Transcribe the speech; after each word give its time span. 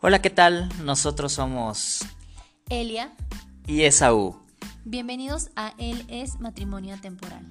Hola, 0.00 0.22
¿qué 0.22 0.30
tal? 0.30 0.68
Nosotros 0.84 1.32
somos 1.32 2.00
Elia. 2.70 3.12
y 3.66 3.82
Esaú. 3.84 4.40
Bienvenidos 4.84 5.50
a 5.56 5.74
Él 5.78 6.04
es 6.08 6.38
Matrimonio 6.40 6.98
Temporal. 7.00 7.44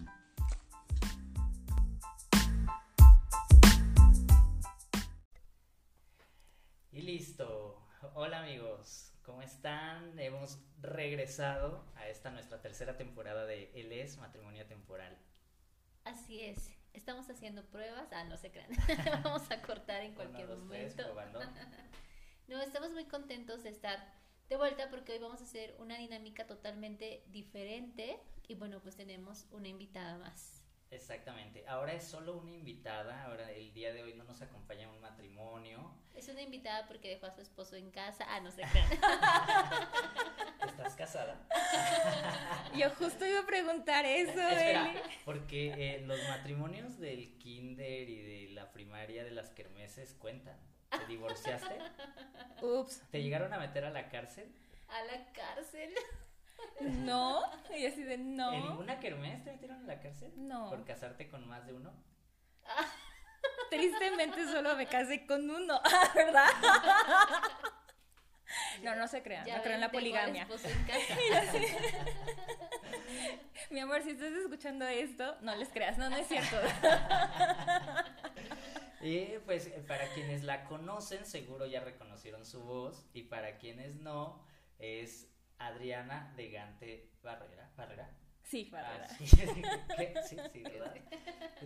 Y 6.91 7.01
listo. 7.01 7.81
Hola 8.13 8.39
amigos, 8.39 9.11
¿cómo 9.23 9.41
están? 9.41 10.17
Hemos 10.17 10.59
regresado 10.81 11.83
a 11.95 12.07
esta 12.07 12.31
nuestra 12.31 12.61
tercera 12.61 12.97
temporada 12.97 13.45
de 13.45 13.71
Él 13.75 13.91
es 13.91 14.17
Matrimonio 14.17 14.65
Temporal. 14.65 15.17
Así 16.03 16.41
es. 16.41 16.71
Estamos 16.93 17.29
haciendo 17.29 17.63
pruebas. 17.65 18.07
Ah, 18.11 18.23
no 18.23 18.37
se 18.37 18.51
crean. 18.51 18.69
Vamos 19.23 19.43
a 19.51 19.61
cortar 19.61 20.01
en 20.01 20.15
cualquier 20.15 20.45
Uno, 20.47 20.55
dos, 20.55 20.69
tres, 20.69 20.95
momento. 20.95 21.03
probando. 21.03 21.39
No, 22.47 22.61
estamos 22.61 22.91
muy 22.91 23.03
contentos 23.05 23.63
de 23.63 23.69
estar 23.69 23.99
de 24.47 24.55
vuelta 24.55 24.89
porque 24.89 25.11
hoy 25.11 25.19
vamos 25.19 25.41
a 25.41 25.43
hacer 25.43 25.75
una 25.79 25.97
dinámica 25.97 26.47
totalmente 26.47 27.23
diferente. 27.27 28.21
Y 28.47 28.55
bueno, 28.55 28.79
pues 28.81 28.95
tenemos 28.95 29.45
una 29.51 29.67
invitada 29.67 30.17
más. 30.17 30.63
Exactamente. 30.89 31.65
Ahora 31.67 31.91
es 31.91 32.05
solo 32.05 32.37
una 32.37 32.51
invitada. 32.51 33.25
Ahora 33.25 33.51
el 33.51 33.73
día 33.73 33.91
de 33.91 34.01
hoy 34.03 34.13
no 34.13 34.23
nos 34.23 34.41
acompaña 34.41 34.89
un 34.89 35.01
matrimonio. 35.01 35.93
Es 36.15 36.29
una 36.29 36.41
invitada 36.41 36.87
porque 36.87 37.09
dejó 37.09 37.25
a 37.25 37.31
su 37.31 37.41
esposo 37.41 37.75
en 37.75 37.91
casa. 37.91 38.25
Ah, 38.29 38.39
no 38.39 38.49
se 38.49 38.61
crean. 38.61 38.91
¿Estás 40.69 40.95
casada? 40.95 41.45
Yo 42.77 42.89
justo 42.91 43.25
iba 43.25 43.41
a 43.41 43.45
preguntar 43.45 44.05
eso, 44.05 44.39
Espera, 44.39 44.89
Eli. 44.91 44.99
porque 45.25 45.73
eh, 45.95 46.01
los 46.05 46.19
matrimonios 46.29 46.97
del 46.97 47.37
kinder 47.39 48.07
y 48.09 48.21
de 48.21 48.53
la 48.53 48.71
primaria 48.71 49.25
de 49.25 49.31
las 49.31 49.49
kermeses 49.49 50.13
cuentan. 50.13 50.57
¿Te 50.89 51.05
divorciaste? 51.07 51.77
Ups, 52.61 53.01
¿Te 53.11 53.21
llegaron 53.21 53.53
a 53.53 53.59
meter 53.59 53.85
a 53.85 53.89
la 53.89 54.09
cárcel? 54.09 54.51
A 54.89 55.03
la 55.03 55.25
cárcel. 55.33 55.93
no. 56.81 57.41
Y 57.75 57.85
así 57.85 58.03
de 58.03 58.15
¿En 58.15 58.35
no. 58.35 58.51
ninguna 58.51 58.99
kermés 58.99 59.43
te 59.43 59.51
metieron 59.51 59.83
a 59.83 59.87
la 59.87 59.99
cárcel? 59.99 60.31
No. 60.35 60.69
¿Por 60.69 60.85
casarte 60.85 61.29
con 61.29 61.47
más 61.47 61.65
de 61.65 61.73
uno? 61.73 61.93
Tristemente 63.69 64.45
solo 64.45 64.75
me 64.75 64.87
casé 64.87 65.25
con 65.25 65.49
uno, 65.49 65.81
¿verdad? 66.15 66.47
No, 68.81 68.95
no 68.95 69.07
se 69.07 69.21
crean, 69.23 69.41
no 69.45 69.61
crean 69.61 69.63
ven, 69.63 69.81
la 69.81 69.91
poligamia. 69.91 70.43
en 70.43 70.83
casa. 70.85 71.17
Mi 73.69 73.81
amor, 73.81 74.01
si 74.03 74.11
estás 74.11 74.31
escuchando 74.31 74.87
esto, 74.87 75.35
no 75.41 75.53
les 75.55 75.67
creas, 75.69 75.97
no, 75.97 76.09
no 76.09 76.15
es 76.15 76.27
cierto. 76.27 76.55
Y 79.01 79.25
pues 79.45 79.67
eh, 79.67 79.83
para 79.87 80.07
quienes 80.13 80.43
la 80.43 80.63
conocen 80.65 81.25
seguro 81.25 81.65
ya 81.67 81.81
reconocieron 81.81 82.45
su 82.45 82.63
voz 82.63 83.05
y 83.13 83.23
para 83.23 83.57
quienes 83.57 83.95
no 83.97 84.43
es 84.79 85.31
Adriana 85.59 86.33
de 86.35 86.49
Gante 86.51 87.11
Barrera. 87.21 87.71
¿Barrera? 87.75 88.09
Sí, 88.43 88.69
Ah, 88.73 88.81
Bárbara. 88.81 89.09
sí, 89.09 89.25
¿Qué? 89.97 90.13
sí, 90.27 90.37
sí, 90.53 90.63
¿verdad? 90.63 90.95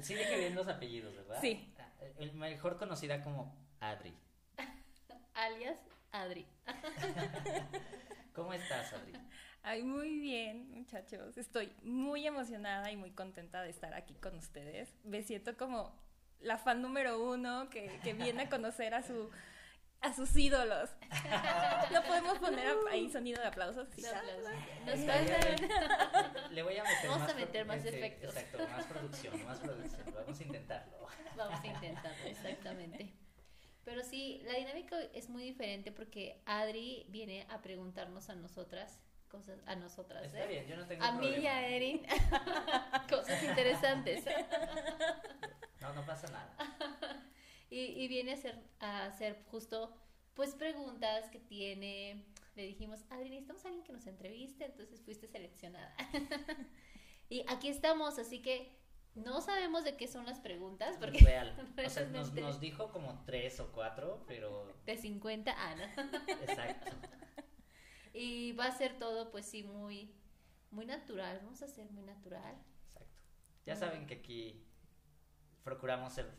Sí 0.01 0.15
dije 0.15 0.37
bien 0.37 0.55
los 0.55 0.67
apellidos, 0.67 1.15
¿verdad? 1.15 1.39
Sí. 1.39 1.73
Ah, 1.79 1.89
El 2.17 2.33
mejor 2.33 2.77
conocida 2.77 3.23
como 3.23 3.55
Adri. 3.79 4.13
Alias 5.33 5.79
Adri. 6.11 6.47
¿Cómo 8.33 8.53
estás, 8.53 8.93
Adri? 8.93 9.13
Ay, 9.63 9.83
muy 9.83 10.19
bien, 10.19 10.71
muchachos. 10.71 11.37
Estoy 11.37 11.71
muy 11.83 12.25
emocionada 12.25 12.91
y 12.91 12.97
muy 12.97 13.11
contenta 13.11 13.61
de 13.61 13.69
estar 13.69 13.93
aquí 13.93 14.15
con 14.15 14.35
ustedes. 14.35 14.95
Me 15.03 15.21
siento 15.21 15.55
como 15.55 15.95
la 16.41 16.57
fan 16.57 16.81
número 16.81 17.21
uno 17.23 17.69
que, 17.69 17.99
que 18.03 18.13
viene 18.13 18.43
a 18.43 18.49
conocer 18.49 18.93
a 18.93 19.03
su 19.03 19.29
a 20.01 20.13
sus 20.13 20.35
ídolos. 20.35 20.89
No 21.91 22.01
podemos 22.03 22.39
poner 22.39 22.73
ahí 22.89 23.09
sonido 23.09 23.41
de 23.41 23.47
aplausos. 23.47 23.87
¿sí? 23.95 24.03
Aplausos. 24.05 24.51
Nos 24.85 24.99
faltan-. 24.99 26.51
Le 26.51 26.63
voy 26.63 26.77
a 26.77 26.83
meter 26.83 27.09
Vamos 27.09 27.19
más 27.19 27.31
a 27.31 27.35
meter 27.35 27.65
más 27.65 27.77
este, 27.77 27.97
efectos. 27.97 28.35
Exacto, 28.35 28.67
más 28.69 28.85
producción, 28.85 29.45
más 29.45 29.59
producción. 29.59 30.01
Vamos 30.13 30.39
a 30.39 30.43
intentarlo. 30.43 31.07
Vamos 31.35 31.59
a 31.61 31.67
intentarlo, 31.67 32.25
exactamente. 32.25 33.13
Pero 33.83 34.03
sí, 34.03 34.41
la 34.45 34.53
dinámica 34.53 34.97
es 35.13 35.29
muy 35.29 35.43
diferente 35.43 35.91
porque 35.91 36.41
Adri 36.45 37.05
viene 37.09 37.45
a 37.49 37.61
preguntarnos 37.61 38.29
a 38.29 38.35
nosotras 38.35 38.99
cosas, 39.31 39.59
a 39.65 39.75
nosotras, 39.75 40.25
Está 40.25 40.43
¿eh? 40.43 40.47
bien, 40.47 40.67
yo 40.67 40.75
no 40.75 40.85
tengo 40.85 41.03
A 41.03 41.13
mí 41.13 41.27
y 41.27 41.31
problema. 41.31 41.55
a 41.55 41.67
Erin, 41.67 42.01
cosas 43.09 43.41
interesantes. 43.43 44.23
No, 45.79 45.93
no 45.93 46.05
pasa 46.05 46.27
nada. 46.27 46.55
Y, 47.73 47.79
y 48.03 48.09
viene 48.09 48.31
a 48.31 48.33
hacer, 48.33 48.59
a 48.81 49.05
hacer 49.05 49.45
justo, 49.49 49.95
pues, 50.33 50.55
preguntas 50.55 51.29
que 51.29 51.39
tiene. 51.39 52.25
Le 52.55 52.63
dijimos, 52.63 53.05
Adri, 53.09 53.29
necesitamos 53.29 53.63
a 53.63 53.67
alguien 53.69 53.85
que 53.85 53.93
nos 53.93 54.05
entreviste, 54.07 54.65
entonces 54.65 55.01
fuiste 55.01 55.25
seleccionada. 55.29 55.95
y 57.29 57.45
aquí 57.47 57.69
estamos, 57.69 58.19
así 58.19 58.41
que 58.41 58.77
no 59.15 59.39
sabemos 59.39 59.85
de 59.85 59.95
qué 59.95 60.09
son 60.09 60.25
las 60.25 60.41
preguntas, 60.41 60.97
porque 60.99 61.19
Real. 61.19 61.55
O 61.85 61.89
sea, 61.89 62.05
nos, 62.07 62.33
nos 62.33 62.59
dijo 62.59 62.91
como 62.91 63.23
tres 63.25 63.57
o 63.61 63.71
cuatro, 63.71 64.25
pero 64.27 64.67
de 64.85 64.97
50 64.97 65.51
años. 65.51 65.89
exacto. 66.41 66.91
Y 68.13 68.53
va 68.53 68.67
a 68.67 68.71
ser 68.71 68.97
todo, 68.99 69.31
pues 69.31 69.45
sí, 69.45 69.63
muy, 69.63 70.13
muy 70.69 70.85
natural. 70.85 71.39
Vamos 71.43 71.61
a 71.61 71.67
ser 71.67 71.89
muy 71.91 72.03
natural. 72.03 72.55
Exacto. 72.87 73.21
Ya 73.65 73.75
saben 73.75 74.07
que 74.07 74.15
aquí 74.15 74.65
procuramos 75.63 76.13
ser 76.13 76.31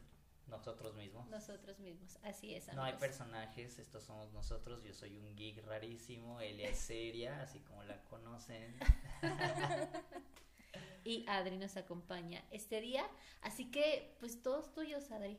nosotros 0.47 0.95
mismos. 0.95 1.29
Nosotros 1.29 1.79
mismos. 1.79 2.19
Así 2.23 2.55
es. 2.55 2.73
No 2.75 2.83
hay 2.83 2.95
personajes, 2.95 3.79
estos 3.79 4.05
somos 4.05 4.33
nosotros. 4.33 4.83
Yo 4.83 4.93
soy 4.93 5.17
un 5.17 5.35
geek 5.35 5.65
rarísimo, 5.65 6.41
Elia 6.41 6.69
es 6.69 6.79
seria, 6.79 7.41
así 7.43 7.61
como 7.61 7.83
la 7.85 8.03
conocen. 8.05 8.77
Y 11.05 11.25
Adri 11.29 11.57
nos 11.57 11.77
acompaña 11.77 12.45
este 12.51 12.81
día. 12.81 13.05
Así 13.41 13.71
que, 13.71 14.17
pues 14.21 14.41
todos 14.43 14.73
tuyos, 14.73 15.11
Adri. 15.11 15.37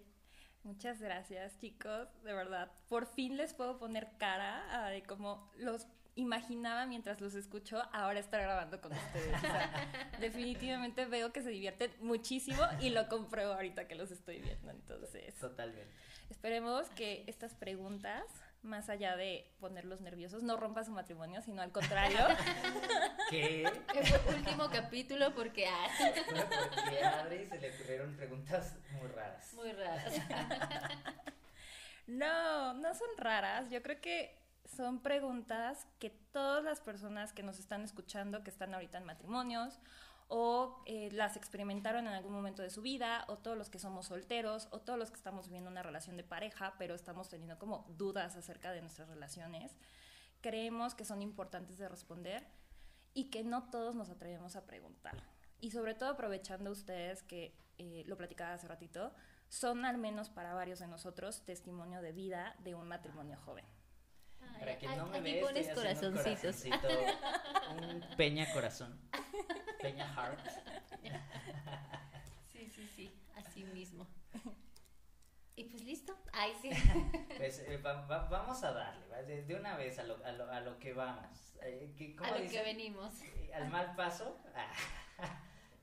Muchas 0.63 1.01
gracias, 1.01 1.57
chicos. 1.59 2.09
De 2.23 2.33
verdad, 2.33 2.71
por 2.89 3.05
fin 3.05 3.37
les 3.37 3.53
puedo 3.53 3.77
poner 3.77 4.09
cara 4.17 4.85
a 4.85 4.89
de 4.89 5.03
cómo 5.03 5.49
los 5.55 5.87
imaginaba 6.15 6.85
mientras 6.85 7.19
los 7.21 7.33
escucho 7.35 7.81
ahora 7.91 8.19
estar 8.19 8.41
grabando 8.41 8.79
con 8.79 8.91
ustedes. 8.91 9.35
O 9.37 9.41
sea, 9.41 9.87
definitivamente 10.19 11.05
veo 11.05 11.31
que 11.33 11.41
se 11.41 11.49
divierten 11.49 11.91
muchísimo 12.01 12.61
y 12.79 12.89
lo 12.89 13.07
compruebo 13.07 13.53
ahorita 13.53 13.87
que 13.87 13.95
los 13.95 14.11
estoy 14.11 14.39
viendo. 14.41 14.69
Entonces, 14.71 15.33
Totalmente. 15.35 15.91
esperemos 16.29 16.87
que 16.89 17.23
estas 17.27 17.55
preguntas, 17.55 18.23
más 18.61 18.89
allá 18.89 19.15
de 19.17 19.51
ponerlos 19.59 20.01
nerviosos, 20.01 20.43
no 20.43 20.55
rompan 20.55 20.85
su 20.85 20.91
matrimonio, 20.91 21.41
sino 21.41 21.61
al 21.61 21.71
contrario. 21.71 22.19
¿Qué? 23.29 23.69
Que 23.91 24.03
fue 24.03 24.35
último 24.35 24.69
capítulo 24.69 25.33
porque 25.33 25.67
ah, 25.67 25.87
Porque 26.75 27.03
a 27.03 27.21
Adri 27.21 27.47
se 27.47 27.59
le 27.59 27.73
ocurrieron 27.73 28.15
preguntas 28.15 28.75
muy 28.91 29.07
raras. 29.07 29.53
muy 29.53 29.71
raras. 29.71 30.13
No, 32.05 32.73
no 32.73 32.93
son 32.93 33.07
raras. 33.17 33.69
Yo 33.69 33.81
creo 33.81 34.01
que 34.01 34.35
son 34.75 34.99
preguntas 34.99 35.87
que 35.99 36.09
todas 36.09 36.63
las 36.63 36.81
personas 36.81 37.33
que 37.33 37.43
nos 37.43 37.59
están 37.59 37.81
escuchando, 37.81 38.43
que 38.43 38.49
están 38.49 38.73
ahorita 38.73 38.97
en 38.97 39.05
matrimonios, 39.05 39.79
o 40.27 40.81
eh, 40.85 41.09
las 41.11 41.35
experimentaron 41.37 42.07
en 42.07 42.13
algún 42.13 42.33
momento 42.33 42.61
de 42.61 42.69
su 42.69 42.81
vida, 42.81 43.25
o 43.27 43.37
todos 43.37 43.57
los 43.57 43.69
que 43.69 43.79
somos 43.79 44.07
solteros, 44.07 44.67
o 44.71 44.79
todos 44.79 44.97
los 44.97 45.11
que 45.11 45.17
estamos 45.17 45.47
viviendo 45.47 45.69
una 45.69 45.83
relación 45.83 46.17
de 46.17 46.23
pareja, 46.23 46.73
pero 46.79 46.95
estamos 46.95 47.29
teniendo 47.29 47.59
como 47.59 47.85
dudas 47.97 48.35
acerca 48.35 48.71
de 48.71 48.81
nuestras 48.81 49.09
relaciones, 49.09 49.75
creemos 50.41 50.95
que 50.95 51.05
son 51.05 51.21
importantes 51.21 51.77
de 51.77 51.87
responder 51.87 52.47
y 53.13 53.29
que 53.29 53.43
no 53.43 53.69
todos 53.69 53.95
nos 53.95 54.09
atrevemos 54.09 54.55
a 54.55 54.65
preguntar. 54.65 55.23
Y 55.59 55.71
sobre 55.71 55.93
todo 55.93 56.09
aprovechando 56.09 56.71
ustedes 56.71 57.23
que 57.23 57.55
eh, 57.77 58.03
lo 58.07 58.17
platicaba 58.17 58.53
hace 58.53 58.67
ratito, 58.67 59.13
son 59.49 59.85
al 59.85 59.97
menos 59.97 60.29
para 60.29 60.53
varios 60.53 60.79
de 60.79 60.87
nosotros 60.87 61.43
testimonio 61.45 62.01
de 62.01 62.11
vida 62.11 62.55
de 62.63 62.75
un 62.75 62.87
matrimonio 62.87 63.37
joven. 63.45 63.65
Para 64.63 64.77
quien 64.77 64.97
no 64.97 65.05
me 65.07 65.17
Aquí 65.19 65.33
ve, 65.33 65.41
pones 65.41 65.67
estoy 65.67 65.87
haciendo 65.87 66.19
un 66.19 66.23
corazoncitos. 66.25 66.79
corazoncito, 66.81 67.81
un 67.81 68.15
peña 68.17 68.51
corazón. 68.53 68.99
Peña 69.81 70.07
heart. 70.13 70.39
Sí, 72.51 72.69
sí, 72.69 72.87
sí, 72.95 73.21
así 73.35 73.63
mismo. 73.65 74.07
Y 75.55 75.65
pues 75.65 75.83
listo. 75.83 76.17
Ay, 76.31 76.51
sí. 76.61 76.69
Pues 77.37 77.59
eh, 77.59 77.77
va- 77.77 78.05
va- 78.07 78.27
vamos 78.29 78.63
a 78.63 78.71
darle, 78.71 79.05
¿va? 79.07 79.21
de, 79.21 79.55
una 79.55 79.75
vez 79.77 79.99
a 79.99 80.03
lo, 80.03 80.23
a 80.25 80.31
lo, 80.31 80.49
a 80.51 80.59
lo 80.61 80.79
que 80.79 80.93
vamos. 80.93 81.55
Eh, 81.61 81.93
¿qué- 81.97 82.15
cómo 82.15 82.33
A 82.33 82.39
lo 82.39 82.49
que 82.49 82.63
venimos. 82.63 83.21
Eh, 83.21 83.51
Al 83.53 83.69
mal 83.69 83.95
paso. 83.95 84.37
ah, 84.55 84.71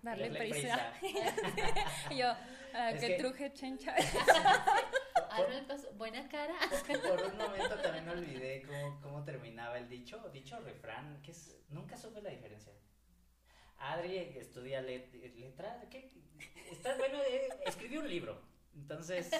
Darle 0.02 0.30
darle 0.30 0.48
prisa. 0.50 0.92
Yo, 2.10 2.26
ah, 2.74 2.90
Es 2.90 3.00
que 3.00 3.06
que- 3.08 3.14
truje 3.18 3.52
chencha. 3.52 3.94
No, 5.48 5.54
el 5.58 5.66
paso- 5.66 5.92
Buena 5.94 6.28
cara. 6.28 6.54
Por, 6.86 7.00
por 7.02 7.22
un 7.32 7.36
momento 7.38 7.76
también 7.80 8.08
olvidé 8.08 8.62
cómo, 8.62 9.00
cómo 9.00 9.24
terminaba 9.24 9.78
el 9.78 9.88
dicho, 9.88 10.18
dicho 10.30 10.58
refrán, 10.60 11.20
que 11.22 11.30
es, 11.32 11.56
nunca 11.68 11.96
supe 11.96 12.20
la 12.22 12.30
diferencia. 12.30 12.72
Adri 13.78 14.18
estudia 14.36 14.82
let- 14.82 15.12
letra, 15.36 15.80
¿qué? 15.90 16.10
Está 16.70 16.96
bueno, 16.96 17.18
eh, 17.22 17.48
escribió 17.64 18.00
un 18.00 18.08
libro, 18.08 18.40
Entonces, 18.74 19.30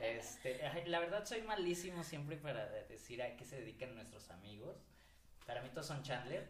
este, 0.00 0.86
la 0.86 1.00
verdad 1.00 1.24
soy 1.26 1.42
malísimo 1.42 2.02
siempre 2.02 2.36
para 2.36 2.66
decir 2.88 3.22
a 3.22 3.36
qué 3.36 3.44
se 3.44 3.56
dedican 3.60 3.94
nuestros 3.94 4.30
amigos. 4.30 4.76
Para 5.46 5.60
mí 5.62 5.68
todos 5.68 5.86
son 5.86 6.02
Chandler. 6.02 6.48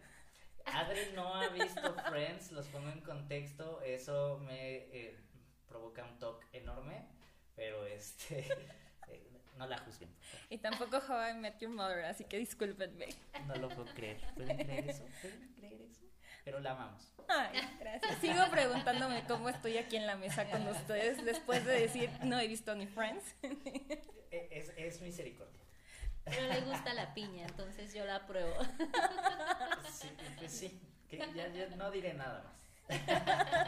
Adri 0.66 1.12
no 1.14 1.34
ha 1.34 1.48
visto 1.48 1.94
Friends, 2.08 2.52
los 2.52 2.66
pongo 2.68 2.88
en 2.88 3.00
contexto, 3.00 3.82
eso 3.82 4.38
me 4.38 4.76
eh, 4.76 5.18
provoca 5.66 6.04
un 6.04 6.18
toque 6.18 6.46
enorme, 6.52 7.04
pero 7.56 7.84
este, 7.84 8.46
no 9.56 9.66
la 9.66 9.78
juzguen. 9.78 10.10
Y 10.50 10.58
tampoco 10.58 10.98
How 10.98 11.30
I 11.30 11.34
Met 11.34 11.58
Your 11.60 11.70
Mother, 11.70 12.04
así 12.04 12.24
que 12.24 12.38
discúlpenme. 12.38 13.08
No 13.46 13.54
lo 13.56 13.68
puedo 13.68 13.86
creer. 13.94 14.20
¿Pueden 14.34 14.56
creer 14.56 14.90
eso? 14.90 15.04
¿Pueden 15.20 15.54
creer 15.56 15.80
eso? 15.82 16.00
Pero 16.44 16.60
la 16.60 16.72
amamos. 16.72 17.12
Ay, 17.28 17.60
gracias. 17.80 18.18
Sigo 18.20 18.42
preguntándome 18.50 19.24
cómo 19.26 19.48
estoy 19.48 19.78
aquí 19.78 19.96
en 19.96 20.06
la 20.06 20.16
mesa 20.16 20.50
con 20.50 20.66
ustedes 20.68 21.24
después 21.24 21.64
de 21.64 21.80
decir 21.80 22.10
no 22.22 22.38
he 22.38 22.46
visto 22.46 22.74
ni 22.74 22.86
Friends. 22.86 23.34
E, 24.30 24.48
es, 24.50 24.72
es 24.76 25.00
misericordia. 25.00 25.60
Pero 26.24 26.48
le 26.48 26.60
gusta 26.62 26.92
la 26.94 27.14
piña, 27.14 27.46
entonces 27.46 27.94
yo 27.94 28.04
la 28.04 28.16
apruebo. 28.16 28.54
Sí, 29.92 30.08
pues 30.38 30.52
sí. 30.52 30.80
Que 31.08 31.18
ya, 31.18 31.48
ya 31.48 31.68
no 31.76 31.90
diré 31.90 32.14
nada 32.14 32.42
más. 32.42 32.63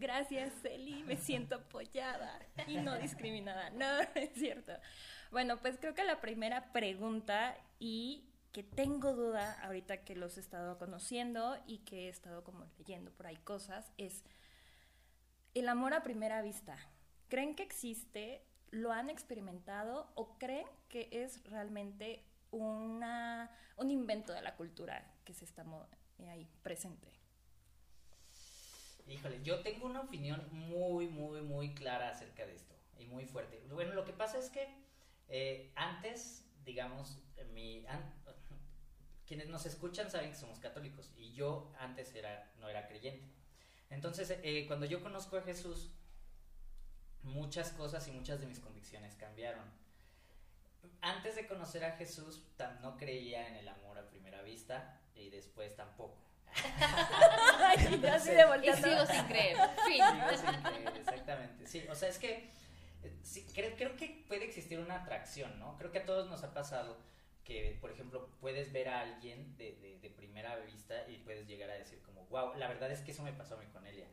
Gracias, 0.00 0.52
Eli, 0.64 1.02
me 1.02 1.16
siento 1.16 1.56
apoyada 1.56 2.38
y 2.66 2.78
no 2.78 2.98
discriminada. 2.98 3.68
No, 3.70 4.00
es 4.14 4.30
cierto. 4.34 4.72
Bueno, 5.30 5.58
pues 5.58 5.76
creo 5.78 5.94
que 5.94 6.04
la 6.04 6.20
primera 6.22 6.72
pregunta 6.72 7.54
y 7.78 8.24
que 8.52 8.62
tengo 8.62 9.12
duda 9.14 9.60
ahorita 9.62 9.98
que 9.98 10.16
los 10.16 10.38
he 10.38 10.40
estado 10.40 10.78
conociendo 10.78 11.56
y 11.66 11.78
que 11.78 12.06
he 12.06 12.08
estado 12.08 12.42
como 12.42 12.66
leyendo 12.78 13.12
por 13.12 13.26
ahí 13.26 13.36
cosas 13.36 13.92
es 13.98 14.24
el 15.54 15.68
amor 15.68 15.92
a 15.92 16.02
primera 16.02 16.40
vista. 16.40 16.78
¿Creen 17.28 17.54
que 17.54 17.62
existe? 17.62 18.42
¿Lo 18.70 18.92
han 18.92 19.10
experimentado 19.10 20.10
o 20.14 20.38
creen 20.38 20.66
que 20.88 21.08
es 21.12 21.44
realmente 21.44 22.24
una, 22.50 23.50
un 23.76 23.90
invento 23.90 24.32
de 24.32 24.42
la 24.42 24.56
cultura 24.56 25.04
que 25.24 25.34
se 25.34 25.44
está 25.44 25.64
ahí 26.26 26.48
presente? 26.62 27.19
Híjole, 29.10 29.42
yo 29.42 29.60
tengo 29.60 29.86
una 29.86 30.02
opinión 30.02 30.46
muy, 30.52 31.08
muy, 31.08 31.42
muy 31.42 31.74
clara 31.74 32.10
acerca 32.10 32.46
de 32.46 32.54
esto 32.54 32.74
y 32.96 33.06
muy 33.06 33.26
fuerte. 33.26 33.60
Bueno, 33.70 33.92
lo 33.94 34.04
que 34.04 34.12
pasa 34.12 34.38
es 34.38 34.50
que 34.50 34.68
eh, 35.28 35.72
antes, 35.74 36.46
digamos, 36.64 37.18
mi, 37.52 37.84
quienes 39.26 39.48
nos 39.48 39.66
escuchan 39.66 40.10
saben 40.10 40.30
que 40.30 40.36
somos 40.36 40.60
católicos 40.60 41.10
y 41.16 41.32
yo 41.32 41.72
antes 41.78 42.14
era, 42.14 42.52
no 42.60 42.68
era 42.68 42.86
creyente. 42.86 43.28
Entonces, 43.90 44.38
eh, 44.42 44.64
cuando 44.68 44.86
yo 44.86 45.02
conozco 45.02 45.36
a 45.36 45.42
Jesús, 45.42 45.90
muchas 47.24 47.72
cosas 47.72 48.06
y 48.06 48.12
muchas 48.12 48.40
de 48.40 48.46
mis 48.46 48.60
convicciones 48.60 49.16
cambiaron. 49.16 49.64
Antes 51.00 51.34
de 51.34 51.48
conocer 51.48 51.84
a 51.84 51.96
Jesús, 51.96 52.46
no 52.80 52.96
creía 52.96 53.48
en 53.48 53.56
el 53.56 53.68
amor 53.68 53.98
a 53.98 54.08
primera 54.08 54.42
vista 54.42 55.00
y 55.16 55.30
después 55.30 55.74
tampoco. 55.74 56.29
y 58.62 58.72
sigo 58.72 59.06
sin 59.06 59.24
creer. 59.24 59.56
Sigo 59.86 60.36
sin 60.36 60.62
creer, 60.62 60.96
exactamente. 60.96 61.66
Sí, 61.66 61.86
o 61.88 61.94
sea, 61.94 62.08
es 62.08 62.18
que 62.18 62.50
eh, 63.02 63.18
sí, 63.22 63.46
creo, 63.54 63.74
creo 63.76 63.96
que 63.96 64.24
puede 64.28 64.44
existir 64.44 64.78
una 64.78 64.96
atracción, 64.96 65.58
¿no? 65.58 65.76
Creo 65.78 65.90
que 65.90 65.98
a 65.98 66.04
todos 66.04 66.28
nos 66.28 66.44
ha 66.44 66.52
pasado 66.52 66.98
que, 67.44 67.78
por 67.80 67.90
ejemplo, 67.90 68.30
puedes 68.40 68.72
ver 68.72 68.88
a 68.88 69.00
alguien 69.00 69.56
de, 69.56 69.98
de, 70.00 70.10
primera 70.10 70.56
vista 70.56 71.08
y 71.08 71.16
puedes 71.18 71.46
llegar 71.46 71.70
a 71.70 71.74
decir 71.74 72.00
como, 72.02 72.26
wow, 72.26 72.54
la 72.56 72.68
verdad 72.68 72.90
es 72.90 73.00
que 73.00 73.12
eso 73.12 73.22
me 73.22 73.32
pasó 73.32 73.54
a 73.54 73.58
mí 73.58 73.66
con 73.66 73.86
Elia. 73.86 74.06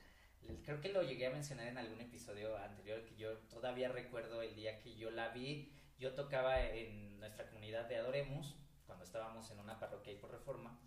Creo 0.63 0.79
que 0.79 0.89
lo 0.89 1.03
llegué 1.03 1.27
a 1.27 1.29
mencionar 1.29 1.67
en 1.67 1.77
algún 1.77 1.99
episodio 1.99 2.55
anterior, 2.57 3.03
que 3.03 3.17
yo 3.17 3.37
todavía 3.49 3.89
recuerdo 3.89 4.41
el 4.41 4.55
día 4.55 4.79
que 4.79 4.95
yo 4.95 5.11
la 5.11 5.29
vi, 5.29 5.73
yo 5.99 6.13
tocaba 6.13 6.61
en 6.61 7.19
nuestra 7.19 7.47
comunidad 7.47 7.85
de 7.85 7.97
Adoremus, 7.97 8.55
cuando 8.85 9.03
estábamos 9.03 9.51
en 9.51 9.59
una 9.59 9.77
parroquia 9.77 10.13
y 10.13 10.15
por 10.15 10.31
reforma, 10.31 10.79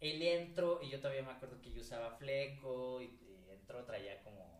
él 0.00 0.22
entró 0.22 0.80
y 0.82 0.90
yo 0.90 1.00
todavía 1.00 1.22
me 1.22 1.32
acuerdo 1.32 1.60
que 1.60 1.72
yo 1.72 1.80
usaba 1.80 2.12
fleco 2.12 3.00
y, 3.00 3.06
y 3.06 3.50
entró, 3.50 3.84
traía 3.84 4.22
como 4.22 4.58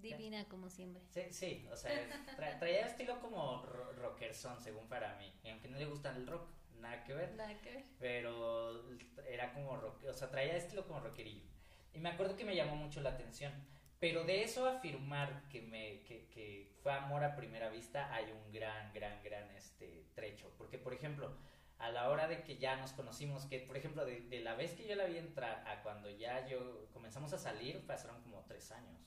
Divina 0.00 0.44
como 0.48 0.68
siempre. 0.70 1.02
Sí, 1.10 1.22
sí, 1.30 1.68
o 1.72 1.76
sea, 1.76 1.90
traía 2.58 2.86
estilo 2.86 3.20
como 3.20 3.62
rockerson, 3.96 4.60
según 4.60 4.88
para 4.88 5.16
mí. 5.16 5.32
Y 5.42 5.50
aunque 5.50 5.68
no 5.68 5.78
le 5.78 5.86
gusta 5.86 6.14
el 6.14 6.26
rock, 6.26 6.48
nada 6.78 7.02
que 7.04 7.14
ver. 7.14 7.34
Nada 7.34 7.60
que 7.60 7.72
ver. 7.72 7.84
Pero 7.98 8.88
era 9.28 9.52
como 9.52 9.76
rock, 9.76 10.04
o 10.08 10.12
sea, 10.12 10.30
traía 10.30 10.56
estilo 10.56 10.86
como 10.86 11.00
rockerillo. 11.00 11.44
Y 11.92 11.98
me 11.98 12.10
acuerdo 12.10 12.36
que 12.36 12.44
me 12.44 12.54
llamó 12.54 12.76
mucho 12.76 13.00
la 13.00 13.10
atención. 13.10 13.52
Pero 13.98 14.22
de 14.22 14.44
eso 14.44 14.68
afirmar 14.68 15.48
que 15.48 15.60
me 15.62 16.04
que, 16.04 16.28
que 16.28 16.70
fue 16.82 16.92
amor 16.92 17.24
a 17.24 17.34
primera 17.34 17.68
vista 17.68 18.14
hay 18.14 18.30
un 18.30 18.52
gran, 18.52 18.92
gran, 18.92 19.20
gran 19.24 19.50
este 19.56 20.06
trecho. 20.14 20.52
Porque, 20.56 20.78
por 20.78 20.94
ejemplo, 20.94 21.36
a 21.78 21.90
la 21.90 22.10
hora 22.10 22.26
de 22.26 22.42
que 22.42 22.58
ya 22.58 22.76
nos 22.76 22.92
conocimos, 22.92 23.46
que 23.46 23.60
por 23.60 23.76
ejemplo, 23.76 24.04
de, 24.04 24.20
de 24.22 24.40
la 24.40 24.54
vez 24.54 24.72
que 24.72 24.86
yo 24.86 24.96
la 24.96 25.04
vi 25.04 25.16
entrar 25.16 25.66
a 25.66 25.82
cuando 25.82 26.10
ya 26.10 26.46
yo 26.48 26.88
comenzamos 26.92 27.32
a 27.32 27.38
salir, 27.38 27.86
pasaron 27.86 28.20
como 28.22 28.44
tres 28.44 28.70
años 28.72 29.00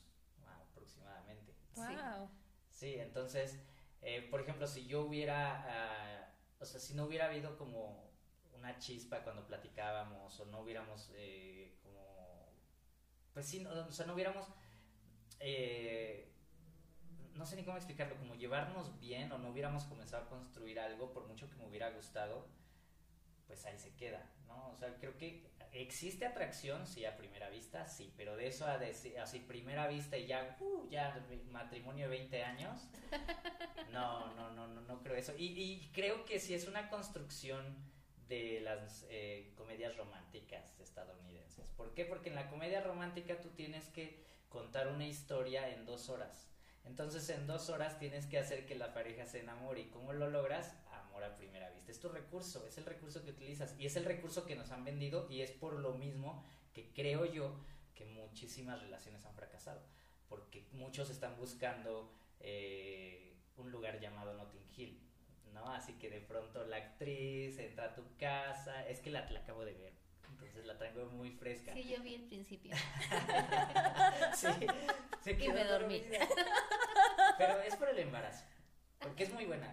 aproximadamente. 0.48 1.54
Wow. 1.76 2.30
Sí, 2.70 2.96
entonces, 2.96 3.60
eh, 4.02 4.28
por 4.32 4.42
ejemplo, 4.42 4.68
si 4.68 4.88
yo 4.88 5.02
hubiera, 5.02 5.66
ah, 5.68 6.34
o 6.60 6.66
sea, 6.66 6.80
si 6.80 6.94
no 6.94 7.06
hubiera 7.06 7.26
habido 7.26 7.58
como 7.58 8.10
una 8.54 8.78
chispa 8.80 9.24
cuando 9.24 9.46
platicábamos 9.46 10.40
o 10.40 10.46
no 10.46 10.62
hubiéramos 10.62 11.12
eh, 11.16 11.78
como, 11.84 12.48
pues 13.34 13.46
sí, 13.46 13.66
o 13.66 13.92
sea, 13.92 14.06
no 14.06 14.14
hubiéramos, 14.14 14.48
eh, 15.40 16.32
no 17.34 17.46
sé 17.46 17.56
ni 17.56 17.64
cómo 17.64 17.78
explicarlo, 17.78 18.16
como 18.18 18.36
llevarnos 18.36 19.00
bien 19.00 19.32
o 19.32 19.38
no 19.38 19.50
hubiéramos 19.50 19.84
comenzado 19.86 20.24
a 20.24 20.30
construir 20.30 20.80
algo, 20.80 21.12
por 21.12 21.28
mucho 21.28 21.50
que 21.50 21.56
me 21.56 21.66
hubiera 21.66 21.90
gustado, 21.92 22.48
pues 23.52 23.66
ahí 23.66 23.78
se 23.78 23.94
queda, 23.96 24.26
¿no? 24.48 24.70
O 24.70 24.78
sea, 24.78 24.96
creo 24.98 25.18
que 25.18 25.44
existe 25.74 26.26
atracción, 26.26 26.88
sí, 26.88 27.04
a 27.04 27.18
primera 27.18 27.50
vista, 27.50 27.86
sí, 27.86 28.14
pero 28.16 28.38
de 28.38 28.48
eso 28.48 28.66
a 28.66 28.78
decir, 28.78 29.20
así 29.20 29.40
primera 29.40 29.88
vista 29.88 30.18
y 30.18 30.26
ya, 30.26 30.56
uh, 30.62 30.88
ya 30.90 31.22
matrimonio 31.50 32.06
de 32.06 32.18
20 32.18 32.44
años, 32.46 32.88
no, 33.92 34.34
no, 34.36 34.52
no, 34.52 34.68
no, 34.68 34.80
no 34.80 35.04
creo 35.04 35.18
eso. 35.18 35.34
Y, 35.38 35.48
y 35.48 35.92
creo 35.94 36.24
que 36.24 36.40
sí 36.40 36.54
es 36.54 36.66
una 36.66 36.90
construcción 36.90 37.76
de 38.30 38.62
las 38.62 39.06
eh, 39.10 39.52
comedias 39.58 39.98
románticas 39.98 40.80
estadounidenses. 40.80 41.70
¿Por 41.72 41.94
qué? 41.94 42.06
Porque 42.06 42.30
en 42.30 42.36
la 42.36 42.50
comedia 42.50 42.80
romántica 42.80 43.42
tú 43.42 43.50
tienes 43.50 43.90
que 43.90 44.24
contar 44.48 44.88
una 44.88 45.06
historia 45.06 45.68
en 45.72 45.86
dos 45.86 46.08
horas. 46.08 46.48
Entonces 46.86 47.30
en 47.30 47.48
dos 47.48 47.70
horas 47.70 48.00
tienes 48.00 48.28
que 48.28 48.40
hacer 48.40 48.66
que 48.66 48.76
la 48.76 48.94
pareja 48.94 49.26
se 49.26 49.42
enamore. 49.42 49.82
¿Y 49.82 49.90
cómo 49.90 50.14
lo 50.14 50.30
logras? 50.30 50.74
Amor 51.12 51.24
a 51.26 51.36
primera 51.36 51.70
vista. 51.70 51.92
Es 51.92 52.00
tu 52.00 52.10
recurso, 52.10 52.66
es 52.66 52.78
el 52.78 52.86
recurso 52.86 53.24
que 53.24 53.32
utilizas 53.32 53.76
y 53.78 53.86
es 53.86 53.96
el 53.96 54.06
recurso 54.06 54.46
que 54.46 54.56
nos 54.56 54.72
han 54.72 54.84
vendido 54.84 55.28
y 55.30 55.42
es 55.42 55.52
por 55.52 55.74
lo 55.74 55.94
mismo 55.94 56.44
que 56.74 56.92
creo 56.94 57.26
yo 57.26 57.60
que 57.94 58.06
muchísimas 58.06 58.82
relaciones 58.82 59.26
han 59.26 59.36
fracasado. 59.36 59.82
Porque 60.30 60.66
muchos 60.72 61.10
están 61.10 61.36
buscando 61.36 62.10
eh, 62.40 63.36
un 63.58 63.72
lugar 63.72 64.00
llamado 64.00 64.34
Notting 64.34 64.66
Hill, 64.76 65.02
¿no? 65.54 65.68
Así 65.74 65.94
que 65.94 66.10
de 66.10 66.22
pronto 66.22 66.66
la 66.66 66.78
actriz 66.78 67.60
entra 67.60 67.86
a 67.86 67.96
tu 67.96 68.04
casa, 68.18 68.88
es 68.88 69.02
que 69.02 69.12
la, 69.12 69.30
la 69.30 69.42
acabo 69.42 69.66
de 69.66 69.74
ver, 69.74 69.94
entonces 70.30 70.66
la 70.66 70.78
traigo 70.78 71.06
muy 71.08 71.32
fresca. 71.32 71.74
Sí, 71.74 71.84
yo 71.84 72.02
vi 72.02 72.16
el 72.16 72.24
principio. 72.24 72.74
sí, 74.36 74.48
se 75.22 75.32
y 75.32 75.50
me 75.50 75.66
dormí. 75.66 76.02
Pero 77.38 77.60
es 77.60 77.76
por 77.76 77.90
el 77.90 78.00
embarazo, 78.00 78.46
porque 79.00 79.24
es 79.24 79.34
muy 79.34 79.46
buena 79.46 79.68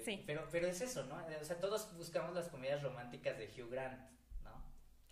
sí. 0.00 0.22
pero, 0.26 0.48
pero 0.50 0.66
es 0.66 0.80
eso, 0.80 1.04
¿no? 1.04 1.16
O 1.40 1.44
sea, 1.44 1.58
todos 1.58 1.94
buscamos 1.96 2.34
las 2.34 2.48
comedias 2.48 2.82
románticas 2.82 3.38
de 3.38 3.46
Hugh 3.46 3.70
Grant, 3.70 4.00
¿no? 4.42 4.50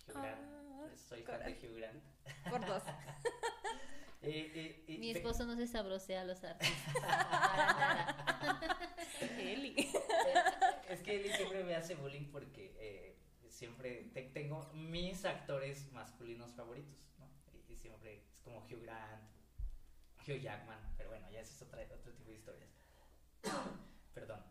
Hugh 0.07 0.15
Grant. 0.15 0.41
Ah, 0.41 0.61
Soy 0.97 1.23
fan 1.23 1.41
de 1.45 1.53
Hugh 1.53 1.77
Grant. 1.77 2.03
Por 2.49 2.67
dos. 2.67 2.83
y, 4.23 4.99
Mi 4.99 5.11
esposo 5.11 5.45
no 5.45 5.57
se 5.57 5.67
sabrosea 5.67 6.23
a 6.23 6.25
los 6.25 6.43
artistas. 6.45 6.95
Eli. 9.39 9.91
es 10.89 11.01
que 11.01 11.17
Eli 11.17 11.31
siempre 11.33 11.65
me 11.65 11.75
hace 11.75 11.95
bullying 11.95 12.31
porque 12.31 12.75
eh, 12.79 13.17
siempre 13.49 14.11
tengo 14.33 14.71
mis 14.73 15.25
actores 15.25 15.91
masculinos 15.93 16.53
favoritos, 16.53 17.13
¿no? 17.19 17.29
Y, 17.69 17.77
siempre 17.77 18.17
es 18.17 18.41
como 18.43 18.61
Hugh 18.61 18.83
Grant, 18.83 19.23
Hugh 20.27 20.41
Jackman, 20.41 20.95
pero 20.97 21.11
bueno, 21.11 21.31
ya 21.31 21.41
es 21.41 21.63
otro 21.63 22.13
tipo 22.13 22.31
de 22.31 22.37
historias. 22.37 22.71
Perdón. 24.15 24.43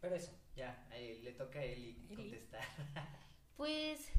Pero 0.00 0.14
eso, 0.14 0.32
ya, 0.56 0.88
le 0.90 1.32
toca 1.32 1.58
a 1.58 1.64
él 1.64 1.96
contestar. 2.14 2.62
Pues, 3.56 4.10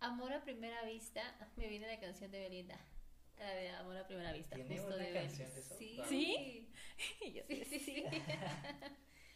amor 0.00 0.32
a 0.32 0.42
primera 0.42 0.82
vista, 0.82 1.22
me 1.54 1.68
viene 1.68 1.86
la 1.86 2.00
canción 2.00 2.32
de 2.32 2.40
Belinda. 2.40 2.76
La 3.38 3.54
de 3.54 3.68
Amor 3.70 3.96
a 3.96 4.06
primera 4.06 4.32
vista. 4.32 4.56
¿Tiene 4.56 4.76
justo 4.76 4.94
una 4.94 5.04
de 5.04 5.12
canción 5.12 5.54
de 5.54 5.60
eso? 5.60 5.74
Sí. 5.78 6.00
¿Sí? 6.08 6.68
sí, 7.46 7.64
sí, 7.64 7.78
sí. 7.80 8.04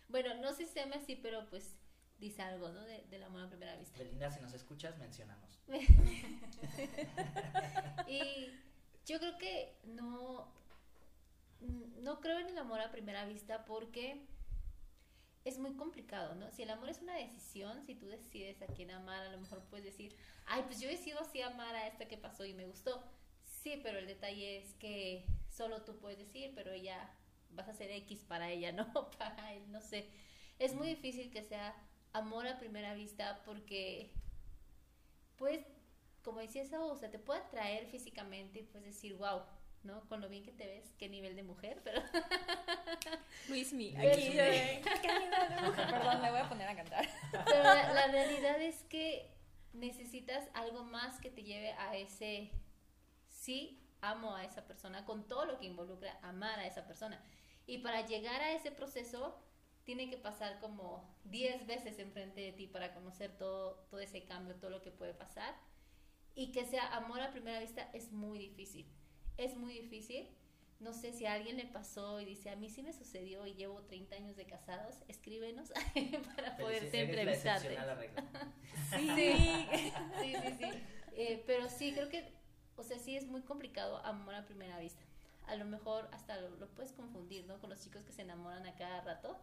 bueno, 0.09 0.35
no 0.41 0.53
sé 0.53 0.67
si 0.67 0.73
se 0.73 0.81
llama 0.81 0.97
así, 0.97 1.15
pero 1.15 1.49
pues 1.49 1.77
dice 2.19 2.43
algo, 2.43 2.71
¿no? 2.71 2.85
De, 2.85 3.05
del 3.11 3.23
amor 3.23 3.43
a 3.43 3.49
primera 3.49 3.77
vista. 3.77 3.99
Belinda, 3.99 4.31
si 4.33 4.41
nos 4.41 4.53
escuchas, 4.53 4.99
mencionamos. 4.99 5.61
y 8.09 8.51
yo 9.07 9.21
creo 9.21 9.39
que 9.39 9.77
no 9.85 10.53
no 11.61 12.21
creo 12.21 12.39
en 12.39 12.49
el 12.49 12.59
amor 12.59 12.81
a 12.81 12.91
primera 12.91 13.27
vista 13.27 13.65
porque 13.65 14.27
es 15.45 15.59
muy 15.59 15.75
complicado, 15.75 16.35
¿no? 16.35 16.51
Si 16.51 16.63
el 16.63 16.71
amor 16.71 16.91
es 16.91 17.01
una 17.01 17.15
decisión, 17.15 17.83
si 17.87 17.95
tú 17.95 18.07
decides 18.07 18.61
a 18.63 18.67
quién 18.67 18.91
amar, 18.91 19.27
a 19.27 19.33
lo 19.33 19.39
mejor 19.39 19.63
puedes 19.65 19.87
decir, 19.87 20.15
ay, 20.47 20.63
pues 20.67 20.81
yo 20.81 20.89
decido 20.89 21.21
así 21.21 21.41
amar 21.41 21.75
a 21.75 21.87
esta 21.87 22.09
que 22.09 22.19
pasó 22.19 22.45
y 22.45 22.53
me 22.53 22.67
gustó. 22.67 23.03
Sí, 23.45 23.81
pero 23.83 23.99
el 23.99 24.07
detalle 24.07 24.59
es 24.59 24.75
que 24.75 25.25
solo 25.49 25.83
tú 25.83 25.99
puedes 25.99 26.19
decir, 26.19 26.53
pero 26.55 26.73
ella 26.73 27.11
vas 27.51 27.69
a 27.69 27.75
ser 27.75 27.91
X 27.91 28.25
para 28.25 28.51
ella, 28.51 28.73
no 28.73 29.11
para 29.13 29.55
él, 29.55 29.71
no 29.71 29.81
sé. 29.81 30.11
Es 30.59 30.75
muy 30.75 30.89
difícil 30.89 31.31
que 31.31 31.43
sea 31.43 31.75
amor 32.13 32.47
a 32.47 32.59
primera 32.59 32.95
vista 32.95 33.43
porque, 33.45 34.13
pues, 35.37 35.65
como 36.23 36.41
decía 36.41 36.63
eso, 36.63 36.87
o 36.87 36.97
sea, 36.97 37.11
te 37.11 37.19
puede 37.19 37.41
atraer 37.41 37.87
físicamente 37.87 38.61
y 38.61 38.65
puedes 38.65 38.87
decir, 38.87 39.15
wow, 39.17 39.43
¿no? 39.83 40.07
Con 40.09 40.21
lo 40.21 40.29
bien 40.29 40.45
que 40.45 40.53
te 40.53 40.67
ves, 40.67 40.93
qué 40.99 41.09
nivel 41.09 41.37
de 41.37 41.43
mujer, 41.43 41.81
pero... 41.85 42.03
Luismi, 43.49 43.93
Luis 43.93 44.13
aquí 44.13 44.33
de... 44.37 44.83
¿Qué 45.03 45.19
nivel 45.19 45.49
de 45.49 45.63
mujer? 45.63 45.91
Perdón, 45.91 46.23
me 46.23 46.31
voy 46.31 46.41
a 46.41 46.49
poner 46.49 46.69
a 46.69 46.77
cantar. 46.77 47.09
Pero 47.47 47.63
la, 47.63 47.93
la 47.93 48.07
realidad 48.09 48.61
es 48.61 48.83
que 48.85 49.31
necesitas 49.73 50.49
algo 50.55 50.85
más 50.85 51.21
que 51.21 51.31
te 51.31 51.43
lleve 51.43 51.73
a 51.73 51.97
ese 51.97 52.51
sí, 53.29 53.83
amo 54.01 54.35
a 54.35 54.45
esa 54.45 54.67
persona, 54.67 55.05
con 55.05 55.27
todo 55.27 55.45
lo 55.47 55.59
que 55.59 55.67
involucra 55.67 56.19
amar 56.23 56.59
a 56.59 56.67
esa 56.67 56.87
persona. 56.87 57.23
Y 57.67 57.79
para 57.79 58.07
llegar 58.07 58.41
a 58.41 58.53
ese 58.53 58.71
proceso, 58.71 59.39
tiene 59.85 60.11
que 60.11 60.19
pasar 60.19 60.61
como 60.61 61.17
10 61.25 61.67
veces 61.67 61.99
enfrente 61.99 62.41
de 62.41 62.53
ti 62.53 62.67
para 62.67 62.95
conocer 62.95 63.37
todo, 63.37 63.87
todo 63.91 64.01
ese 64.01 64.25
cambio, 64.25 64.57
todo 64.57 64.71
lo 64.71 64.83
que 64.83 64.91
puede 64.91 65.15
pasar. 65.15 65.55
Y 66.35 66.53
que 66.53 66.65
sea 66.65 66.95
amor 66.95 67.21
a 67.21 67.33
primera 67.33 67.61
vista 67.61 67.91
es 67.93 68.13
muy 68.13 68.39
difícil. 68.39 68.87
Es 69.41 69.57
muy 69.57 69.73
difícil. 69.73 70.29
No 70.81 70.93
sé 70.93 71.13
si 71.13 71.25
a 71.25 71.33
alguien 71.33 71.57
le 71.57 71.65
pasó 71.65 72.21
y 72.21 72.27
dice, 72.27 72.51
a 72.51 72.57
mí 72.57 72.69
sí 72.69 72.83
me 72.83 72.93
sucedió 72.93 73.47
y 73.47 73.55
llevo 73.55 73.81
30 73.83 74.17
años 74.17 74.37
de 74.37 74.45
casados, 74.45 74.97
escríbenos 75.09 75.73
para 76.37 76.59
poderte 76.59 76.91
la 76.93 77.05
entrevistarte. 77.05 77.79
sí, 78.99 79.67
sí, 80.21 80.35
sí. 80.59 80.71
Eh, 81.17 81.43
pero 81.47 81.71
sí, 81.71 81.93
creo 81.93 82.11
que, 82.11 82.35
o 82.77 82.83
sea, 82.83 82.99
sí 82.99 83.17
es 83.17 83.27
muy 83.27 83.41
complicado 83.41 83.99
amor 84.05 84.35
a 84.35 84.45
primera 84.45 84.79
vista. 84.79 85.03
A 85.47 85.57
lo 85.57 85.65
mejor 85.65 86.09
hasta 86.13 86.39
lo, 86.39 86.51
lo 86.57 86.69
puedes 86.69 86.93
confundir, 86.93 87.47
¿no? 87.47 87.59
Con 87.61 87.71
los 87.71 87.81
chicos 87.83 88.05
que 88.05 88.13
se 88.13 88.23
enamoran 88.23 88.67
a 88.67 88.75
cada 88.77 89.01
rato, 89.01 89.39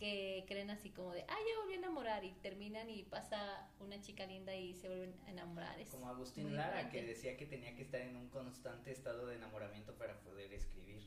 que 0.00 0.44
creen 0.48 0.70
así 0.70 0.88
como 0.90 1.12
de, 1.12 1.22
ah, 1.28 1.36
ya 1.46 1.60
volví 1.60 1.74
a 1.74 1.76
enamorar 1.76 2.24
y 2.24 2.32
terminan 2.40 2.88
y 2.88 3.02
pasa 3.02 3.68
una 3.80 4.00
chica 4.00 4.24
linda 4.24 4.54
y 4.56 4.74
se 4.74 4.88
vuelven 4.88 5.14
a 5.26 5.30
enamorar. 5.30 5.78
Es 5.78 5.90
Como 5.90 6.08
Agustín 6.08 6.56
Lara, 6.56 6.70
diferente. 6.84 6.98
que 7.00 7.06
decía 7.06 7.36
que 7.36 7.44
tenía 7.44 7.76
que 7.76 7.82
estar 7.82 8.00
en 8.00 8.16
un 8.16 8.30
constante 8.30 8.90
estado 8.92 9.26
de 9.26 9.36
enamoramiento 9.36 9.94
para 9.96 10.18
poder 10.20 10.52
escribir. 10.54 11.02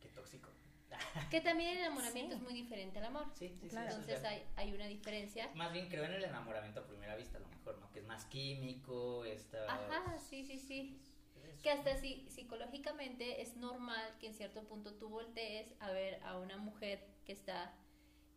Qué 0.00 0.08
tóxico. 0.08 0.50
Que 1.30 1.40
también 1.42 1.70
el 1.70 1.78
enamoramiento 1.78 2.34
Sí. 2.34 2.38
es 2.38 2.42
muy 2.42 2.54
diferente 2.54 2.98
al 2.98 3.04
amor. 3.04 3.26
Sí, 3.34 3.54
sí. 3.60 3.68
Claro. 3.68 3.88
Entonces 3.90 4.24
hay, 4.24 4.42
hay 4.56 4.72
una 4.72 4.86
diferencia. 4.86 5.48
Más 5.54 5.72
bien 5.72 5.88
creo 5.88 6.04
en 6.04 6.14
el 6.14 6.24
enamoramiento 6.24 6.80
a 6.80 6.86
primera 6.86 7.14
vista, 7.14 7.38
a 7.38 7.40
lo 7.40 7.48
mejor, 7.48 7.78
¿no? 7.78 7.88
Que 7.92 8.00
es 8.00 8.06
más 8.06 8.24
químico, 8.24 9.24
está... 9.26 9.64
Ajá, 9.72 10.18
sí, 10.18 10.44
sí, 10.44 10.58
sí. 10.58 10.98
es- 11.44 11.62
Que 11.62 11.70
hasta 11.70 11.96
si, 11.98 12.26
psicológicamente 12.30 13.42
es 13.42 13.56
normal 13.56 14.16
que 14.18 14.26
en 14.28 14.34
cierto 14.34 14.64
punto 14.66 14.94
tú 14.94 15.08
voltees 15.08 15.72
a 15.80 15.92
ver 15.92 16.20
a 16.24 16.36
una 16.38 16.56
mujer 16.56 17.06
que 17.24 17.32
está, 17.32 17.74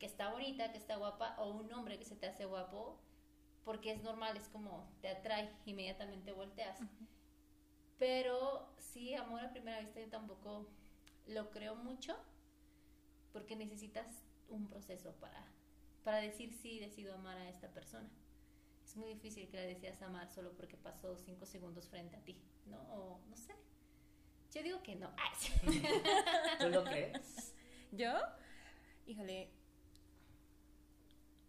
que 0.01 0.07
está 0.07 0.31
bonita, 0.31 0.71
que 0.71 0.79
está 0.79 0.95
guapa, 0.95 1.35
o 1.37 1.51
un 1.51 1.71
hombre 1.73 1.99
que 1.99 2.05
se 2.05 2.15
te 2.15 2.25
hace 2.25 2.45
guapo, 2.45 2.99
porque 3.63 3.91
es 3.91 4.01
normal, 4.01 4.35
es 4.35 4.47
como 4.47 4.91
te 4.99 5.09
atrae, 5.09 5.55
inmediatamente 5.67 6.31
volteas. 6.31 6.79
Pero 7.99 8.73
sí, 8.79 9.13
amor 9.13 9.41
a 9.41 9.51
primera 9.51 9.79
vista 9.79 9.99
yo 9.99 10.09
tampoco 10.09 10.67
lo 11.27 11.51
creo 11.51 11.75
mucho, 11.75 12.17
porque 13.31 13.55
necesitas 13.55 14.07
un 14.49 14.67
proceso 14.67 15.13
para, 15.19 15.45
para 16.03 16.17
decir 16.17 16.51
sí, 16.51 16.79
decido 16.79 17.13
amar 17.13 17.37
a 17.37 17.47
esta 17.47 17.71
persona. 17.71 18.09
Es 18.83 18.97
muy 18.97 19.09
difícil 19.13 19.47
que 19.49 19.57
la 19.57 19.63
decidas 19.67 20.01
amar 20.01 20.31
solo 20.31 20.51
porque 20.57 20.77
pasó 20.77 21.15
cinco 21.15 21.45
segundos 21.45 21.87
frente 21.89 22.15
a 22.15 22.23
ti, 22.23 22.41
¿no? 22.65 22.81
O 22.91 23.21
no 23.29 23.37
sé. 23.37 23.53
Yo 24.51 24.63
digo 24.63 24.81
que 24.81 24.95
no. 24.95 25.13
¿Tú 26.59 26.69
lo 26.69 26.83
crees? 26.85 27.53
¿Yo? 27.91 28.13
Híjole. 29.05 29.60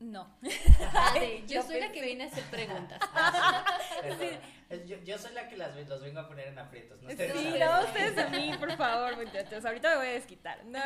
No. 0.02 0.36
Yo 1.46 1.62
soy 1.62 1.78
la 1.80 1.92
que 1.92 2.02
viene 2.02 2.24
a 2.24 2.26
hacer 2.26 2.42
preguntas. 2.44 2.98
Perdón. 4.02 4.38
Es- 4.68 4.88
Yo, 4.88 4.96
yo 5.04 5.18
soy 5.18 5.34
la 5.34 5.48
que 5.50 5.56
las, 5.58 5.76
los 5.86 6.00
vengo 6.00 6.20
a 6.20 6.26
poner 6.28 6.48
en 6.48 6.58
aprietos. 6.58 7.00
No 7.02 7.08
Sí, 7.10 7.14
ustedes. 7.14 7.60
no, 7.60 7.80
ustedes 7.84 8.16
a 8.18 8.28
mí, 8.30 8.52
por 8.58 8.74
favor, 8.76 9.16
muchachos. 9.22 9.62
Ahorita 9.66 9.90
me 9.90 9.96
voy 9.96 10.06
a 10.06 10.10
desquitar. 10.12 10.64
No. 10.64 10.80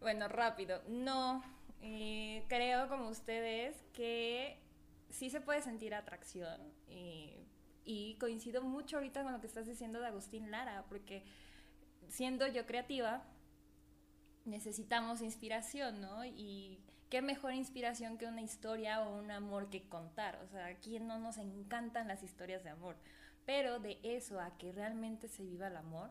Bueno, 0.00 0.28
rápido. 0.28 0.82
No. 0.88 1.42
eh, 1.80 2.44
creo, 2.48 2.88
como 2.88 3.08
ustedes, 3.08 3.76
que 3.94 4.58
sí 5.10 5.30
se 5.30 5.40
puede 5.40 5.62
sentir 5.62 5.94
atracción. 5.94 6.60
eh, 6.88 7.40
y 7.86 8.16
coincido 8.16 8.62
mucho 8.62 8.96
ahorita 8.96 9.22
con 9.22 9.32
lo 9.32 9.40
que 9.42 9.46
estás 9.46 9.66
diciendo 9.66 10.00
de 10.00 10.06
Agustín 10.06 10.50
Lara, 10.50 10.84
porque 10.88 11.22
siendo 12.08 12.46
yo 12.46 12.64
creativa, 12.64 13.22
necesitamos 14.44 15.22
inspiración, 15.22 16.00
¿no? 16.00 16.24
Y 16.24 16.80
qué 17.10 17.22
mejor 17.22 17.54
inspiración 17.54 18.18
que 18.18 18.26
una 18.26 18.42
historia 18.42 19.02
o 19.02 19.18
un 19.18 19.30
amor 19.30 19.70
que 19.70 19.88
contar. 19.88 20.40
O 20.44 20.48
sea, 20.48 20.66
¿a 20.66 20.74
quién 20.74 21.06
no 21.06 21.18
nos 21.18 21.38
encantan 21.38 22.08
las 22.08 22.22
historias 22.22 22.64
de 22.64 22.70
amor? 22.70 22.96
Pero 23.46 23.78
de 23.78 23.98
eso 24.02 24.40
a 24.40 24.56
que 24.56 24.72
realmente 24.72 25.28
se 25.28 25.44
viva 25.44 25.68
el 25.68 25.76
amor, 25.76 26.10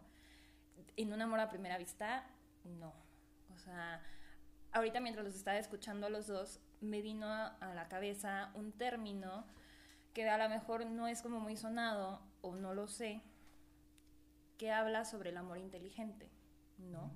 en 0.96 1.13
un 1.13 1.22
amor 1.22 1.40
a 1.40 1.50
primera 1.50 1.78
vista, 1.78 2.25
no. 2.63 2.94
O 3.54 3.58
sea, 3.58 4.02
ahorita 4.72 5.00
mientras 5.00 5.25
los 5.25 5.36
estaba 5.36 5.58
escuchando 5.58 6.08
a 6.08 6.10
los 6.10 6.28
dos, 6.28 6.60
me 6.82 7.02
vino 7.02 7.28
a, 7.28 7.58
la 7.74 7.88
cabeza 7.88 8.52
un 8.56 8.72
término 8.72 9.46
que 10.13 10.30
a 10.30 10.38
lo 10.38 10.50
mejor 10.50 10.86
no 10.86 11.08
es 11.08 11.22
como 11.22 11.40
muy 11.40 11.58
sonado, 11.58 12.22
o 12.42 12.56
no 12.56 12.74
lo 12.74 12.88
sé, 12.88 13.22
que 14.58 14.72
habla 14.72 15.06
sobre 15.06 15.32
el 15.32 15.38
amor 15.38 15.58
inteligente, 15.58 16.30
¿no? 16.78 17.12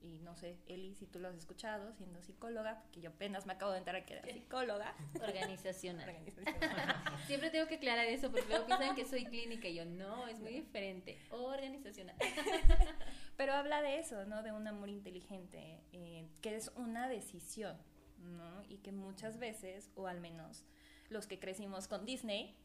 Y 0.00 0.18
no 0.20 0.36
sé, 0.36 0.56
Eli, 0.66 0.94
si 0.94 1.06
tú 1.06 1.18
lo 1.18 1.28
has 1.28 1.34
escuchado, 1.34 1.92
siendo 1.94 2.22
psicóloga, 2.22 2.80
porque 2.82 3.00
yo 3.00 3.10
apenas 3.10 3.46
me 3.46 3.54
acabo 3.54 3.72
de 3.72 3.78
enterar 3.78 4.04
que 4.04 4.14
era 4.14 4.22
psicóloga. 4.22 4.94
Organizacional. 5.20 6.08
organizacional. 6.08 6.96
Siempre 7.26 7.50
tengo 7.50 7.66
que 7.66 7.76
aclarar 7.76 8.06
eso 8.06 8.30
porque 8.30 8.46
luego 8.48 8.66
piensan 8.66 8.94
que 8.94 9.04
soy 9.04 9.24
clínica 9.24 9.68
y 9.68 9.74
yo 9.74 9.84
no, 9.84 10.28
es 10.28 10.38
muy 10.38 10.52
diferente. 10.52 11.18
Organizacional. 11.30 12.16
Pero 13.36 13.54
habla 13.54 13.82
de 13.82 13.98
eso, 13.98 14.24
¿no? 14.26 14.42
De 14.42 14.52
un 14.52 14.66
amor 14.68 14.88
inteligente, 14.88 15.80
eh, 15.92 16.28
que 16.42 16.56
es 16.56 16.70
una 16.76 17.08
decisión, 17.08 17.76
¿no? 18.18 18.62
Y 18.68 18.78
que 18.78 18.92
muchas 18.92 19.38
veces, 19.38 19.90
o 19.96 20.06
al 20.06 20.20
menos 20.20 20.64
los 21.08 21.26
que 21.26 21.40
crecimos 21.40 21.88
con 21.88 22.04
Disney, 22.04 22.56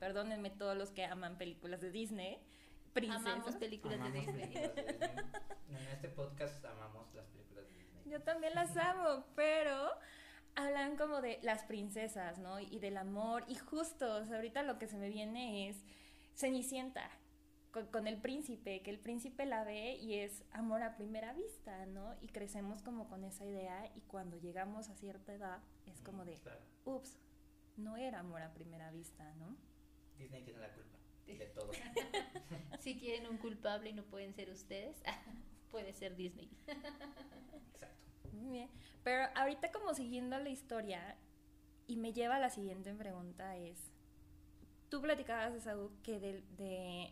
perdónenme 0.00 0.50
todos 0.50 0.76
los 0.76 0.90
que 0.90 1.04
aman 1.04 1.38
películas 1.38 1.80
de 1.80 1.90
Disney, 1.90 2.40
princesas. 2.94 3.26
Amamos 3.26 3.56
películas 3.56 4.00
de 4.02 4.10
Disney. 4.12 4.34
películas 4.48 4.74
de 4.76 4.82
Disney. 4.82 5.10
En 5.68 5.76
este 5.88 6.08
podcast 6.08 6.64
amamos 6.64 7.12
las 7.14 7.26
películas 7.26 7.64
de 7.68 7.74
Disney. 7.76 8.02
Yo 8.12 8.22
también 8.22 8.54
las 8.54 8.76
amo, 8.76 9.24
pero 9.34 9.90
hablan 10.54 10.96
como 10.96 11.20
de 11.20 11.38
las 11.42 11.64
princesas, 11.64 12.38
¿no? 12.38 12.60
Y 12.60 12.78
del 12.78 12.96
amor. 12.96 13.44
Y 13.48 13.56
justo, 13.56 14.16
o 14.16 14.24
sea, 14.24 14.36
ahorita 14.36 14.62
lo 14.62 14.78
que 14.78 14.86
se 14.86 14.96
me 14.96 15.08
viene 15.08 15.68
es 15.68 15.84
Cenicienta. 16.34 17.10
Con, 17.72 17.86
con 17.88 18.06
el 18.06 18.20
príncipe, 18.20 18.82
que 18.82 18.90
el 18.90 19.00
príncipe 19.00 19.46
la 19.46 19.64
ve 19.64 19.96
y 19.96 20.14
es 20.20 20.44
amor 20.52 20.84
a 20.84 20.94
primera 20.96 21.32
vista, 21.32 21.86
¿no? 21.86 22.14
Y 22.20 22.28
crecemos 22.28 22.82
como 22.82 23.08
con 23.08 23.24
esa 23.24 23.44
idea 23.44 23.90
y 23.96 24.00
cuando 24.02 24.36
llegamos 24.36 24.88
a 24.90 24.94
cierta 24.94 25.32
edad 25.34 25.58
es 25.86 26.00
como 26.00 26.24
de, 26.24 26.38
Claro. 26.38 26.60
ups, 26.84 27.18
no 27.76 27.96
era 27.96 28.20
amor 28.20 28.42
a 28.42 28.54
primera 28.54 28.92
vista, 28.92 29.24
¿no? 29.34 29.56
Disney 30.16 30.44
tiene 30.44 30.60
la 30.60 30.72
culpa 30.72 30.93
de 31.26 31.46
todo. 31.46 31.70
Si 32.80 32.98
quieren 32.98 33.26
un 33.26 33.38
culpable 33.38 33.88
y 33.88 33.92
no 33.94 34.04
pueden 34.04 34.34
ser 34.34 34.50
ustedes, 34.50 35.02
puede 35.70 35.94
ser 35.94 36.16
Disney. 36.16 36.50
Exacto. 37.72 38.28
Muy 38.32 38.50
bien. 38.50 38.70
Pero 39.02 39.24
ahorita 39.34 39.72
como 39.72 39.94
siguiendo 39.94 40.38
la 40.38 40.50
historia, 40.50 41.16
y 41.86 41.96
me 41.96 42.12
lleva 42.12 42.36
a 42.36 42.40
la 42.40 42.50
siguiente 42.50 42.92
pregunta 42.92 43.56
es, 43.56 43.78
tú 44.90 45.00
platicabas, 45.00 45.54
Esaú, 45.54 45.92
que 46.02 46.20
de, 46.20 46.42
de, 46.58 47.10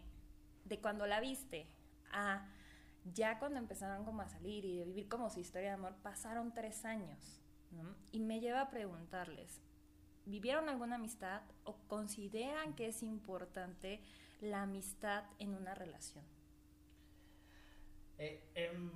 de 0.65 0.81
cuando 0.81 1.07
la 1.07 1.21
viste 1.21 1.67
a 2.11 2.47
ya 3.15 3.39
cuando 3.39 3.59
empezaron 3.59 4.05
como 4.05 4.23
a 4.23 4.29
salir 4.29 4.65
y 4.65 4.79
de 4.79 4.85
vivir 4.85 5.09
como 5.09 5.31
su 5.31 5.41
historia 5.41 5.71
de 5.71 5.75
amor, 5.75 5.95
pasaron 6.03 6.55
tres 6.55 6.85
años. 6.85 7.41
¿no? 7.71 7.95
Y 8.13 8.21
me 8.21 8.41
lleva 8.41 8.61
a 8.61 8.71
preguntarles, 8.71 9.61
¿vivieron 10.27 10.69
alguna 10.69 10.97
amistad 10.97 11.43
o 11.65 11.77
consideran 11.89 12.75
que 12.75 12.89
es 12.89 13.03
importante 13.03 14.01
la 14.41 14.63
amistad 14.63 15.25
en 15.39 15.55
una 15.55 15.75
relación? 15.75 16.25
Eh, 18.19 18.51
em, 18.55 18.91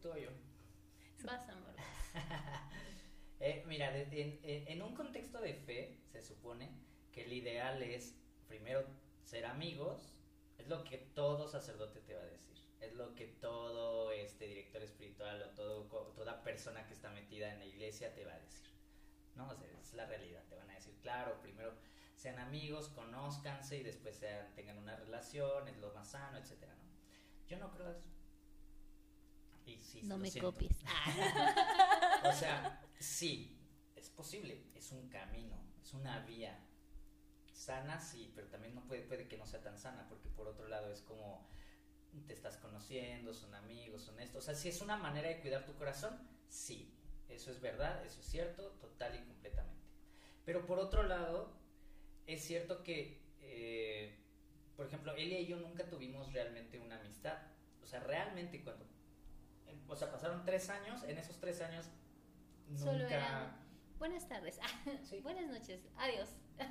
tú 0.00 0.10
o 0.10 0.16
yo. 0.16 0.30
Vas, 1.24 1.48
amor. 1.48 1.74
Eh, 3.44 3.64
mira, 3.66 3.90
de- 3.90 4.02
en, 4.22 4.38
en- 4.44 4.68
en 4.68 4.82
un 4.82 4.94
contexto 4.94 5.40
de 5.40 5.54
fe, 5.54 5.98
se 6.12 6.22
supone 6.22 6.70
que 7.10 7.24
el 7.24 7.32
ideal 7.32 7.82
es 7.82 8.14
primero 8.46 8.86
ser 9.24 9.46
amigos, 9.46 10.08
Es 10.58 10.68
lo 10.68 10.84
que 10.84 10.98
todo 10.98 11.48
sacerdote 11.48 12.00
te 12.02 12.14
va 12.14 12.22
a 12.22 12.26
decir. 12.26 12.56
Es 12.80 12.92
lo 12.94 13.16
que 13.16 13.26
todo 13.26 14.12
este 14.12 14.46
director 14.46 14.80
espiritual 14.82 15.42
o 15.42 15.48
todo, 15.56 15.86
toda 16.14 16.44
persona 16.44 16.86
que 16.86 16.94
está 16.94 17.10
metida 17.10 17.52
en 17.52 17.58
la 17.58 17.64
iglesia 17.66 18.14
te 18.14 18.24
va 18.24 18.32
a 18.34 18.38
decir. 18.38 18.62
¿No? 19.34 19.48
O 19.48 19.54
sea, 19.54 19.68
es 19.80 19.92
la 19.94 20.06
realidad. 20.06 20.42
Te 20.48 20.56
van 20.56 20.70
a 20.70 20.74
decir, 20.74 20.98
claro, 21.00 21.40
primero 21.40 21.74
sean 22.14 22.38
amigos, 22.38 22.88
conózcanse 22.88 23.78
y 23.78 23.82
después 23.82 24.16
sean, 24.16 24.54
tengan 24.54 24.78
una 24.78 24.96
relación, 24.96 25.66
es 25.68 25.76
lo 25.78 25.92
más 25.92 26.10
sano, 26.10 26.38
etcétera, 26.38 26.74
¿no? 26.74 26.82
Yo 27.46 27.58
no 27.58 27.70
creo 27.72 27.90
eso. 27.90 28.08
Y 29.66 29.80
sí, 29.80 30.02
no 30.04 30.18
me 30.18 30.30
siento. 30.30 30.52
copies. 30.52 30.82
O 32.24 32.32
sea, 32.32 32.80
sí, 33.00 33.58
es 33.96 34.08
posible, 34.08 34.64
es 34.76 34.92
un 34.92 35.08
camino, 35.08 35.56
es 35.82 35.92
una 35.92 36.20
vía 36.20 36.56
sana, 37.52 37.98
sí, 37.98 38.30
pero 38.34 38.46
también 38.46 38.76
no 38.76 38.86
puede, 38.86 39.02
puede 39.02 39.26
que 39.26 39.36
no 39.36 39.44
sea 39.44 39.60
tan 39.60 39.76
sana, 39.76 40.08
porque 40.08 40.28
por 40.28 40.46
otro 40.46 40.68
lado 40.68 40.92
es 40.92 41.02
como 41.02 41.48
te 42.26 42.32
estás 42.32 42.58
conociendo, 42.58 43.32
son 43.32 43.54
amigos, 43.54 44.02
son 44.02 44.20
esto. 44.20 44.38
O 44.38 44.40
sea, 44.40 44.54
si 44.54 44.68
es 44.68 44.80
una 44.80 44.96
manera 44.96 45.28
de 45.28 45.40
cuidar 45.40 45.64
tu 45.64 45.74
corazón, 45.74 46.16
sí, 46.48 46.94
eso 47.34 47.50
es 47.50 47.60
verdad, 47.60 48.04
eso 48.04 48.20
es 48.20 48.26
cierto, 48.26 48.70
total 48.80 49.14
y 49.14 49.24
completamente. 49.24 49.82
Pero 50.44 50.66
por 50.66 50.78
otro 50.78 51.02
lado, 51.02 51.52
es 52.26 52.42
cierto 52.44 52.82
que, 52.82 53.22
eh, 53.40 54.18
por 54.76 54.86
ejemplo, 54.86 55.14
Elia 55.14 55.40
y 55.40 55.46
yo 55.46 55.56
nunca 55.56 55.88
tuvimos 55.88 56.32
realmente 56.32 56.78
una 56.78 56.98
amistad. 56.98 57.38
O 57.82 57.86
sea, 57.86 58.00
realmente 58.00 58.62
cuando... 58.62 58.86
O 59.88 59.96
sea, 59.96 60.10
pasaron 60.10 60.44
tres 60.44 60.68
años, 60.70 61.02
en 61.04 61.18
esos 61.18 61.38
tres 61.38 61.60
años 61.60 61.86
Solo 62.76 62.98
nunca... 62.98 63.14
eran 63.14 63.62
buenas 63.98 64.26
tardes, 64.28 64.58
Sí. 65.04 65.20
buenas 65.20 65.48
noches, 65.48 65.86
adiós. 65.96 66.28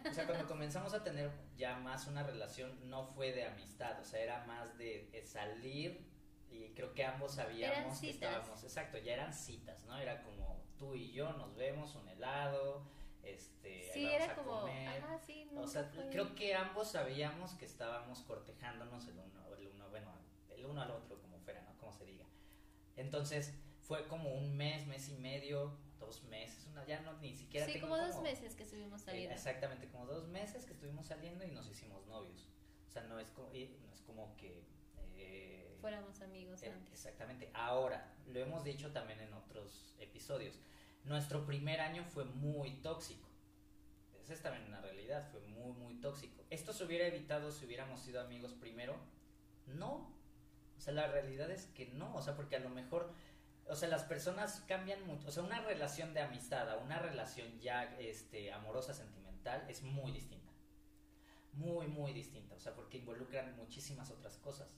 O 0.10 0.14
sea, 0.14 0.26
cuando 0.26 0.48
comenzamos 0.48 0.94
a 0.94 1.04
tener 1.04 1.32
ya 1.56 1.78
más 1.78 2.08
una 2.08 2.24
relación, 2.24 2.90
no 2.90 3.06
fue 3.06 3.32
de 3.32 3.46
amistad, 3.46 4.00
o 4.00 4.04
sea, 4.04 4.22
era 4.22 4.46
más 4.46 4.78
de 4.78 5.24
salir 5.26 6.11
y 6.52 6.74
creo 6.76 6.94
que 6.94 7.04
ambos 7.06 7.36
sabíamos 7.36 8.00
que 8.00 8.10
estábamos, 8.10 8.64
exacto, 8.64 8.98
ya 8.98 9.14
eran 9.14 9.34
citas, 9.34 9.84
¿no? 9.86 9.98
Era 9.98 10.22
como 10.24 10.62
tú 10.78 10.96
y 10.96 11.12
yo 11.12 11.32
nos 11.34 11.56
vemos 11.56 11.96
un 11.96 12.08
helado, 12.10 12.84
este, 13.24 13.90
Sí, 13.94 14.04
vamos 14.06 14.16
era 14.22 14.32
a 14.32 14.36
como, 14.36 14.62
comer. 14.62 14.88
ajá, 15.04 15.20
sí, 15.20 15.48
o 15.52 15.56
nunca 15.56 15.68
sea, 15.68 15.84
fue- 15.86 16.10
creo 16.10 16.36
que 16.36 16.56
ambos 16.56 16.92
sabíamos 16.92 17.54
que 17.54 17.66
estábamos 17.66 18.20
cortejándonos 18.24 19.08
el 19.08 19.18
uno, 19.20 19.56
el 19.56 19.68
uno, 19.68 19.90
bueno, 19.90 20.12
el 20.50 20.66
uno 20.66 20.82
al 20.82 20.92
otro, 20.92 21.20
como 21.22 21.40
fuera, 21.40 21.62
¿no? 21.62 21.78
Como 21.78 21.94
se 21.94 22.06
diga. 22.06 22.26
Entonces, 22.96 23.54
fue 23.82 24.08
como 24.08 24.34
un 24.34 24.56
mes, 24.58 24.88
mes 24.88 25.10
y 25.10 25.16
medio, 25.16 25.78
dos 26.00 26.24
meses, 26.24 26.66
una, 26.68 26.86
ya 26.86 27.02
no, 27.02 27.14
ni 27.20 27.36
siquiera 27.36 27.66
Sí, 27.66 27.74
tengo 27.74 27.88
como 27.90 27.98
dos 28.02 28.22
meses 28.22 28.56
que 28.56 28.64
estuvimos 28.64 29.02
eh, 29.02 29.06
saliendo. 29.06 29.36
Exactamente, 29.36 29.88
como 29.90 30.06
dos 30.08 30.28
meses 30.28 30.66
que 30.66 30.74
estuvimos 30.74 31.06
saliendo 31.06 31.46
y 31.46 31.52
nos 31.52 31.68
hicimos 31.70 32.06
novios. 32.08 32.48
O 32.88 32.92
sea, 32.92 33.04
no 33.04 33.20
es 33.20 33.30
como, 33.32 33.50
no 33.50 33.92
es 33.94 34.02
como 34.06 34.36
que... 34.38 34.64
eh, 35.16 35.71
Fuéramos 35.82 36.22
amigos 36.22 36.62
eh, 36.62 36.72
antes. 36.72 36.94
exactamente. 36.94 37.50
Ahora, 37.56 38.14
lo 38.28 38.40
hemos 38.40 38.64
dicho 38.64 38.92
también 38.92 39.20
en 39.20 39.34
otros 39.34 39.96
episodios. 40.00 40.60
Nuestro 41.06 41.44
primer 41.44 41.82
año 41.82 42.04
fue 42.04 42.24
muy 42.24 42.74
tóxico. 42.82 43.28
Esa 44.22 44.34
es 44.34 44.42
también 44.44 44.68
una 44.68 44.80
realidad, 44.80 45.28
fue 45.32 45.42
muy, 45.42 45.74
muy 45.74 45.96
tóxico. 45.96 46.44
¿Esto 46.52 46.72
se 46.72 46.84
hubiera 46.84 47.08
evitado 47.08 47.52
si 47.52 47.66
hubiéramos 47.66 48.00
sido 48.00 48.22
amigos 48.22 48.54
primero? 48.54 48.96
No. 49.66 50.16
O 50.78 50.80
sea, 50.80 50.94
la 50.94 51.08
realidad 51.08 51.50
es 51.50 51.66
que 51.68 51.88
no. 51.88 52.16
O 52.16 52.22
sea, 52.22 52.36
porque 52.36 52.58
a 52.58 52.60
lo 52.60 52.70
mejor, 52.70 53.12
o 53.66 53.76
sea, 53.76 53.90
las 53.90 54.04
personas 54.04 54.64
cambian 54.68 55.06
mucho. 55.08 55.30
O 55.30 55.32
sea, 55.32 55.42
una 55.42 55.62
relación 55.62 56.14
de 56.14 56.22
amistad 56.22 56.70
a 56.70 56.78
una 56.78 57.00
relación 57.00 57.60
ya 57.60 57.96
este, 57.98 58.54
amorosa, 58.54 58.94
sentimental, 58.94 59.66
es 59.68 59.82
muy 59.82 60.12
distinta. 60.12 60.52
Muy, 61.54 61.88
muy 61.88 62.14
distinta. 62.14 62.54
O 62.54 62.60
sea, 62.60 62.76
porque 62.76 63.00
involucran 63.00 63.56
muchísimas 63.58 64.12
otras 64.12 64.38
cosas. 64.38 64.70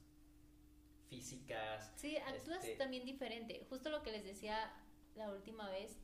Físicas, 1.15 1.91
Sí, 1.95 2.17
actúas 2.17 2.63
este- 2.63 2.75
también 2.77 3.05
diferente. 3.05 3.65
Justo 3.69 3.89
lo 3.89 4.01
que 4.03 4.11
les 4.11 4.23
decía 4.23 4.73
la 5.15 5.29
última 5.31 5.69
vez. 5.69 5.97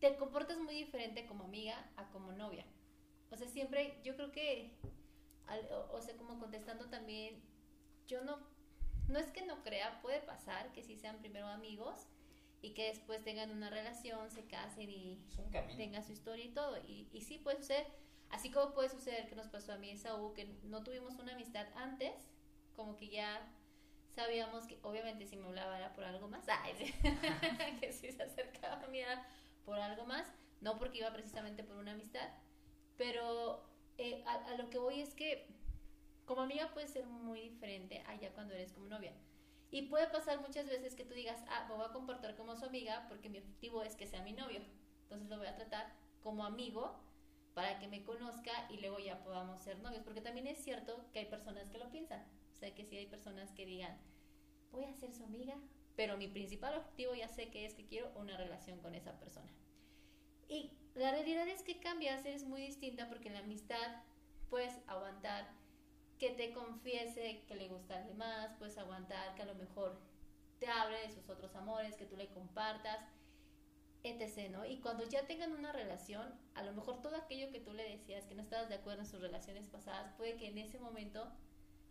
Te 0.00 0.16
comportas 0.16 0.58
muy 0.58 0.74
diferente 0.74 1.26
como 1.26 1.44
amiga 1.44 1.90
a 1.96 2.08
como 2.10 2.32
novia. 2.32 2.64
O 3.30 3.36
sea, 3.36 3.48
siempre, 3.48 4.00
yo 4.04 4.14
creo 4.16 4.32
que, 4.32 4.76
al- 5.46 5.68
o, 5.72 5.92
o 5.96 6.00
sea, 6.00 6.16
como 6.16 6.38
contestando 6.38 6.88
también, 6.88 7.42
yo 8.06 8.22
no, 8.24 8.38
no 9.08 9.18
es 9.18 9.30
que 9.32 9.44
no 9.44 9.62
crea, 9.62 10.00
puede 10.00 10.20
pasar 10.20 10.72
que 10.72 10.82
sí 10.82 10.96
sean 10.96 11.18
primero 11.18 11.46
amigos 11.48 12.06
y 12.62 12.74
que 12.74 12.88
después 12.88 13.22
tengan 13.24 13.50
una 13.50 13.70
relación, 13.70 14.30
se 14.30 14.46
casen 14.46 14.88
y 14.90 15.22
es 15.26 15.38
un 15.38 15.50
camino. 15.50 15.76
tenga 15.76 16.02
su 16.02 16.12
historia 16.12 16.44
y 16.44 16.54
todo. 16.54 16.78
Y, 16.86 17.08
y 17.12 17.20
sí 17.22 17.38
puede 17.38 17.58
suceder, 17.58 17.86
así 18.30 18.50
como 18.50 18.72
puede 18.72 18.88
suceder 18.88 19.28
que 19.28 19.36
nos 19.36 19.48
pasó 19.48 19.72
a 19.72 19.76
mí 19.78 19.90
y 19.90 19.96
Saúl, 19.98 20.32
que 20.34 20.46
no 20.64 20.82
tuvimos 20.82 21.18
una 21.18 21.34
amistad 21.34 21.66
antes, 21.76 22.14
como 22.74 22.96
que 22.96 23.08
ya 23.08 23.52
sabíamos 24.18 24.66
que 24.66 24.80
obviamente 24.82 25.26
si 25.26 25.36
me 25.36 25.46
hablaba 25.46 25.78
era 25.78 25.92
por 25.92 26.02
algo 26.02 26.26
más, 26.26 26.44
ay, 26.64 26.74
que 27.80 27.92
si 27.92 28.10
se 28.10 28.24
acercaba 28.24 28.82
a 28.82 28.88
mí 28.88 28.98
era 28.98 29.24
por 29.64 29.78
algo 29.78 30.04
más, 30.06 30.26
no 30.60 30.76
porque 30.76 30.98
iba 30.98 31.12
precisamente 31.12 31.62
por 31.62 31.76
una 31.76 31.92
amistad, 31.92 32.28
pero 32.96 33.64
eh, 33.96 34.24
a, 34.26 34.34
a 34.50 34.56
lo 34.56 34.70
que 34.70 34.78
voy 34.78 35.00
es 35.00 35.14
que 35.14 35.46
como 36.24 36.42
amiga 36.42 36.74
puede 36.74 36.88
ser 36.88 37.06
muy 37.06 37.42
diferente 37.42 38.02
allá 38.08 38.32
cuando 38.32 38.54
eres 38.54 38.72
como 38.72 38.88
novia. 38.88 39.12
Y 39.70 39.82
puede 39.82 40.08
pasar 40.08 40.40
muchas 40.40 40.66
veces 40.66 40.96
que 40.96 41.04
tú 41.04 41.14
digas, 41.14 41.40
ah, 41.48 41.66
me 41.68 41.76
voy 41.76 41.84
a 41.84 41.92
comportar 41.92 42.34
como 42.34 42.56
su 42.56 42.64
amiga 42.64 43.06
porque 43.08 43.28
mi 43.28 43.38
objetivo 43.38 43.84
es 43.84 43.94
que 43.94 44.08
sea 44.08 44.22
mi 44.22 44.32
novio. 44.32 44.60
Entonces 45.02 45.28
lo 45.28 45.38
voy 45.38 45.46
a 45.46 45.54
tratar 45.54 45.92
como 46.24 46.44
amigo 46.44 46.98
para 47.54 47.78
que 47.78 47.86
me 47.86 48.02
conozca 48.02 48.52
y 48.70 48.78
luego 48.78 48.98
ya 48.98 49.22
podamos 49.22 49.62
ser 49.62 49.78
novios. 49.78 50.02
Porque 50.02 50.22
también 50.22 50.48
es 50.48 50.58
cierto 50.58 51.04
que 51.12 51.20
hay 51.20 51.26
personas 51.26 51.70
que 51.70 51.78
lo 51.78 51.88
piensan. 51.90 52.24
O 52.58 52.74
que 52.74 52.84
sí 52.84 52.96
hay 52.96 53.06
personas 53.06 53.52
que 53.52 53.64
digan, 53.64 53.96
voy 54.72 54.84
a 54.84 54.94
ser 54.94 55.12
su 55.12 55.22
amiga, 55.22 55.54
pero 55.96 56.16
mi 56.16 56.28
principal 56.28 56.76
objetivo 56.76 57.14
ya 57.14 57.28
sé 57.28 57.50
que 57.50 57.64
es 57.64 57.74
que 57.74 57.86
quiero 57.86 58.10
una 58.16 58.36
relación 58.36 58.80
con 58.80 58.94
esa 58.94 59.18
persona. 59.18 59.52
Y 60.48 60.72
la 60.94 61.12
realidad 61.12 61.46
es 61.46 61.62
que 61.62 61.78
cambias, 61.78 62.24
eres 62.24 62.44
muy 62.44 62.62
distinta 62.62 63.08
porque 63.08 63.28
en 63.28 63.34
la 63.34 63.40
amistad 63.40 64.02
puedes 64.50 64.74
aguantar 64.86 65.48
que 66.18 66.30
te 66.30 66.52
confiese 66.52 67.44
que 67.46 67.54
le 67.54 67.68
gusta 67.68 67.98
alguien 67.98 68.16
más, 68.16 68.52
puedes 68.58 68.76
aguantar 68.78 69.34
que 69.36 69.42
a 69.42 69.46
lo 69.46 69.54
mejor 69.54 70.00
te 70.58 70.66
hable 70.66 70.98
de 71.00 71.10
sus 71.10 71.28
otros 71.28 71.54
amores, 71.54 71.94
que 71.94 72.06
tú 72.06 72.16
le 72.16 72.28
compartas, 72.28 72.98
etc. 74.02 74.50
¿no? 74.50 74.64
Y 74.64 74.78
cuando 74.78 75.04
ya 75.04 75.26
tengan 75.26 75.52
una 75.52 75.72
relación, 75.72 76.34
a 76.54 76.62
lo 76.62 76.72
mejor 76.72 77.00
todo 77.00 77.16
aquello 77.16 77.52
que 77.52 77.60
tú 77.60 77.72
le 77.72 77.88
decías 77.88 78.26
que 78.26 78.34
no 78.34 78.42
estabas 78.42 78.68
de 78.68 78.76
acuerdo 78.76 79.02
en 79.02 79.06
sus 79.06 79.20
relaciones 79.20 79.68
pasadas, 79.68 80.12
puede 80.16 80.36
que 80.36 80.48
en 80.48 80.58
ese 80.58 80.78
momento 80.78 81.30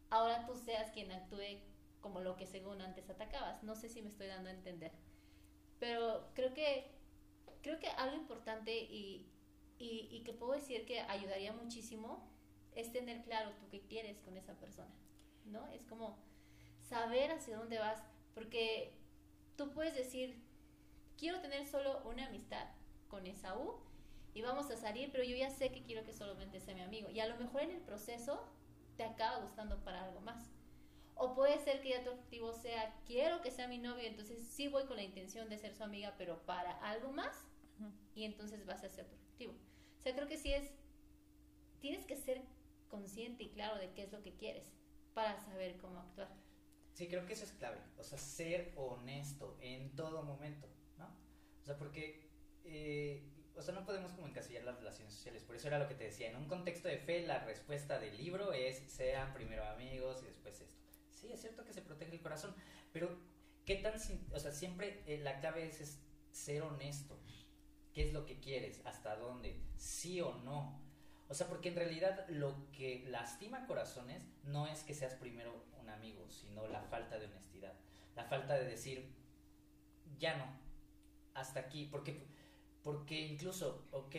ahora 0.09 0.45
tú 0.45 0.55
seas 0.55 0.91
quien 0.91 1.11
actúe 1.11 1.61
como 2.01 2.21
lo 2.21 2.35
que 2.37 2.45
según 2.45 2.81
antes 2.81 3.09
atacabas. 3.09 3.63
No 3.63 3.75
sé 3.75 3.89
si 3.89 4.01
me 4.01 4.09
estoy 4.09 4.27
dando 4.27 4.49
a 4.49 4.53
entender. 4.53 4.91
Pero 5.79 6.29
creo 6.33 6.53
que, 6.53 6.91
creo 7.61 7.79
que 7.79 7.89
algo 7.89 8.15
importante 8.15 8.75
y, 8.77 9.29
y, 9.79 10.23
que 10.23 10.33
puedo 10.33 10.53
decir 10.53 10.85
que 10.85 11.01
ayudaría 11.01 11.53
muchísimo 11.53 12.27
es 12.75 12.91
tener 12.91 13.23
claro 13.23 13.51
tú 13.59 13.67
qué 13.69 13.81
quieres 13.81 14.19
con 14.19 14.37
esa 14.37 14.53
persona, 14.53 14.93
¿no? 15.45 15.67
Es 15.67 15.85
como 15.85 16.17
saber 16.81 17.31
hacia 17.31 17.57
dónde 17.57 17.79
vas, 17.79 18.01
porque 18.33 18.93
tú 19.55 19.71
puedes 19.71 19.95
decir, 19.95 20.41
quiero 21.17 21.41
tener 21.41 21.67
solo 21.67 22.01
una 22.05 22.27
amistad 22.27 22.67
con 23.07 23.25
Esaú 23.25 23.79
y 24.33 24.41
vamos 24.41 24.69
a 24.69 24.77
salir, 24.77 25.09
pero 25.11 25.23
yo 25.23 25.35
ya 25.35 25.49
sé 25.49 25.71
que 25.71 25.83
quiero 25.83 26.03
que 26.03 26.13
solamente 26.13 26.59
sea 26.59 26.75
mi 26.75 26.81
amigo. 26.81 27.09
Y 27.09 27.19
a 27.19 27.27
lo 27.27 27.37
mejor 27.37 27.61
en 27.63 27.71
el 27.71 27.81
proceso 27.81 28.47
te 28.97 29.03
acaba 29.03 29.39
gustando 29.39 29.83
para 29.83 30.03
algo 30.03 30.19
más. 30.21 30.51
O 31.15 31.33
puede 31.33 31.57
ser 31.59 31.81
que 31.81 31.89
ya 31.89 32.03
tu 32.03 32.11
objetivo 32.11 32.53
sea, 32.53 32.99
quiero 33.05 33.41
que 33.41 33.51
sea 33.51 33.67
mi 33.67 33.79
novio, 33.79 34.05
entonces 34.05 34.45
sí 34.47 34.67
voy 34.67 34.85
con 34.85 34.97
la 34.97 35.03
intención 35.03 35.49
de 35.49 35.57
ser 35.57 35.73
su 35.73 35.83
amiga, 35.83 36.13
pero 36.17 36.45
para 36.45 36.71
algo 36.81 37.11
más, 37.11 37.47
y 38.13 38.23
entonces 38.23 38.65
vas 38.65 38.83
a 38.83 38.89
ser 38.89 39.07
tu 39.07 39.15
objetivo. 39.15 39.53
O 39.99 40.01
sea, 40.01 40.13
creo 40.13 40.27
que 40.27 40.37
sí 40.37 40.53
es, 40.53 40.71
tienes 41.79 42.05
que 42.05 42.15
ser 42.15 42.43
consciente 42.87 43.43
y 43.43 43.49
claro 43.49 43.77
de 43.77 43.91
qué 43.93 44.03
es 44.03 44.11
lo 44.11 44.21
que 44.21 44.35
quieres 44.35 44.73
para 45.13 45.39
saber 45.39 45.77
cómo 45.77 45.99
actuar. 45.99 46.29
Sí, 46.93 47.07
creo 47.07 47.25
que 47.25 47.33
eso 47.33 47.45
es 47.45 47.51
clave. 47.51 47.79
O 47.97 48.03
sea, 48.03 48.17
ser 48.17 48.73
honesto 48.75 49.57
en 49.61 49.95
todo 49.95 50.23
momento, 50.23 50.67
¿no? 50.97 51.05
O 51.61 51.65
sea, 51.65 51.77
porque, 51.77 52.29
eh, 52.63 53.36
o 53.57 53.61
sea, 53.61 53.73
no 53.73 53.85
podemos 53.85 54.11
como 54.11 54.27
encasillar 54.27 54.63
las 54.63 54.77
relaciones 54.77 55.13
sociales. 55.13 55.43
Por 55.43 55.55
eso 55.55 55.67
era 55.67 55.79
lo 55.79 55.87
que 55.87 55.95
te 55.95 56.05
decía. 56.05 56.29
En 56.29 56.35
un 56.35 56.47
contexto 56.47 56.87
de 56.87 56.99
fe, 56.99 57.25
la 57.25 57.39
respuesta 57.39 57.99
del 57.99 58.15
libro 58.17 58.53
es 58.53 58.77
sean 58.87 59.33
primero 59.33 59.65
amigos 59.65 60.21
y 60.23 60.27
después 60.27 60.61
esto. 60.61 60.75
Sí, 61.13 61.31
es 61.31 61.41
cierto 61.41 61.65
que 61.65 61.73
se 61.73 61.81
protege 61.81 62.13
el 62.13 62.21
corazón, 62.21 62.53
pero 62.93 63.17
¿qué 63.65 63.75
tan, 63.77 63.93
o 64.31 64.39
sea, 64.39 64.51
siempre 64.51 65.01
eh, 65.07 65.17
la 65.17 65.39
clave 65.39 65.67
es, 65.67 65.81
es 65.81 65.99
ser 66.31 66.61
honesto. 66.61 67.17
¿Qué 67.93 68.03
es 68.03 68.13
lo 68.13 68.25
que 68.25 68.39
quieres? 68.39 68.81
¿Hasta 68.85 69.15
dónde? 69.15 69.59
¿Sí 69.75 70.21
o 70.21 70.35
no? 70.35 70.79
O 71.29 71.33
sea, 71.33 71.47
porque 71.47 71.69
en 71.69 71.75
realidad 71.75 72.27
lo 72.29 72.71
que 72.71 73.03
lastima 73.07 73.65
corazones 73.65 74.23
no 74.43 74.67
es 74.67 74.83
que 74.83 74.93
seas 74.93 75.15
primero 75.15 75.65
un 75.81 75.89
amigo, 75.89 76.29
sino 76.29 76.67
la 76.67 76.81
falta 76.83 77.17
de 77.17 77.25
honestidad. 77.25 77.73
La 78.15 78.23
falta 78.25 78.53
de 78.53 78.65
decir, 78.65 79.11
ya 80.19 80.37
no, 80.37 80.45
hasta 81.33 81.59
aquí. 81.59 81.87
Porque, 81.91 82.27
porque 82.87 83.19
incluso, 83.19 83.85
ok, 83.91 84.15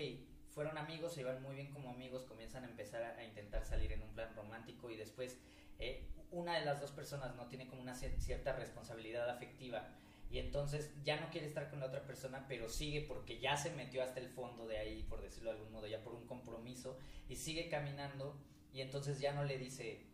fueron 0.50 0.76
amigos, 0.76 1.14
se 1.14 1.22
iban 1.22 1.42
muy 1.42 1.54
bien 1.54 1.70
como 1.70 1.88
amigos, 1.88 2.24
comienzan 2.24 2.64
a 2.64 2.66
empezar 2.66 3.02
a, 3.02 3.24
intentar 3.24 3.64
salir 3.64 3.90
en 3.92 4.02
un 4.02 4.12
plan 4.12 4.30
romántico 4.36 4.90
y 4.90 4.96
después 4.98 5.38
eh, 5.78 6.06
una 6.30 6.58
de 6.58 6.66
las 6.66 6.78
dos 6.78 6.90
personas 6.90 7.34
no 7.34 7.46
tiene 7.46 7.66
como 7.66 7.80
una 7.80 7.94
cierta 7.94 8.52
responsabilidad 8.52 9.30
afectiva 9.30 9.88
y 10.30 10.38
entonces 10.38 10.92
ya 11.02 11.18
no 11.18 11.30
quiere 11.30 11.46
estar 11.46 11.70
con 11.70 11.80
la 11.80 11.86
otra 11.86 12.02
persona, 12.04 12.44
pero 12.46 12.68
sigue 12.68 13.00
porque 13.00 13.40
ya 13.40 13.56
se 13.56 13.70
metió 13.70 14.02
hasta 14.02 14.20
el 14.20 14.28
fondo 14.28 14.66
de 14.66 14.76
ahí, 14.76 15.02
por 15.04 15.22
decirlo 15.22 15.50
de 15.50 15.56
algún 15.56 15.72
modo, 15.72 15.86
ya 15.86 16.04
por 16.04 16.12
un 16.12 16.26
compromiso, 16.26 16.98
y 17.26 17.36
sigue 17.36 17.70
caminando 17.70 18.38
y 18.74 18.82
entonces 18.82 19.18
ya 19.18 19.32
no 19.32 19.44
le 19.44 19.56
dice 19.56 20.04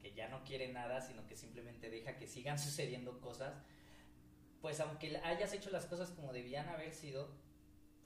que 0.00 0.14
ya 0.14 0.26
no 0.26 0.42
quiere 0.42 0.72
nada, 0.72 1.00
sino 1.00 1.24
que 1.28 1.36
simplemente 1.36 1.90
deja 1.90 2.16
que 2.16 2.26
sigan 2.26 2.58
sucediendo 2.58 3.20
cosas, 3.20 3.54
pues 4.60 4.80
aunque 4.80 5.16
hayas 5.18 5.52
hecho 5.52 5.70
las 5.70 5.86
cosas 5.86 6.10
como 6.10 6.32
debían 6.32 6.68
haber 6.68 6.92
sido, 6.92 7.46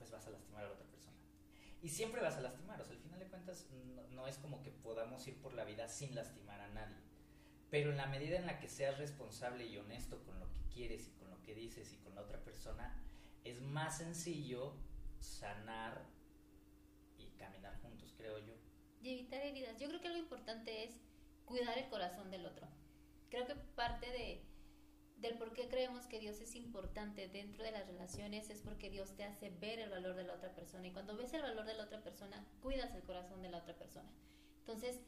pues 0.03 0.11
vas 0.11 0.27
a 0.27 0.31
lastimar 0.31 0.65
a 0.65 0.67
la 0.67 0.73
otra 0.73 0.85
persona. 0.85 1.15
Y 1.81 1.87
siempre 1.87 2.21
vas 2.21 2.35
a 2.35 2.41
lastimar, 2.41 2.81
o 2.81 2.83
sea, 2.83 2.93
al 2.93 3.01
final 3.01 3.19
de 3.19 3.27
cuentas 3.27 3.67
no, 3.95 4.03
no 4.09 4.27
es 4.27 4.37
como 4.37 4.61
que 4.61 4.71
podamos 4.71 5.25
ir 5.27 5.41
por 5.41 5.53
la 5.53 5.63
vida 5.63 5.87
sin 5.87 6.13
lastimar 6.13 6.59
a 6.59 6.67
nadie. 6.67 6.97
Pero 7.69 7.91
en 7.91 7.97
la 7.97 8.07
medida 8.07 8.37
en 8.37 8.45
la 8.45 8.59
que 8.59 8.67
seas 8.67 8.97
responsable 8.97 9.65
y 9.65 9.77
honesto 9.77 10.21
con 10.25 10.39
lo 10.41 10.51
que 10.51 10.61
quieres 10.73 11.07
y 11.07 11.11
con 11.11 11.29
lo 11.29 11.41
que 11.41 11.55
dices 11.55 11.93
y 11.93 11.97
con 11.97 12.15
la 12.15 12.21
otra 12.21 12.43
persona, 12.43 13.01
es 13.45 13.61
más 13.61 13.97
sencillo 13.99 14.75
sanar 15.19 16.05
y 17.17 17.29
caminar 17.37 17.79
juntos, 17.81 18.13
creo 18.17 18.39
yo. 18.39 18.53
Y 19.01 19.13
evitar 19.13 19.41
heridas. 19.41 19.79
Yo 19.79 19.87
creo 19.87 20.01
que 20.01 20.07
algo 20.07 20.19
importante 20.19 20.83
es 20.83 20.99
cuidar 21.45 21.77
el 21.77 21.89
corazón 21.89 22.29
del 22.29 22.45
otro. 22.45 22.67
Creo 23.29 23.47
que 23.47 23.55
parte 23.55 24.11
de, 24.11 24.43
del 25.23 25.37
por 25.37 25.53
qué 25.53 25.69
creemos 25.69 26.05
que 26.05 26.19
Dios 26.19 26.39
es 26.41 26.53
importante 26.55 27.29
dentro 27.29 27.63
de 27.63 27.71
las 27.71 27.87
relaciones 27.87 28.49
es 28.49 28.61
porque 28.61 28.89
Dios 28.89 29.15
te 29.15 29.23
hace 29.23 29.49
ver 29.49 29.79
el 29.79 29.89
valor 29.89 30.15
de 30.15 30.25
la 30.25 30.33
otra 30.33 30.53
persona. 30.53 30.85
Y 30.85 30.91
cuando 30.91 31.15
ves 31.15 31.33
el 31.33 31.41
valor 31.41 31.65
de 31.65 31.73
la 31.73 31.85
otra 31.85 32.03
persona, 32.03 32.45
cuidas 32.61 32.93
el 32.93 33.03
corazón 33.03 33.41
de 33.41 33.49
la 33.49 33.59
otra 33.59 33.73
persona. 33.75 34.11
Entonces, 34.59 34.99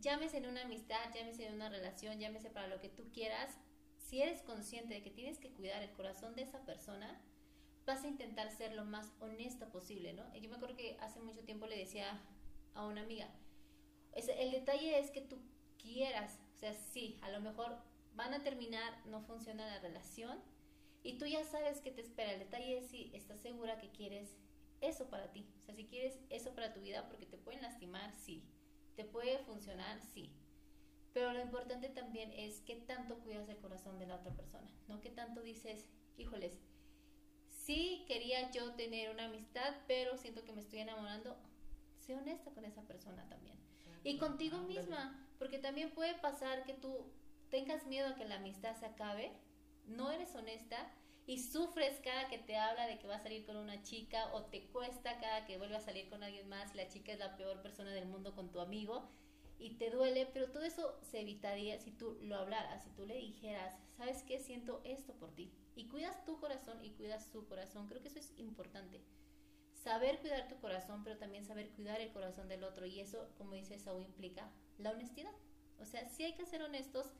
llámese 0.00 0.38
en 0.38 0.46
una 0.46 0.62
amistad, 0.62 1.12
llámese 1.12 1.46
en 1.46 1.54
una 1.54 1.68
relación, 1.68 2.18
llámese 2.20 2.48
para 2.48 2.68
lo 2.68 2.80
que 2.80 2.88
tú 2.88 3.10
quieras, 3.12 3.58
si 3.98 4.22
eres 4.22 4.40
consciente 4.42 4.94
de 4.94 5.02
que 5.02 5.10
tienes 5.10 5.38
que 5.40 5.50
cuidar 5.50 5.82
el 5.82 5.90
corazón 5.92 6.36
de 6.36 6.42
esa 6.42 6.64
persona, 6.64 7.20
vas 7.84 8.04
a 8.04 8.08
intentar 8.08 8.50
ser 8.52 8.72
lo 8.72 8.84
más 8.84 9.12
honesta 9.18 9.66
posible, 9.66 10.12
¿no? 10.12 10.32
yo 10.34 10.48
me 10.48 10.56
acuerdo 10.56 10.76
que 10.76 10.96
hace 11.00 11.20
mucho 11.20 11.44
tiempo 11.44 11.66
le 11.66 11.76
decía 11.76 12.20
a 12.74 12.86
una 12.86 13.02
amiga, 13.02 13.28
el 14.12 14.50
detalle 14.52 14.98
es 14.98 15.10
que 15.10 15.20
tú 15.20 15.38
quieras, 15.78 16.38
o 16.54 16.58
sea, 16.58 16.72
sí, 16.72 17.18
a 17.22 17.30
lo 17.30 17.40
mejor 17.40 17.78
van 18.16 18.34
a 18.34 18.42
terminar, 18.42 19.06
no 19.06 19.20
funciona 19.22 19.66
la 19.66 19.78
relación 19.80 20.40
y 21.02 21.18
tú 21.18 21.26
ya 21.26 21.44
sabes 21.44 21.80
que 21.80 21.92
te 21.92 22.00
espera. 22.00 22.32
El 22.32 22.40
detalle 22.40 22.78
es 22.78 22.88
si 22.88 23.10
estás 23.14 23.40
segura 23.40 23.78
que 23.78 23.90
quieres 23.90 24.36
eso 24.80 25.08
para 25.08 25.32
ti, 25.32 25.48
o 25.62 25.64
sea, 25.64 25.74
si 25.74 25.86
quieres 25.86 26.18
eso 26.30 26.54
para 26.54 26.74
tu 26.74 26.80
vida 26.80 27.08
porque 27.08 27.26
te 27.26 27.38
pueden 27.38 27.62
lastimar, 27.62 28.14
sí, 28.16 28.42
te 28.94 29.04
puede 29.04 29.38
funcionar, 29.38 30.00
sí. 30.02 30.32
Pero 31.12 31.32
lo 31.32 31.40
importante 31.40 31.88
también 31.88 32.30
es 32.32 32.60
qué 32.60 32.76
tanto 32.76 33.18
cuidas 33.20 33.48
el 33.48 33.56
corazón 33.58 33.98
de 33.98 34.06
la 34.06 34.16
otra 34.16 34.34
persona, 34.34 34.70
¿no? 34.86 35.00
Qué 35.00 35.10
tanto 35.10 35.40
dices, 35.40 35.88
híjoles, 36.18 36.58
sí 37.48 38.04
quería 38.06 38.50
yo 38.50 38.74
tener 38.74 39.10
una 39.10 39.24
amistad, 39.26 39.74
pero 39.86 40.16
siento 40.16 40.44
que 40.44 40.52
me 40.52 40.60
estoy 40.60 40.80
enamorando. 40.80 41.36
Sé 41.98 42.14
honesta 42.14 42.50
con 42.52 42.64
esa 42.64 42.82
persona 42.82 43.28
también. 43.28 43.56
Y 44.04 44.18
contigo 44.18 44.58
misma, 44.58 45.26
porque 45.38 45.58
también 45.58 45.90
puede 45.90 46.14
pasar 46.14 46.64
que 46.64 46.74
tú 46.74 47.10
tengas 47.50 47.86
miedo 47.86 48.08
a 48.08 48.14
que 48.14 48.24
la 48.24 48.36
amistad 48.36 48.76
se 48.76 48.86
acabe, 48.86 49.32
no 49.86 50.10
eres 50.10 50.34
honesta 50.34 50.90
y 51.26 51.38
sufres 51.40 52.00
cada 52.02 52.28
que 52.28 52.38
te 52.38 52.56
habla 52.56 52.86
de 52.86 52.98
que 52.98 53.06
va 53.06 53.16
a 53.16 53.22
salir 53.22 53.44
con 53.44 53.56
una 53.56 53.82
chica 53.82 54.32
o 54.32 54.44
te 54.44 54.68
cuesta 54.68 55.18
cada 55.20 55.44
que 55.44 55.58
vuelve 55.58 55.76
a 55.76 55.80
salir 55.80 56.08
con 56.08 56.22
alguien 56.22 56.48
más 56.48 56.74
y 56.74 56.76
la 56.76 56.88
chica 56.88 57.12
es 57.12 57.18
la 57.18 57.36
peor 57.36 57.62
persona 57.62 57.90
del 57.90 58.06
mundo 58.06 58.34
con 58.34 58.52
tu 58.52 58.60
amigo 58.60 59.08
y 59.58 59.70
te 59.78 59.90
duele, 59.90 60.26
pero 60.32 60.50
todo 60.50 60.64
eso 60.64 60.98
se 61.02 61.20
evitaría 61.20 61.78
si 61.78 61.90
tú 61.90 62.18
lo 62.20 62.36
hablaras, 62.36 62.84
si 62.84 62.90
tú 62.90 63.06
le 63.06 63.16
dijeras, 63.16 63.74
¿sabes 63.96 64.22
qué? 64.22 64.38
Siento 64.38 64.82
esto 64.84 65.14
por 65.14 65.34
ti. 65.34 65.50
Y 65.74 65.88
cuidas 65.88 66.24
tu 66.24 66.38
corazón 66.38 66.84
y 66.84 66.90
cuidas 66.90 67.26
su 67.26 67.46
corazón. 67.46 67.86
Creo 67.86 68.02
que 68.02 68.08
eso 68.08 68.18
es 68.18 68.32
importante. 68.36 69.02
Saber 69.72 70.18
cuidar 70.20 70.48
tu 70.48 70.58
corazón, 70.58 71.04
pero 71.04 71.16
también 71.16 71.44
saber 71.44 71.70
cuidar 71.70 72.00
el 72.00 72.12
corazón 72.12 72.48
del 72.48 72.64
otro. 72.64 72.86
Y 72.86 73.00
eso, 73.00 73.30
como 73.38 73.54
dice 73.54 73.78
Saúl, 73.78 74.04
implica 74.04 74.50
la 74.78 74.90
honestidad. 74.90 75.32
O 75.78 75.86
sea, 75.86 76.06
si 76.08 76.24
hay 76.24 76.34
que 76.34 76.46
ser 76.46 76.62
honestos, 76.62 77.12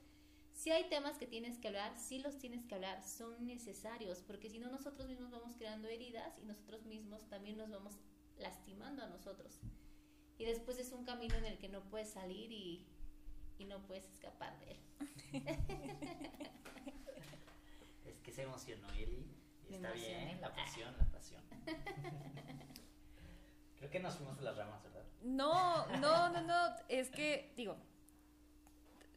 si 0.57 0.71
hay 0.71 0.89
temas 0.89 1.19
que 1.19 1.27
tienes 1.27 1.59
que 1.59 1.69
hablar, 1.69 1.99
sí 1.99 2.19
los 2.19 2.39
tienes 2.39 2.65
que 2.65 2.75
hablar, 2.75 3.07
son 3.07 3.47
necesarios, 3.47 4.23
porque 4.27 4.49
si 4.49 4.59
no 4.59 4.71
nosotros 4.71 5.07
mismos 5.07 5.31
vamos 5.31 5.55
creando 5.55 5.87
heridas 5.87 6.33
y 6.43 6.47
nosotros 6.47 6.87
mismos 6.87 7.29
también 7.29 7.59
nos 7.59 7.69
vamos 7.71 7.99
lastimando 8.39 9.05
a 9.05 9.07
nosotros. 9.07 9.61
Y 10.39 10.47
después 10.47 10.79
es 10.79 10.93
un 10.93 11.05
camino 11.05 11.35
en 11.35 11.45
el 11.45 11.59
que 11.59 11.69
no 11.69 11.83
puedes 11.83 12.09
salir 12.11 12.51
y, 12.51 12.87
y 13.59 13.67
no 13.67 13.87
puedes 13.87 14.07
escapar 14.07 14.59
de 14.61 14.71
él. 14.73 14.81
es 18.07 18.19
que 18.21 18.33
se 18.33 18.43
emocionó 18.43 18.89
Eli. 18.95 19.27
Y 19.69 19.75
está 19.75 19.93
bien, 19.93 20.41
la 20.41 20.55
pasión, 20.55 20.97
la 20.97 21.05
pasión. 21.05 21.43
Creo 23.77 23.91
que 23.91 24.01
nos 24.01 24.17
fuimos 24.17 24.37
por 24.37 24.45
las 24.45 24.57
ramas, 24.57 24.83
¿verdad? 24.83 25.05
No, 25.21 25.87
no, 25.99 26.31
no, 26.31 26.41
no. 26.41 26.77
Es 26.89 27.11
que, 27.11 27.53
digo, 27.57 27.77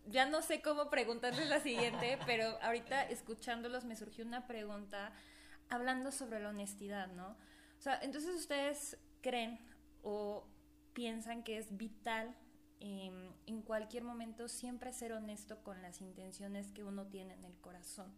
ya 0.10 0.26
no 0.26 0.41
sé 0.41 0.62
cómo 0.62 0.89
preguntarles 0.89 1.50
la 1.50 1.60
siguiente, 1.60 2.17
pero 2.26 2.58
ahorita 2.62 3.04
escuchándolos 3.04 3.86
me 3.86 3.95
surgió 3.95 4.26
una 4.26 4.48
pregunta 4.48 5.12
hablando 5.69 6.12
sobre 6.12 6.39
la 6.39 6.50
honestidad, 6.50 7.08
¿no? 7.08 7.30
O 7.78 7.82
sea, 7.82 8.00
entonces 8.02 8.36
ustedes 8.36 8.98
creen 9.22 9.60
o 10.02 10.48
piensan 10.93 11.43
que 11.43 11.58
es 11.58 11.78
vital 11.78 12.36
em, 12.80 13.32
en 13.45 13.62
cualquier 13.62 14.04
momento 14.04 14.48
siempre 14.48 14.91
ser 14.91 15.13
honesto 15.13 15.63
con 15.63 15.82
las 15.82 16.02
intenciones 16.02 16.72
que 16.72 16.84
uno 16.84 17.08
tiene 17.08 17.36
en 17.36 17.45
el 17.45 17.58
corazón 17.60 18.13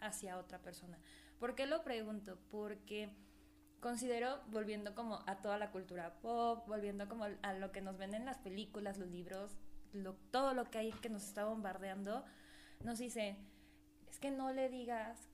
hacia 0.00 0.38
otra 0.38 0.60
persona. 0.60 0.98
¿Por 1.38 1.54
qué 1.54 1.66
lo 1.66 1.84
pregunto? 1.84 2.38
Porque 2.50 3.10
considero, 3.80 4.40
volviendo 4.48 4.94
como 4.94 5.22
a 5.26 5.36
toda 5.36 5.58
la 5.58 5.70
cultura 5.70 6.18
pop, 6.20 6.66
volviendo 6.66 7.08
como 7.08 7.24
a 7.24 7.52
lo 7.54 7.72
que 7.72 7.80
nos 7.80 7.98
ven 7.98 8.14
en 8.14 8.24
las 8.24 8.38
películas, 8.38 8.98
los 8.98 9.08
libros, 9.08 9.56
todo 10.30 10.54
lo 10.54 10.64
que 10.70 10.78
hay 10.78 10.92
que 10.92 11.08
nos 11.08 11.24
está 11.24 11.44
bombardeando, 11.44 12.24
nos 12.84 12.98
dice, 12.98 13.36
es 14.08 14.18
que 14.18 14.30
no 14.30 14.52
le 14.52 14.68
digas 14.68 15.28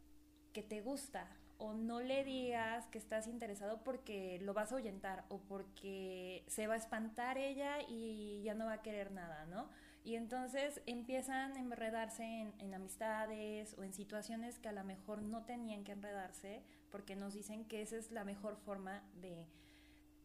que 0.52 0.62
te 0.62 0.80
gusta 0.80 1.28
o 1.58 1.74
no 1.74 2.00
le 2.00 2.24
digas 2.24 2.86
que 2.88 2.98
estás 2.98 3.28
interesado 3.28 3.84
porque 3.84 4.40
lo 4.42 4.52
vas 4.52 4.72
a 4.72 4.74
ahuyentar 4.74 5.24
o 5.28 5.38
porque 5.38 6.44
se 6.48 6.66
va 6.66 6.74
a 6.74 6.76
espantar 6.76 7.38
ella 7.38 7.76
y 7.88 8.42
ya 8.42 8.54
no 8.54 8.66
va 8.66 8.74
a 8.74 8.82
querer 8.82 9.12
nada, 9.12 9.46
¿no? 9.46 9.68
Y 10.04 10.16
entonces 10.16 10.82
empiezan 10.86 11.56
a 11.56 11.60
enredarse 11.60 12.24
en, 12.58 12.74
amistades 12.74 13.76
o 13.78 13.84
en 13.84 13.92
situaciones 13.92 14.58
que 14.58 14.68
a 14.68 14.72
lo 14.72 14.82
mejor 14.82 15.22
no 15.22 15.44
tenían 15.44 15.84
que 15.84 15.92
enredarse 15.92 16.64
porque 16.90 17.14
nos 17.14 17.34
dicen 17.34 17.64
que 17.66 17.82
esa 17.82 17.96
es 17.96 18.10
la 18.10 18.24
mejor 18.24 18.56
forma 18.56 19.04
de, 19.20 19.46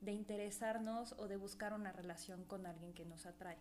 de 0.02 0.14
interesarnos 0.14 1.14
o 1.20 1.28
de 1.28 1.38
buscar 1.38 1.74
una 1.74 1.92
relación 1.92 2.46
con 2.46 2.66
alguien 2.66 2.94
que 2.94 3.06
nos 3.06 3.28
atrae. 3.28 3.60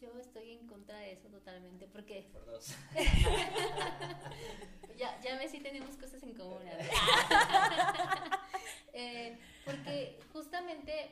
Yo 0.00 0.16
estoy 0.18 0.52
en 0.52 0.66
contra 0.66 0.98
de 0.98 1.12
eso 1.12 1.28
totalmente 1.28 1.86
porque... 1.88 2.28
Por 2.32 2.46
dos. 2.46 2.74
ya, 4.96 5.20
ya 5.20 5.36
me 5.36 5.48
sí 5.48 5.60
tenemos 5.60 5.96
cosas 5.96 6.22
en 6.22 6.34
común. 6.34 6.62
eh, 8.92 9.38
porque 9.64 10.18
justamente 10.32 11.10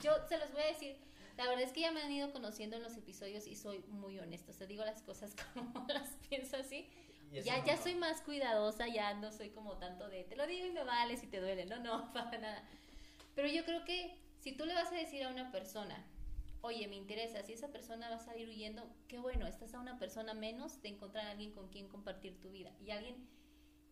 yo 0.00 0.12
se 0.28 0.38
los 0.38 0.52
voy 0.52 0.62
a 0.62 0.66
decir, 0.66 0.96
la 1.36 1.48
verdad 1.48 1.62
es 1.62 1.72
que 1.72 1.80
ya 1.80 1.90
me 1.90 2.02
han 2.02 2.12
ido 2.12 2.32
conociendo 2.32 2.76
en 2.76 2.82
los 2.82 2.96
episodios 2.96 3.46
y 3.46 3.56
soy 3.56 3.80
muy 3.88 4.18
honesta, 4.18 4.52
o 4.52 4.54
sea, 4.54 4.66
digo 4.66 4.84
las 4.84 5.02
cosas 5.02 5.34
como 5.54 5.86
las 5.88 6.10
pienso 6.28 6.56
así. 6.56 6.88
Ya, 7.44 7.64
ya 7.64 7.76
soy 7.76 7.96
más 7.96 8.20
cuidadosa, 8.20 8.86
ya 8.86 9.14
no 9.14 9.32
soy 9.32 9.50
como 9.50 9.76
tanto 9.78 10.08
de, 10.08 10.22
te 10.22 10.36
lo 10.36 10.46
digo 10.46 10.66
y 10.66 10.70
me 10.70 10.84
vale 10.84 11.16
si 11.16 11.26
te 11.26 11.40
duele, 11.40 11.66
no, 11.66 11.80
no, 11.80 12.12
para 12.12 12.38
nada. 12.38 12.62
Pero 13.34 13.48
yo 13.48 13.64
creo 13.64 13.84
que 13.84 14.16
si 14.38 14.52
tú 14.52 14.66
le 14.66 14.74
vas 14.74 14.92
a 14.92 14.94
decir 14.94 15.24
a 15.24 15.30
una 15.30 15.50
persona, 15.50 15.96
oye, 16.64 16.88
me 16.88 16.96
interesa, 16.96 17.42
si 17.42 17.52
esa 17.52 17.68
persona 17.68 18.08
va 18.08 18.16
a 18.16 18.18
salir 18.18 18.48
huyendo, 18.48 18.90
qué 19.06 19.18
bueno, 19.18 19.46
estás 19.46 19.74
a 19.74 19.80
una 19.80 19.98
persona 19.98 20.32
menos 20.32 20.80
de 20.80 20.88
encontrar 20.88 21.26
a 21.26 21.30
alguien 21.32 21.52
con 21.52 21.68
quien 21.68 21.88
compartir 21.88 22.40
tu 22.40 22.50
vida 22.50 22.72
y 22.80 22.90
alguien 22.90 23.28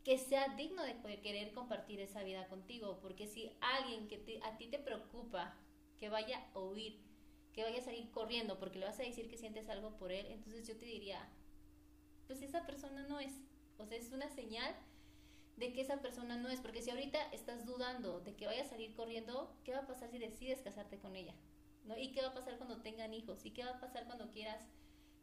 que 0.05 0.17
sea 0.17 0.57
digno 0.57 0.83
de 0.83 1.21
querer 1.21 1.53
compartir 1.53 2.01
esa 2.01 2.23
vida 2.23 2.49
contigo, 2.49 2.99
porque 3.03 3.27
si 3.27 3.53
alguien 3.61 4.09
que 4.09 4.41
a 4.43 4.57
ti 4.57 4.69
te 4.69 4.79
preocupa 4.79 5.55
que 6.01 6.09
vaya 6.09 6.49
a 6.55 6.61
huir, 6.61 6.99
que 7.53 7.63
vaya 7.63 7.79
a 7.79 7.85
salir 7.85 8.11
corriendo 8.11 8.59
porque 8.59 8.79
le 8.79 8.87
vas 8.87 8.99
a 8.99 9.05
decir 9.05 9.29
que 9.29 9.37
sientes 9.37 9.69
algo 9.69 9.99
por 9.99 10.11
él, 10.11 10.27
entonces 10.31 10.67
yo 10.67 10.75
te 10.79 10.87
diría, 10.87 11.29
pues 12.27 12.41
esa 12.41 12.65
persona 12.65 13.07
no 13.07 13.21
es, 13.21 13.35
o 13.77 13.85
sea, 13.85 13.99
es 13.99 14.11
una 14.13 14.31
señal 14.31 14.75
de 15.59 15.75
que 15.75 15.83
esa 15.83 16.01
persona 16.01 16.39
no 16.39 16.49
es, 16.49 16.61
porque 16.61 16.81
si 16.81 16.91
ahorita 16.91 17.21
estás 17.33 17.67
dudando 17.67 18.21
de 18.21 18.35
que 18.35 18.47
vaya 18.47 18.63
a 18.63 18.69
salir 18.69 18.95
corriendo, 18.95 19.55
¿qué 19.63 19.73
va 19.73 19.81
a 19.81 19.87
pasar 19.87 20.11
si 20.11 20.19
decides 20.19 20.63
casarte 20.63 20.99
con 20.99 21.15
ella? 21.17 21.35
¿No? 21.85 21.97
¿Y 21.97 22.13
qué 22.13 22.23
va 22.23 22.29
a 22.29 22.35
pasar 22.35 22.57
cuando 22.59 22.83
tengan 22.83 23.15
hijos? 23.15 23.45
¿Y 23.45 23.51
qué 23.51 23.65
va 23.65 23.73
a 23.73 23.81
pasar 23.81 24.07
cuando 24.07 24.31
quieras 24.31 24.69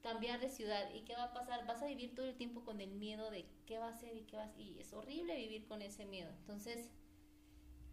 cambiar 0.02 0.40
de 0.40 0.50
ciudad? 0.50 0.94
¿Y 0.94 1.02
qué 1.02 1.14
va 1.14 1.26
a 1.26 1.34
pasar? 1.34 1.66
Vas 1.68 1.82
a 1.82 1.88
vivir 1.88 2.16
todo 2.16 2.26
el 2.26 2.36
tiempo 2.36 2.64
con 2.64 2.82
el 2.82 2.92
miedo 2.92 3.32
de 3.32 3.46
qué 3.66 3.78
va 3.78 3.90
a 3.90 3.94
ser 3.94 4.16
y 4.16 4.24
qué 4.24 4.38
va 4.38 4.44
a 4.44 4.60
Y 4.60 4.80
es 4.80 4.94
horrible 4.94 5.36
vivir 5.36 5.68
con 5.68 5.82
ese 5.82 6.06
miedo. 6.06 6.30
Entonces, 6.40 6.90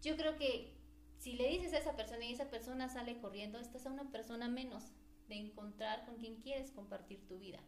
yo 0.01 0.15
creo 0.15 0.37
que 0.37 0.75
si 1.17 1.33
le 1.33 1.49
dices 1.49 1.73
a 1.73 1.79
esa 1.79 1.95
persona 1.95 2.25
y 2.25 2.33
esa 2.33 2.49
persona 2.49 2.89
sale 2.89 3.19
corriendo, 3.19 3.59
estás 3.59 3.85
a 3.85 3.91
una 3.91 4.11
persona 4.11 4.47
menos. 4.47 4.93
de 5.27 5.35
encontrar 5.35 6.05
con 6.05 6.15
quién 6.15 6.37
quieres 6.37 6.71
compartir 6.71 7.27
tu 7.27 7.37
vida. 7.37 7.59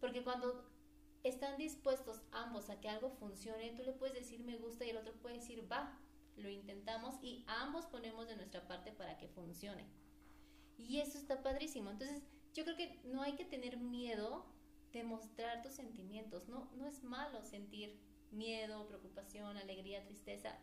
Porque 0.00 0.24
cuando 0.24 0.68
están 1.22 1.56
dispuestos 1.56 2.22
ambos 2.32 2.70
a 2.70 2.80
que 2.80 2.88
algo 2.88 3.10
funcione, 3.10 3.72
tú 3.76 3.84
le 3.84 3.92
puedes 3.92 4.14
decir 4.14 4.40
me 4.40 4.56
gusta 4.56 4.84
y 4.84 4.90
el 4.90 4.96
otro 4.96 5.12
puede 5.14 5.36
decir 5.36 5.70
va, 5.70 5.96
lo 6.36 6.48
intentamos 6.48 7.16
y 7.22 7.44
ambos 7.46 7.86
ponemos 7.86 8.26
de 8.26 8.36
nuestra 8.36 8.66
parte 8.66 8.92
para 8.92 9.16
que 9.16 9.28
funcione. 9.28 9.86
Y 10.78 11.00
eso 11.00 11.18
está 11.18 11.42
padrísimo. 11.42 11.90
Entonces, 11.90 12.22
yo 12.54 12.64
creo 12.64 12.76
que 12.76 13.00
no 13.04 13.22
hay 13.22 13.34
que 13.34 13.44
tener 13.44 13.76
miedo 13.76 14.46
de 14.92 15.04
mostrar 15.04 15.62
tus 15.62 15.72
sentimientos. 15.72 16.48
No, 16.48 16.70
no 16.76 16.86
es 16.86 17.02
malo 17.02 17.42
sentir 17.42 18.00
miedo, 18.30 18.86
preocupación, 18.86 19.56
alegría, 19.56 20.04
tristeza, 20.04 20.56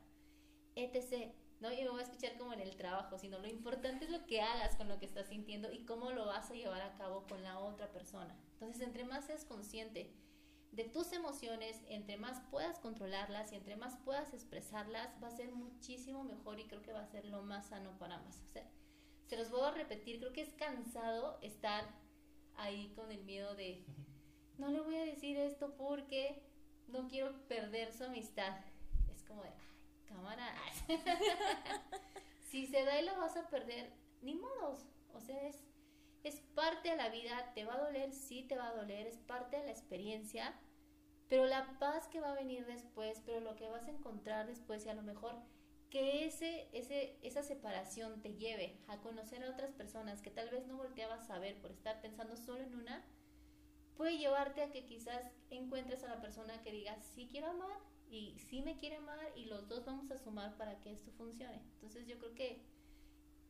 etc. 0.76 1.32
No, 1.60 1.72
yo 1.72 1.84
me 1.84 1.90
voy 1.90 2.00
a 2.02 2.04
escuchar 2.04 2.38
como 2.38 2.54
en 2.54 2.60
el 2.60 2.76
trabajo, 2.76 3.18
sino 3.18 3.40
lo 3.40 3.48
importante 3.48 4.06
es 4.06 4.12
lo 4.12 4.26
que 4.26 4.42
hagas 4.42 4.76
con 4.76 4.88
lo 4.88 5.00
que 5.00 5.06
estás 5.06 5.28
sintiendo 5.28 5.72
y 5.72 5.86
cómo 5.86 6.12
lo 6.12 6.26
vas 6.26 6.50
a 6.52 6.54
llevar 6.54 6.82
a 6.82 6.96
cabo 6.96 7.26
con 7.28 7.44
la 7.44 7.60
otra 7.60 7.92
persona. 7.92 8.36
Entonces, 8.54 8.82
entre 8.82 9.06
más 9.06 9.26
seas 9.26 9.46
consciente 9.46 10.12
de 10.72 10.84
tus 10.84 11.14
emociones, 11.14 11.82
entre 11.88 12.18
más 12.18 12.42
puedas 12.52 12.80
controlarlas 12.80 13.54
y 13.54 13.56
entre 13.56 13.78
más 13.78 13.98
puedas 14.04 14.34
expresarlas, 14.34 15.10
va 15.24 15.30
a 15.30 15.32
ser 15.32 15.54
muchísimo 15.54 16.24
mejor 16.24 16.60
y 16.60 16.66
creo 16.66 16.82
que 16.82 16.92
va 16.92 17.02
a 17.02 17.08
ser 17.08 17.26
lo 17.26 17.42
más 17.44 17.68
sano 17.68 17.98
para 17.98 18.16
ambas. 18.16 18.42
O 18.44 18.50
sea, 18.50 18.70
se 19.26 19.38
los 19.38 19.50
voy 19.50 19.62
a 19.62 19.72
repetir, 19.72 20.20
creo 20.20 20.34
que 20.34 20.42
es 20.42 20.54
cansado 20.54 21.40
estar 21.42 21.86
ahí 22.56 22.92
con 22.96 23.12
el 23.12 23.24
miedo 23.24 23.56
de, 23.56 23.84
no 24.58 24.70
le 24.70 24.80
voy 24.82 24.96
a 24.96 25.06
decir 25.06 25.38
esto 25.38 25.76
porque 25.76 26.44
no 26.88 27.08
quiero 27.08 27.34
perder 27.48 27.92
su 27.92 28.04
amistad. 28.04 28.58
Es 29.12 29.24
como 29.24 29.42
de, 29.44 29.50
ay, 29.50 30.06
cámara. 30.06 30.54
si 32.50 32.68
se 32.68 32.84
da 32.84 33.00
y 33.00 33.06
lo 33.06 33.18
vas 33.18 33.36
a 33.36 33.50
perder, 33.50 33.92
ni 34.22 34.36
modos. 34.36 34.86
O 35.14 35.20
sea, 35.20 35.48
es, 35.48 35.64
es 36.24 36.40
parte 36.54 36.90
de 36.90 36.98
la 36.98 37.10
vida, 37.10 37.52
te 37.54 37.66
va 37.66 37.76
a 37.76 37.86
doler, 37.86 38.12
sí 38.14 38.44
te 38.44 38.58
va 38.58 38.70
a 38.70 38.76
doler, 38.76 39.08
es 39.08 39.18
parte 39.18 39.58
de 39.58 39.66
la 39.66 39.72
experiencia, 39.72 40.54
pero 41.28 41.46
la 41.46 41.78
paz 41.80 42.08
que 42.08 42.20
va 42.20 42.32
a 42.32 42.36
venir 42.36 42.66
después, 42.66 43.22
pero 43.26 43.40
lo 43.40 43.56
que 43.56 43.68
vas 43.68 43.88
a 43.88 43.92
encontrar 43.92 44.46
después 44.46 44.86
y 44.86 44.90
a 44.90 44.94
lo 44.94 45.02
mejor 45.02 45.36
que 45.96 46.26
ese, 46.26 46.68
ese, 46.74 47.16
esa 47.22 47.42
separación 47.42 48.22
te 48.22 48.34
lleve 48.34 48.78
a 48.90 49.00
conocer 49.00 49.42
a 49.46 49.50
otras 49.50 49.72
personas 49.72 50.22
que 50.22 50.30
tal 50.30 50.50
vez 50.50 50.68
no 50.68 50.76
volteabas 50.76 51.30
a 51.30 51.40
ver 51.40 51.56
por 51.62 51.72
estar 51.72 52.02
pensando 52.02 52.36
solo 52.36 52.64
en 52.64 52.76
una, 52.76 53.02
puede 53.96 54.18
llevarte 54.18 54.62
a 54.62 54.72
que 54.74 54.84
quizás 54.84 55.24
encuentres 55.50 56.04
a 56.04 56.10
la 56.10 56.20
persona 56.20 56.62
que 56.64 56.74
diga, 56.74 57.00
sí 57.00 57.30
quiero 57.32 57.48
amar 57.48 57.80
y 58.10 58.38
sí 58.40 58.62
me 58.62 58.76
quiere 58.76 58.98
amar 58.98 59.22
y 59.38 59.46
los 59.46 59.70
dos 59.70 59.86
vamos 59.86 60.12
a 60.12 60.18
sumar 60.18 60.58
para 60.58 60.82
que 60.82 60.92
esto 60.92 61.14
funcione. 61.14 61.62
Entonces 61.76 62.06
yo 62.06 62.20
creo 62.20 62.36
que 62.36 62.60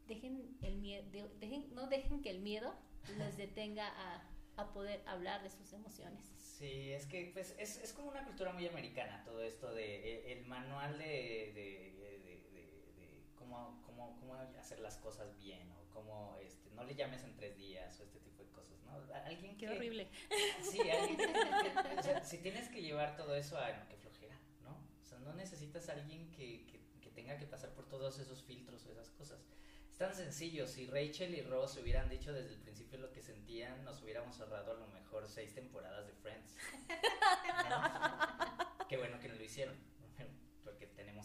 dejen 0.05 0.55
el 0.61 0.77
miedo, 0.77 1.27
dejen, 1.39 1.73
no 1.73 1.87
dejen 1.87 2.21
que 2.21 2.29
el 2.29 2.41
miedo 2.41 2.75
los 3.17 3.37
detenga 3.37 3.87
a, 3.87 4.29
a 4.57 4.71
poder 4.71 5.01
hablar 5.07 5.41
de 5.41 5.49
sus 5.49 5.73
emociones. 5.73 6.35
Sí, 6.37 6.91
es 6.93 7.05
que 7.05 7.31
pues, 7.33 7.53
es, 7.59 7.77
es 7.77 7.91
como 7.91 8.09
una 8.09 8.23
cultura 8.23 8.53
muy 8.53 8.65
americana 8.65 9.23
todo 9.25 9.41
esto 9.41 9.73
de 9.73 10.31
el, 10.31 10.45
manual 10.45 10.97
de, 10.97 11.51
de, 11.53 11.93
de, 11.99 12.09
de, 12.11 12.14
cómo, 13.45 13.81
cómo, 13.85 14.17
cómo, 14.19 14.35
hacer 14.59 14.79
las 14.79 14.97
cosas 14.97 15.37
bien 15.37 15.71
o 15.71 15.93
cómo 15.93 16.37
este, 16.41 16.69
no 16.71 16.83
le 16.83 16.95
llames 16.95 17.23
en 17.23 17.35
tres 17.35 17.55
días 17.57 17.99
o 17.99 18.03
este 18.03 18.19
tipo 18.19 18.43
de 18.43 18.49
cosas, 18.49 18.81
¿no? 18.83 18.93
Alguien 19.25 19.57
Qué 19.57 19.69
horrible. 19.69 20.09
Sí, 20.61 20.79
alguien 20.89 21.17
que, 21.17 21.99
o 21.99 22.03
sea, 22.03 22.23
si 22.23 22.39
tienes 22.39 22.69
que 22.69 22.81
llevar 22.81 23.15
todo 23.15 23.35
eso 23.35 23.57
a 23.57 23.71
no, 23.71 23.87
que 23.87 23.97
flojera, 23.97 24.37
¿no? 24.63 24.71
O 25.01 25.05
sea, 25.05 25.19
no 25.19 25.33
necesitas 25.33 25.89
a 25.89 25.93
alguien 25.93 26.31
que, 26.31 26.65
que, 26.65 26.81
que 27.01 27.09
tenga 27.11 27.37
que 27.37 27.45
pasar 27.45 27.71
por 27.73 27.87
todos 27.87 28.19
esos 28.19 28.43
filtros 28.43 28.85
o 28.85 28.91
esas 28.91 29.09
cosas. 29.11 29.45
Es 29.89 29.97
tan 29.97 30.13
sencillo, 30.13 30.67
si 30.67 30.87
Rachel 30.87 31.35
y 31.35 31.41
Ross 31.41 31.77
hubieran 31.77 32.09
dicho 32.09 32.33
desde 32.33 32.55
el 32.55 32.59
principio 32.59 32.99
lo 32.99 33.11
que 33.11 33.21
sentían, 33.21 33.85
nos 33.85 34.01
hubiéramos 34.01 34.39
ahorrado 34.41 34.71
a 34.71 34.75
lo 34.75 34.87
mejor 34.87 35.25
seis 35.27 35.53
temporadas 35.53 36.05
de 36.07 36.13
Friends. 36.13 36.55
¿No? 37.69 38.87
Qué 38.89 38.97
bueno 38.97 39.19
que 39.19 39.29
no 39.29 39.35
lo 39.35 39.43
hicieron, 39.43 39.75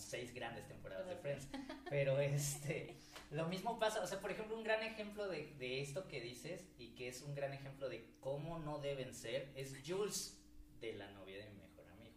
seis 0.02 0.32
grandes 0.34 0.66
temporadas 0.66 1.08
de 1.08 1.16
Friends. 1.16 1.48
Pero 1.88 2.18
este, 2.18 2.96
lo 3.30 3.46
mismo 3.46 3.78
pasa, 3.78 4.02
o 4.02 4.06
sea, 4.06 4.20
por 4.20 4.30
ejemplo, 4.30 4.56
un 4.56 4.64
gran 4.64 4.82
ejemplo 4.82 5.28
de, 5.28 5.54
de 5.58 5.80
esto 5.80 6.08
que 6.08 6.20
dices 6.20 6.66
y 6.78 6.94
que 6.94 7.08
es 7.08 7.22
un 7.22 7.34
gran 7.34 7.52
ejemplo 7.52 7.88
de 7.88 8.14
cómo 8.20 8.58
no 8.58 8.78
deben 8.78 9.14
ser, 9.14 9.52
es 9.54 9.76
Jules 9.86 10.40
de 10.80 10.94
la 10.94 11.10
novia 11.12 11.38
de 11.38 11.50
mi 11.50 11.58
mejor 11.58 11.86
amigo. 11.88 12.16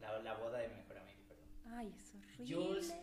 La, 0.00 0.18
la 0.20 0.34
boda 0.34 0.58
de 0.58 0.68
mi 0.68 0.76
mejor 0.76 0.98
amigo, 0.98 1.22
perdón. 1.28 1.46
Ay, 1.66 1.94
es 1.96 2.14
horrible. 2.14 2.54
Jules 2.54 2.94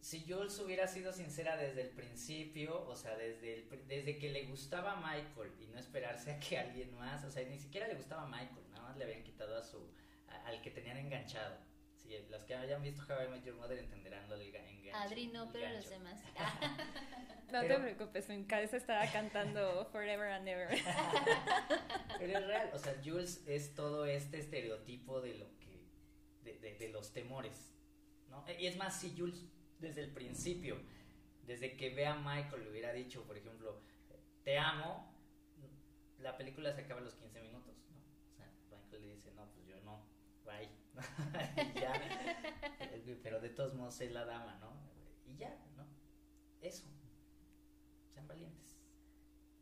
si 0.00 0.24
Jules 0.26 0.58
hubiera 0.60 0.86
sido 0.86 1.12
sincera 1.12 1.56
desde 1.56 1.82
el 1.82 1.90
principio, 1.90 2.86
o 2.88 2.96
sea, 2.96 3.16
desde, 3.16 3.54
el, 3.54 3.88
desde 3.88 4.18
que 4.18 4.30
le 4.30 4.46
gustaba 4.46 4.92
a 4.92 4.96
Michael 4.96 5.52
y 5.60 5.66
no 5.66 5.78
esperarse 5.78 6.32
a 6.32 6.40
que 6.40 6.58
alguien 6.58 6.94
más, 6.94 7.24
o 7.24 7.30
sea, 7.30 7.46
ni 7.48 7.58
siquiera 7.58 7.88
le 7.88 7.94
gustaba 7.94 8.22
a 8.22 8.26
Michael, 8.26 8.70
nada 8.70 8.88
más 8.88 8.96
le 8.96 9.04
habían 9.04 9.24
quitado 9.24 9.56
a 9.56 9.62
su, 9.62 9.92
a, 10.28 10.46
al 10.46 10.62
que 10.62 10.70
tenían 10.70 10.96
enganchado. 10.96 11.56
Sí, 12.08 12.16
los 12.30 12.42
que 12.44 12.54
hayan 12.54 12.82
visto 12.82 13.02
How 13.06 13.24
I 13.26 13.28
Met 13.28 13.44
Your 13.44 13.56
Mother 13.56 13.78
entenderán 13.78 14.28
lo 14.30 14.38
del 14.38 14.54
enganche. 14.54 14.92
Adri 14.92 15.26
no, 15.26 15.50
pero 15.52 15.64
gancho. 15.64 15.78
los 15.80 15.90
demás. 15.90 16.20
No 17.52 17.60
Pero- 17.62 17.76
te 17.76 17.80
preocupes, 17.94 18.28
mi 18.28 18.44
cabeza 18.44 18.76
estaba 18.76 19.10
cantando 19.10 19.86
Forever 19.90 20.32
and 20.32 20.46
Ever. 20.48 20.68
Pero 22.18 22.38
es 22.38 22.46
real, 22.46 22.70
o 22.74 22.78
sea, 22.78 22.94
Jules 23.02 23.42
es 23.46 23.74
todo 23.74 24.04
este 24.04 24.38
estereotipo 24.38 25.22
de 25.22 25.34
lo 25.38 25.46
que, 25.58 25.86
de, 26.42 26.58
de, 26.58 26.74
de 26.76 26.88
los 26.90 27.14
temores, 27.14 27.74
¿no? 28.28 28.44
Y 28.58 28.66
es 28.66 28.76
más, 28.76 29.00
si 29.00 29.16
Jules 29.16 29.46
desde 29.78 30.02
el 30.02 30.10
principio, 30.12 30.78
desde 31.44 31.74
que 31.78 31.88
ve 31.94 32.04
a 32.06 32.16
Michael 32.16 32.64
le 32.64 32.70
hubiera 32.70 32.92
dicho, 32.92 33.24
por 33.24 33.38
ejemplo, 33.38 33.80
te 34.44 34.58
amo, 34.58 35.10
la 36.18 36.36
película 36.36 36.74
se 36.74 36.82
acaba 36.82 37.00
a 37.00 37.04
los 37.04 37.14
15 37.14 37.40
minutos, 37.40 37.74
¿no? 37.90 37.96
O 38.30 38.36
sea, 38.36 38.52
Michael 38.70 39.06
le 39.06 39.14
dice, 39.14 39.32
no, 39.32 39.50
pues 39.54 39.66
yo 39.66 39.80
no, 39.80 40.06
bye, 40.44 40.68
y 40.87 40.87
ya, 41.74 41.92
pero 43.22 43.40
de 43.40 43.50
todos 43.50 43.74
modos 43.74 44.00
es 44.00 44.12
la 44.12 44.24
dama, 44.24 44.56
¿no? 44.60 44.72
Y 45.26 45.36
ya, 45.36 45.56
¿no? 45.76 45.86
Eso, 46.60 46.86
sean 48.12 48.26
valientes. 48.26 48.78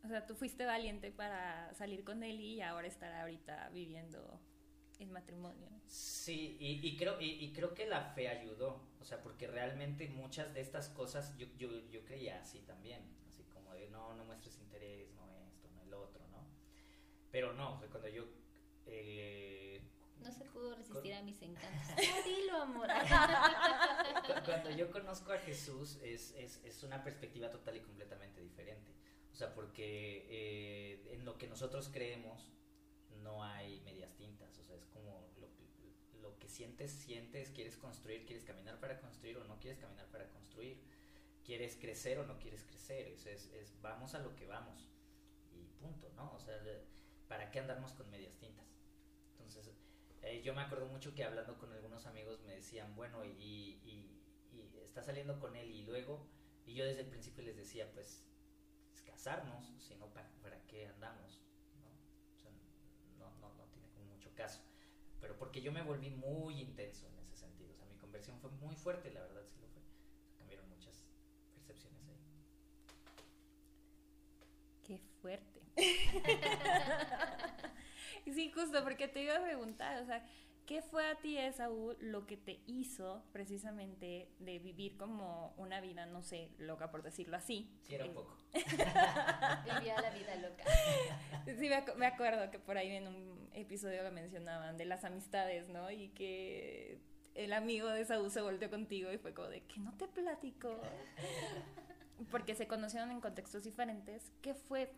O 0.04 0.08
sea, 0.08 0.26
tú 0.26 0.34
fuiste 0.36 0.64
valiente 0.64 1.10
para 1.10 1.74
salir 1.74 2.04
con 2.04 2.22
él 2.22 2.40
y 2.40 2.60
ahora 2.60 2.86
estar 2.86 3.12
ahorita 3.12 3.68
viviendo 3.70 4.40
en 4.98 5.12
matrimonio. 5.12 5.68
Sí, 5.86 6.56
y, 6.60 6.86
y 6.86 6.96
creo, 6.96 7.20
y, 7.20 7.44
y 7.44 7.52
creo 7.52 7.74
que 7.74 7.86
la 7.86 8.02
fe 8.14 8.28
ayudó, 8.28 8.88
o 9.00 9.04
sea, 9.04 9.22
porque 9.22 9.46
realmente 9.46 10.08
muchas 10.08 10.52
de 10.54 10.60
estas 10.60 10.88
cosas 10.88 11.36
yo, 11.36 11.46
yo, 11.58 11.68
yo 11.90 12.04
creía 12.04 12.40
así 12.40 12.60
también, 12.60 13.02
así 13.28 13.44
como 13.44 13.74
de 13.74 13.88
no, 13.90 14.14
no 14.14 14.24
muestres 14.24 14.58
interés, 14.58 15.10
no 15.14 15.28
esto, 15.48 15.68
no 15.74 15.82
el 15.82 15.94
otro, 15.94 16.26
¿no? 16.28 16.46
Pero 17.30 17.52
no, 17.52 17.74
o 17.74 17.78
sea, 17.78 17.88
cuando 17.88 18.08
yo... 18.08 18.24
eh, 18.86 19.82
No 20.20 20.32
se 20.32 20.44
pudo 20.46 20.74
resistir 20.74 21.14
a 21.14 21.22
mis 21.22 21.40
encantos. 21.42 21.88
Ah, 21.98 22.22
dilo, 22.24 22.56
amor. 22.62 22.88
cu- 24.26 24.44
cuando 24.44 24.70
yo 24.70 24.90
conozco 24.90 25.32
a 25.32 25.38
Jesús 25.38 25.98
es, 26.02 26.32
es, 26.32 26.60
es 26.64 26.82
una 26.82 27.02
perspectiva 27.04 27.50
total 27.50 27.76
y 27.76 27.80
completamente 27.80 28.40
diferente. 28.40 28.92
O 29.32 29.34
sea, 29.36 29.54
porque 29.54 30.26
eh, 30.30 31.12
en 31.14 31.24
lo 31.24 31.36
que 31.38 31.46
nosotros 31.46 31.90
creemos 31.92 32.52
no 33.22 33.44
hay 33.44 33.80
medias 33.80 34.14
tintas. 34.16 34.58
O 34.58 34.64
sea, 34.64 34.76
es 34.76 34.86
como 34.86 35.28
lo, 35.38 35.48
lo 36.20 36.38
que 36.38 36.48
sientes, 36.48 36.90
sientes, 36.90 37.50
quieres 37.50 37.76
construir, 37.76 38.24
quieres 38.24 38.44
caminar 38.44 38.80
para 38.80 38.98
construir 39.00 39.36
o 39.38 39.44
no 39.44 39.58
quieres 39.60 39.78
caminar 39.78 40.06
para 40.08 40.28
construir. 40.30 40.82
Quieres 41.44 41.76
crecer 41.76 42.18
o 42.18 42.26
no 42.26 42.38
quieres 42.38 42.64
crecer. 42.64 43.06
Es, 43.08 43.26
es, 43.26 43.46
es 43.52 43.80
vamos 43.82 44.14
a 44.14 44.18
lo 44.20 44.34
que 44.34 44.46
vamos. 44.46 44.90
Y 45.52 45.66
punto, 45.80 46.10
¿no? 46.16 46.32
O 46.32 46.40
sea, 46.40 46.54
¿para 47.28 47.50
qué 47.50 47.60
andarnos 47.60 47.92
con 47.92 48.10
medias 48.10 48.36
tintas? 48.38 48.66
Entonces, 49.32 49.70
eh, 50.26 50.42
yo 50.42 50.54
me 50.54 50.62
acuerdo 50.62 50.86
mucho 50.86 51.14
que 51.14 51.22
hablando 51.22 51.56
con 51.56 51.72
algunos 51.72 52.04
amigos 52.06 52.40
me 52.42 52.56
decían, 52.56 52.94
bueno, 52.96 53.24
y, 53.24 53.78
y, 53.84 54.20
y 54.52 54.60
está 54.84 55.00
saliendo 55.02 55.38
con 55.38 55.54
él 55.54 55.70
y 55.70 55.82
luego, 55.84 56.26
y 56.66 56.74
yo 56.74 56.84
desde 56.84 57.02
el 57.02 57.06
principio 57.06 57.44
les 57.44 57.56
decía, 57.56 57.88
pues, 57.92 58.24
es 58.92 59.02
casarnos, 59.02 59.72
si 59.78 59.94
no, 59.94 60.12
¿para, 60.12 60.28
para 60.42 60.60
qué 60.66 60.88
andamos? 60.88 61.40
¿no? 61.80 61.86
O 62.34 62.38
sea, 62.42 62.50
no, 63.18 63.30
no, 63.40 63.54
no 63.54 63.64
tiene 63.66 63.88
como 63.90 64.06
mucho 64.06 64.34
caso. 64.34 64.60
Pero 65.20 65.36
porque 65.38 65.62
yo 65.62 65.70
me 65.70 65.82
volví 65.82 66.10
muy 66.10 66.60
intenso 66.60 67.06
en 67.08 67.18
ese 67.20 67.36
sentido, 67.36 67.72
o 67.72 67.76
sea, 67.76 67.86
mi 67.86 67.96
conversión 67.96 68.36
fue 68.40 68.50
muy 68.50 68.74
fuerte, 68.74 69.12
la 69.12 69.20
verdad 69.20 69.44
sí 69.46 69.56
lo 69.60 69.68
fue. 69.68 69.82
O 69.82 70.24
sea, 70.24 70.36
cambiaron 70.38 70.68
muchas 70.68 71.06
percepciones 71.54 72.02
ahí. 72.08 72.18
Qué 74.82 74.98
fuerte. 75.20 75.62
Sí, 78.32 78.50
justo, 78.52 78.82
porque 78.84 79.08
te 79.08 79.22
iba 79.22 79.36
a 79.36 79.42
preguntar, 79.42 80.02
o 80.02 80.06
sea, 80.06 80.24
¿qué 80.66 80.82
fue 80.82 81.06
a 81.08 81.14
ti, 81.16 81.38
Esaú, 81.38 81.96
lo 82.00 82.26
que 82.26 82.36
te 82.36 82.60
hizo 82.66 83.22
precisamente 83.32 84.28
de 84.40 84.58
vivir 84.58 84.96
como 84.96 85.54
una 85.56 85.80
vida, 85.80 86.06
no 86.06 86.22
sé, 86.22 86.50
loca 86.58 86.90
por 86.90 87.02
decirlo 87.02 87.36
así? 87.36 87.70
Sí, 87.82 87.94
era 87.94 88.04
un 88.04 88.14
poco. 88.14 88.36
Vivía 88.52 90.00
la 90.00 90.10
vida 90.10 90.34
loca. 90.36 90.64
Sí, 91.46 91.68
me, 91.68 91.76
acu- 91.84 91.94
me 91.94 92.06
acuerdo 92.06 92.50
que 92.50 92.58
por 92.58 92.76
ahí 92.76 92.90
en 92.90 93.06
un 93.08 93.48
episodio 93.52 94.02
lo 94.02 94.10
mencionaban 94.12 94.76
de 94.76 94.84
las 94.86 95.04
amistades, 95.04 95.68
¿no? 95.68 95.90
Y 95.90 96.08
que 96.08 96.98
el 97.34 97.52
amigo 97.52 97.88
de 97.88 98.04
Saúl 98.04 98.30
se 98.30 98.40
volteó 98.40 98.68
contigo 98.70 99.12
y 99.12 99.18
fue 99.18 99.32
como 99.34 99.48
de 99.48 99.62
que 99.62 99.78
no 99.80 99.92
te 99.96 100.08
platico. 100.08 100.80
Porque 102.30 102.54
se 102.54 102.66
conocieron 102.66 103.10
en 103.10 103.20
contextos 103.20 103.62
diferentes. 103.64 104.32
¿Qué 104.42 104.54
fue 104.54 104.90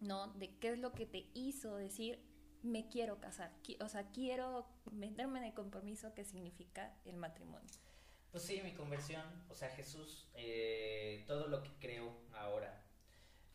¿no? 0.00 0.28
De 0.34 0.54
qué 0.58 0.70
es 0.70 0.78
lo 0.78 0.92
que 0.92 1.06
te 1.06 1.26
hizo 1.34 1.76
decir, 1.76 2.18
me 2.62 2.88
quiero 2.88 3.20
casar, 3.20 3.52
o 3.80 3.88
sea, 3.88 4.10
quiero 4.10 4.66
meterme 4.90 5.38
en 5.38 5.44
el 5.46 5.54
compromiso 5.54 6.14
que 6.14 6.24
significa 6.24 6.94
el 7.04 7.16
matrimonio. 7.16 7.70
Pues 8.30 8.44
sí, 8.44 8.60
mi 8.62 8.72
conversión, 8.72 9.24
o 9.48 9.54
sea, 9.54 9.70
Jesús, 9.70 10.28
eh, 10.34 11.24
todo 11.26 11.46
lo 11.46 11.62
que 11.62 11.70
creo 11.80 12.12
ahora. 12.34 12.84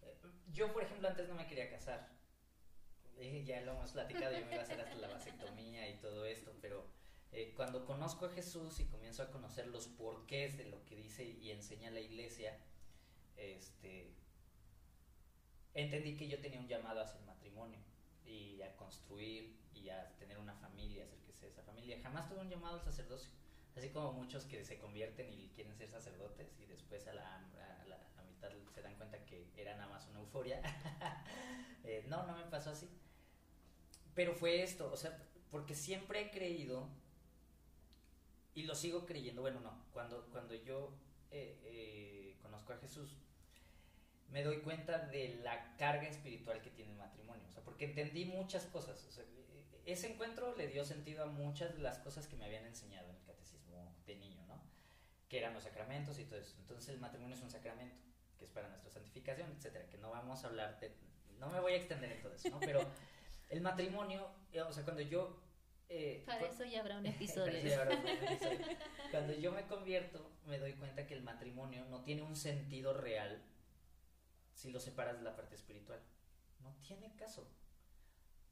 Eh, 0.02 0.18
yo, 0.52 0.74
por 0.74 0.84
ejemplo, 0.84 1.08
antes 1.08 1.28
no 1.28 1.36
me 1.36 1.46
quería 1.46 1.70
casar. 1.70 2.10
Eh, 3.18 3.44
ya 3.46 3.62
lo 3.62 3.74
hemos 3.74 3.92
platicado, 3.92 4.32
yo 4.32 4.46
me 4.46 4.54
iba 4.54 4.62
a 4.62 4.64
hacer 4.64 4.82
hasta 4.82 4.96
la 4.96 5.08
vasectomía 5.08 5.88
y 5.90 6.00
todo 6.00 6.26
esto, 6.26 6.56
pero 6.62 6.90
cuando 7.56 7.86
conozco 7.86 8.26
a 8.26 8.30
Jesús 8.30 8.80
y 8.80 8.86
comienzo 8.88 9.24
a 9.24 9.32
conocer 9.32 9.68
los 9.68 9.88
porqués 9.88 10.58
de 10.58 10.66
lo 10.66 10.84
que 10.86 10.96
dice 10.96 11.24
y 11.24 11.52
enseña 11.52 11.92
la 11.92 12.02
iglesia, 12.02 12.58
este, 13.38 14.14
entendí 15.74 16.18
que 16.18 16.28
yo 16.28 16.42
tenía 16.42 16.60
un 16.60 16.68
llamado 16.68 17.02
hacia 17.02 17.20
el 17.20 17.26
matrimonio 17.26 17.80
y 18.32 18.62
a 18.62 18.76
construir 18.76 19.58
y 19.74 19.90
a 19.90 20.16
tener 20.18 20.38
una 20.38 20.56
familia, 20.56 21.04
hacer 21.04 21.20
que 21.20 21.34
sea 21.34 21.50
esa 21.50 21.64
familia. 21.64 22.00
Jamás 22.02 22.30
tuve 22.30 22.40
un 22.40 22.50
llamado 22.50 22.76
al 22.76 22.82
sacerdocio. 22.82 23.30
Así 23.76 23.90
como 23.90 24.14
muchos 24.14 24.46
que 24.46 24.64
se 24.66 24.78
convierten 24.80 25.32
y 25.34 25.50
quieren 25.50 25.76
ser 25.76 25.90
sacerdotes 25.90 26.54
y 26.60 26.66
después 26.66 27.08
a 27.08 27.14
la, 27.14 27.38
a 28.18 28.24
mitad 28.24 28.50
se 28.74 28.82
dan 28.82 28.96
cuenta 28.96 29.24
que 29.26 29.50
era 29.56 29.76
nada 29.76 29.90
más 29.90 30.08
una 30.08 30.20
euforia. 30.20 30.62
Eh, 31.84 32.06
no, 32.08 32.28
no 32.28 32.38
me 32.38 32.44
pasó 32.44 32.70
así. 32.70 32.88
Pero 34.14 34.36
fue 34.36 34.62
esto, 34.62 34.92
o 34.94 34.96
sea, 34.96 35.18
porque 35.50 35.74
siempre 35.74 36.22
he 36.22 36.30
creído 36.30 36.88
y 38.54 38.64
lo 38.64 38.76
sigo 38.76 39.08
creyendo. 39.08 39.42
Bueno, 39.42 39.62
no, 39.62 39.84
cuando, 39.92 40.28
cuando 40.28 40.54
yo 40.54 40.94
eh, 41.32 41.60
eh, 41.64 42.38
conozco 42.40 42.74
a 42.74 42.78
Jesús, 42.78 43.18
me 44.32 44.44
doy 44.44 44.62
cuenta 44.62 44.98
de 44.98 45.40
la 45.44 45.76
carga 45.78 46.08
espiritual 46.08 46.62
que 46.62 46.70
tiene 46.70 46.92
el 46.92 46.98
matrimonio. 46.98 47.44
O 47.48 47.52
sea, 47.52 47.64
porque 47.64 47.86
entendí 47.86 48.26
muchas 48.26 48.66
cosas. 48.66 49.06
O 49.06 49.12
sea, 49.12 49.26
ese 49.86 50.12
encuentro 50.12 50.56
le 50.56 50.68
dio 50.68 50.86
sentido 50.86 51.24
a 51.24 51.28
muchas 51.28 51.76
de 51.76 51.82
las 51.82 52.00
cosas 52.00 52.28
que 52.28 52.38
me 52.38 52.46
habían 52.46 52.66
enseñado 52.66 53.10
en 53.10 53.16
el 53.16 53.24
catecismo 53.24 53.94
de 54.06 54.16
niño, 54.16 54.44
¿no? 54.48 54.62
Que 55.28 55.40
eran 55.40 55.54
los 55.54 55.64
sacramentos 55.64 56.18
y 56.20 56.26
todo 56.26 56.40
eso. 56.40 56.56
Entonces 56.60 56.90
el 56.90 57.00
matrimonio 57.00 57.36
es 57.36 57.42
un 57.42 57.50
sacramento, 57.50 57.96
que 58.38 58.46
es 58.46 58.52
para 58.52 58.70
nuestra 58.70 58.90
santificación, 58.90 59.52
etcétera, 59.52 59.90
que 59.90 59.98
no 59.98 60.12
vamos 60.12 60.44
a 60.44 60.48
hablar 60.48 60.80
de... 60.80 60.96
No 61.38 61.50
me 61.50 61.60
voy 61.60 61.74
a 61.74 61.76
extender 61.76 62.12
en 62.12 62.22
todo 62.22 62.34
eso, 62.34 62.50
¿no? 62.50 62.60
Pero 62.60 62.88
el 63.50 63.62
matrimonio, 63.62 64.30
eh, 64.54 64.62
o 64.62 64.72
sea, 64.72 64.84
cuando 64.84 65.02
yo... 65.02 65.42
Eh, 65.90 66.24
para 66.26 66.46
eso 66.48 66.64
ya 66.64 66.80
habrá 66.80 67.00
un 67.00 67.06
episodio. 67.06 67.60
Cuando 69.10 69.34
yo 69.34 69.52
me 69.52 69.68
convierto, 69.68 70.32
me 70.46 70.58
doy 70.58 70.74
cuenta 70.74 71.06
que 71.06 71.16
el 71.16 71.24
matrimonio 71.24 71.84
no 71.90 72.02
tiene 72.04 72.22
un 72.22 72.38
sentido 72.38 72.94
real 72.94 73.44
si 74.54 74.72
lo 74.72 74.80
separas 74.80 75.18
de 75.18 75.24
la 75.24 75.36
parte 75.36 75.56
espiritual. 75.56 76.02
No 76.60 76.76
tiene 76.82 77.16
caso. 77.16 77.48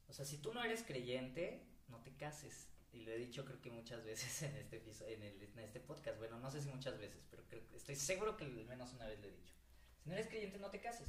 O 0.08 0.12
sea, 0.12 0.24
si 0.24 0.38
tú 0.38 0.52
no 0.52 0.62
eres 0.64 0.82
creyente, 0.82 1.66
no 1.88 2.02
te 2.02 2.16
cases. 2.16 2.68
Y 2.92 3.02
lo 3.02 3.12
he 3.12 3.18
dicho 3.18 3.44
creo 3.44 3.60
que 3.60 3.70
muchas 3.70 4.04
veces 4.04 4.42
en 4.42 4.56
este, 4.56 4.82
en, 5.12 5.22
en 5.22 5.58
este 5.60 5.80
podcast. 5.80 6.18
Bueno, 6.18 6.38
no 6.38 6.50
sé 6.50 6.60
si 6.60 6.68
muchas 6.68 6.98
veces, 6.98 7.22
pero 7.30 7.44
estoy 7.74 7.96
seguro 7.96 8.36
que 8.36 8.44
al 8.44 8.52
menos 8.66 8.92
una 8.92 9.06
vez 9.06 9.20
lo 9.20 9.28
he 9.28 9.32
dicho. 9.32 9.54
Si 10.02 10.08
no 10.08 10.14
eres 10.14 10.28
creyente, 10.28 10.58
no 10.58 10.70
te 10.70 10.80
cases. 10.80 11.08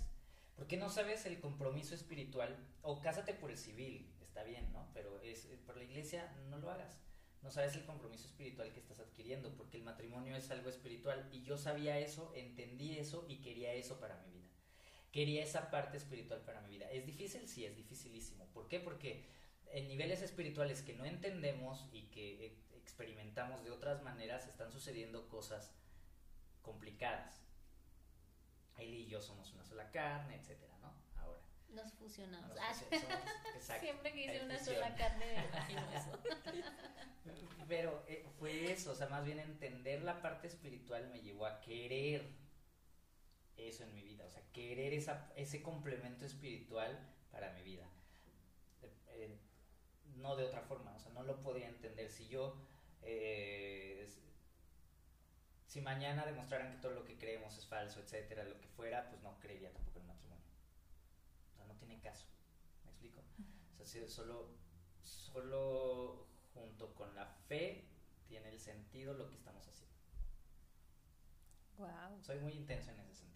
Porque 0.55 0.77
no 0.77 0.89
sabes 0.89 1.25
el 1.25 1.39
compromiso 1.39 1.95
espiritual. 1.95 2.55
O 2.81 3.01
cásate 3.01 3.33
por 3.33 3.49
el 3.49 3.57
civil, 3.57 4.13
está 4.21 4.43
bien, 4.43 4.71
¿no? 4.71 4.91
Pero 4.93 5.19
es, 5.21 5.45
eh, 5.45 5.57
por 5.65 5.77
la 5.77 5.83
iglesia 5.83 6.31
no 6.49 6.59
lo 6.59 6.69
hagas. 6.69 6.99
No 7.41 7.49
sabes 7.49 7.75
el 7.75 7.85
compromiso 7.85 8.27
espiritual 8.27 8.71
que 8.71 8.79
estás 8.79 8.99
adquiriendo, 8.99 9.55
porque 9.55 9.77
el 9.77 9.83
matrimonio 9.83 10.35
es 10.35 10.51
algo 10.51 10.69
espiritual. 10.69 11.27
Y 11.31 11.41
yo 11.41 11.57
sabía 11.57 11.97
eso, 11.97 12.31
entendí 12.35 12.99
eso 12.99 13.25
y 13.27 13.41
quería 13.41 13.73
eso 13.73 13.99
para 13.99 14.17
mi 14.17 14.29
vida 14.29 14.50
quería 15.11 15.43
esa 15.43 15.69
parte 15.69 15.97
espiritual 15.97 16.41
para 16.41 16.61
mi 16.61 16.69
vida. 16.69 16.89
¿Es 16.89 17.05
difícil? 17.05 17.47
Sí, 17.47 17.65
es 17.65 17.75
dificilísimo. 17.75 18.45
¿Por 18.53 18.67
qué? 18.67 18.79
Porque 18.79 19.25
en 19.71 19.87
niveles 19.87 20.21
espirituales 20.21 20.81
que 20.81 20.93
no 20.93 21.05
entendemos 21.05 21.87
y 21.91 22.03
que 22.07 22.45
eh, 22.45 22.57
experimentamos 22.75 23.63
de 23.63 23.71
otras 23.71 24.01
maneras 24.03 24.47
están 24.47 24.71
sucediendo 24.71 25.27
cosas 25.29 25.73
complicadas. 26.61 27.41
Él 28.77 28.93
y 28.93 29.07
yo 29.07 29.21
somos 29.21 29.51
una 29.53 29.63
sola 29.63 29.91
carne, 29.91 30.35
etcétera, 30.35 30.77
¿no? 30.81 30.93
Ahora. 31.21 31.41
Nos 31.69 31.91
fusionamos. 31.93 32.57
Ah. 32.59 32.73
Siempre 33.79 34.13
que 34.13 34.25
hice 34.25 34.43
una 34.43 34.57
sola 34.57 34.95
carne 34.95 35.25
me 37.25 37.31
Pero 37.67 38.03
eh, 38.07 38.25
fue 38.39 38.71
eso, 38.71 38.91
o 38.91 38.95
sea, 38.95 39.07
más 39.07 39.23
bien 39.23 39.39
entender 39.39 40.01
la 40.01 40.21
parte 40.21 40.47
espiritual 40.47 41.09
me 41.09 41.21
llevó 41.21 41.45
a 41.45 41.61
querer 41.61 42.25
eso 43.57 43.83
en 43.83 43.93
mi 43.93 44.03
vida, 44.03 44.25
o 44.25 44.31
sea, 44.31 44.43
querer 44.53 44.93
esa, 44.93 45.31
ese 45.35 45.61
complemento 45.61 46.25
espiritual 46.25 46.97
para 47.31 47.51
mi 47.53 47.63
vida. 47.63 47.87
Eh, 49.09 49.37
no 50.15 50.35
de 50.35 50.45
otra 50.45 50.61
forma, 50.61 50.95
o 50.95 50.99
sea, 50.99 51.11
no 51.13 51.23
lo 51.23 51.41
podía 51.41 51.67
entender. 51.67 52.09
Si 52.09 52.27
yo, 52.27 52.55
eh, 53.01 54.07
si 55.65 55.81
mañana 55.81 56.25
demostraran 56.25 56.71
que 56.71 56.81
todo 56.81 56.91
lo 56.91 57.05
que 57.05 57.17
creemos 57.17 57.57
es 57.57 57.65
falso, 57.65 58.01
etcétera, 58.01 58.43
lo 58.43 58.59
que 58.59 58.67
fuera, 58.67 59.09
pues 59.09 59.21
no 59.21 59.39
creería 59.39 59.71
tampoco 59.71 59.99
en 59.99 60.07
matrimonio. 60.07 60.45
O 61.53 61.55
sea, 61.55 61.65
no 61.65 61.75
tiene 61.75 61.99
caso. 62.01 62.27
¿Me 62.83 62.91
explico? 62.91 63.21
O 63.79 63.85
sea, 63.85 64.07
solo, 64.09 64.49
solo 65.03 66.27
junto 66.53 66.93
con 66.93 67.15
la 67.15 67.25
fe 67.25 67.85
tiene 68.27 68.49
el 68.49 68.59
sentido 68.59 69.13
lo 69.13 69.29
que 69.29 69.35
estamos 69.35 69.65
haciendo. 69.67 69.95
Wow. 71.77 72.21
Soy 72.21 72.39
muy 72.39 72.53
intenso 72.53 72.91
en 72.91 72.99
ese 72.99 73.15
sentido. 73.15 73.30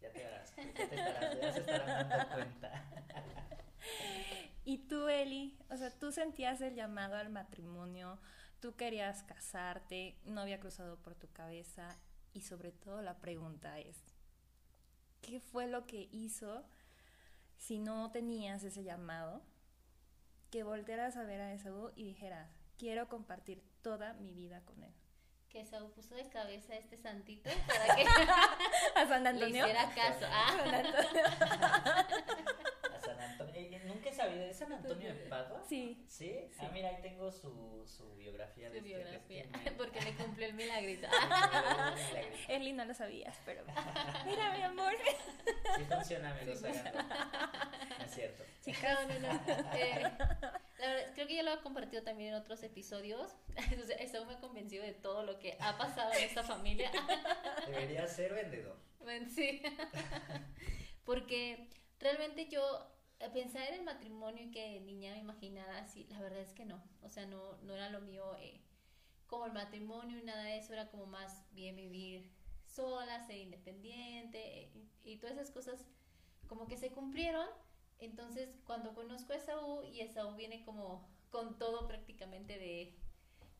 Ya 0.00 0.10
te 0.12 0.22
darás, 0.22 0.56
ya 0.56 0.72
te 0.72 0.82
estarás, 0.82 1.40
ya 1.40 1.52
se 1.52 1.60
estarán 1.60 2.08
dando 2.08 2.34
cuenta. 2.34 2.84
Y 4.64 4.78
tú, 4.86 5.08
Eli, 5.08 5.58
o 5.70 5.76
sea, 5.76 5.90
tú 5.90 6.12
sentías 6.12 6.60
el 6.60 6.74
llamado 6.74 7.16
al 7.16 7.30
matrimonio, 7.30 8.20
tú 8.60 8.76
querías 8.76 9.22
casarte, 9.24 10.18
no 10.24 10.42
había 10.42 10.60
cruzado 10.60 10.96
por 10.98 11.14
tu 11.14 11.28
cabeza 11.32 11.88
y 12.32 12.42
sobre 12.42 12.70
todo 12.70 13.02
la 13.02 13.18
pregunta 13.18 13.78
es, 13.78 13.96
¿qué 15.22 15.40
fue 15.40 15.66
lo 15.66 15.86
que 15.86 16.08
hizo 16.12 16.64
si 17.56 17.78
no 17.78 18.12
tenías 18.12 18.62
ese 18.62 18.84
llamado? 18.84 19.42
Que 20.50 20.62
voltearas 20.62 21.16
a 21.16 21.24
ver 21.24 21.40
a 21.40 21.52
Esaú 21.52 21.90
y 21.96 22.04
dijeras, 22.04 22.50
quiero 22.78 23.08
compartir 23.08 23.62
toda 23.82 24.14
mi 24.14 24.32
vida 24.34 24.60
con 24.64 24.82
él 24.82 24.94
que 25.50 25.64
se 25.64 25.76
puso 25.94 26.14
de 26.14 26.28
cabeza 26.28 26.72
a 26.72 26.76
este 26.76 26.96
santito 26.96 27.50
para 27.66 27.96
que 27.96 28.04
a 28.04 29.08
San 29.08 29.26
Antonio 29.26 29.66
le 29.66 29.72
hiciera 29.72 29.90
caso. 29.94 30.26
Ah. 30.32 32.06
A 34.30 34.32
San 34.32 34.42
Antonio. 34.42 34.44
Nunca 34.44 34.44
he 34.44 34.44
sabido, 34.44 34.44
¿es 34.50 34.56
San 34.56 34.72
Antonio 34.72 35.14
de 35.14 35.28
Padua? 35.28 35.64
Sí. 35.68 36.04
sí. 36.08 36.50
Ah, 36.58 36.70
mira, 36.72 36.88
ahí 36.88 37.02
tengo 37.02 37.30
su, 37.30 37.84
su 37.86 38.14
biografía. 38.16 38.68
Su 38.68 38.72
de 38.72 38.78
este 38.78 38.88
biografía, 38.88 39.46
porque 39.76 40.00
le 40.00 40.14
cumplió 40.14 40.46
el 40.46 40.54
milagrito. 40.54 41.06
Eli, 42.48 42.72
no 42.72 42.84
lo 42.84 42.94
sabías, 42.94 43.36
pero 43.44 43.64
mira, 44.26 44.56
mi 44.56 44.62
amor. 44.62 44.92
Sí 45.76 45.84
funciona, 45.84 46.30
amigos, 46.30 46.58
sí, 46.58 46.66
es 48.04 48.14
cierto. 48.14 48.44
Sí, 48.60 48.72
no, 48.82 49.06
no, 49.06 49.20
no. 49.20 49.40
Eh, 49.74 50.02
la 50.78 50.88
verdad, 50.88 51.12
creo 51.14 51.26
que 51.26 51.34
ya 51.34 51.42
lo 51.42 51.52
he 51.52 51.60
compartido 51.60 52.02
también 52.02 52.30
en 52.30 52.34
otros 52.34 52.62
episodios. 52.62 53.34
Eso 53.98 54.24
me 54.26 54.34
ha 54.34 54.40
convencido 54.40 54.84
de 54.84 54.92
todo 54.92 55.24
lo 55.24 55.38
que 55.38 55.56
ha 55.60 55.76
pasado 55.76 56.12
en 56.12 56.24
esta 56.24 56.42
familia. 56.42 56.90
Debería 57.66 58.06
ser 58.06 58.34
vendedor. 58.34 58.76
Sí. 59.28 59.62
Porque 61.04 61.68
realmente 61.98 62.48
yo 62.48 62.90
pensar 63.28 63.68
en 63.68 63.74
el 63.74 63.82
matrimonio 63.84 64.44
y 64.44 64.50
que 64.50 64.80
niña 64.80 65.12
me 65.12 65.20
imaginaba 65.20 65.78
así, 65.78 66.06
la 66.10 66.20
verdad 66.20 66.40
es 66.40 66.52
que 66.54 66.64
no. 66.64 66.82
O 67.02 67.10
sea, 67.10 67.26
no, 67.26 67.58
no 67.62 67.74
era 67.74 67.90
lo 67.90 68.00
mío 68.00 68.36
eh, 68.38 68.60
como 69.26 69.46
el 69.46 69.52
matrimonio 69.52 70.18
y 70.18 70.22
nada 70.22 70.44
de 70.44 70.58
eso. 70.58 70.72
Era 70.72 70.90
como 70.90 71.06
más 71.06 71.44
bien 71.52 71.76
vivir 71.76 72.30
sola, 72.64 73.26
ser 73.26 73.36
independiente 73.36 74.62
eh, 74.62 74.72
y 75.04 75.16
todas 75.18 75.36
esas 75.36 75.50
cosas 75.50 75.84
como 76.48 76.66
que 76.66 76.76
se 76.76 76.90
cumplieron 76.90 77.48
entonces, 78.00 78.48
cuando 78.64 78.94
conozco 78.94 79.32
a 79.32 79.36
Esaú 79.36 79.84
y 79.84 80.00
Esaú 80.00 80.34
viene 80.34 80.64
como 80.64 81.06
con 81.30 81.58
todo 81.58 81.86
prácticamente 81.86 82.58
de, 82.58 82.96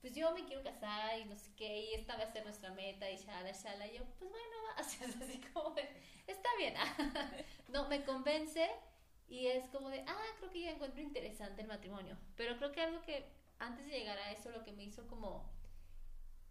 pues 0.01 0.15
yo 0.15 0.33
me 0.33 0.47
quiero 0.47 0.63
casar 0.63 1.19
y 1.19 1.27
no 1.27 1.37
sé 1.37 1.51
qué, 1.57 1.85
y 1.85 1.95
esta 1.95 2.17
va 2.17 2.25
a 2.25 2.33
ser 2.33 2.45
nuestra 2.45 2.73
meta 2.73 3.09
y 3.11 3.19
shala, 3.19 3.53
shala, 3.53 3.87
y 3.87 3.99
yo, 3.99 4.05
pues 4.19 4.31
bueno, 4.31 4.57
así, 4.77 5.05
así 5.05 5.41
como, 5.53 5.75
está 6.27 6.49
bien, 6.59 6.75
no, 7.69 7.87
me 7.89 8.03
convence 8.03 8.67
y 9.31 9.47
es 9.47 9.69
como 9.69 9.89
de, 9.89 10.05
ah, 10.07 10.23
creo 10.39 10.51
que 10.51 10.61
ya 10.61 10.73
encuentro 10.73 11.01
interesante 11.01 11.63
el 11.63 11.69
matrimonio, 11.69 12.19
pero 12.37 12.57
creo 12.59 12.73
que 12.73 12.83
algo 12.83 13.01
que 13.03 13.25
antes 13.61 13.87
de 13.87 13.93
llegar 13.93 14.19
a 14.19 14.33
eso, 14.33 14.51
lo 14.51 14.65
que 14.65 14.73
me 14.73 14.85
hizo 14.85 15.07
como 15.07 15.49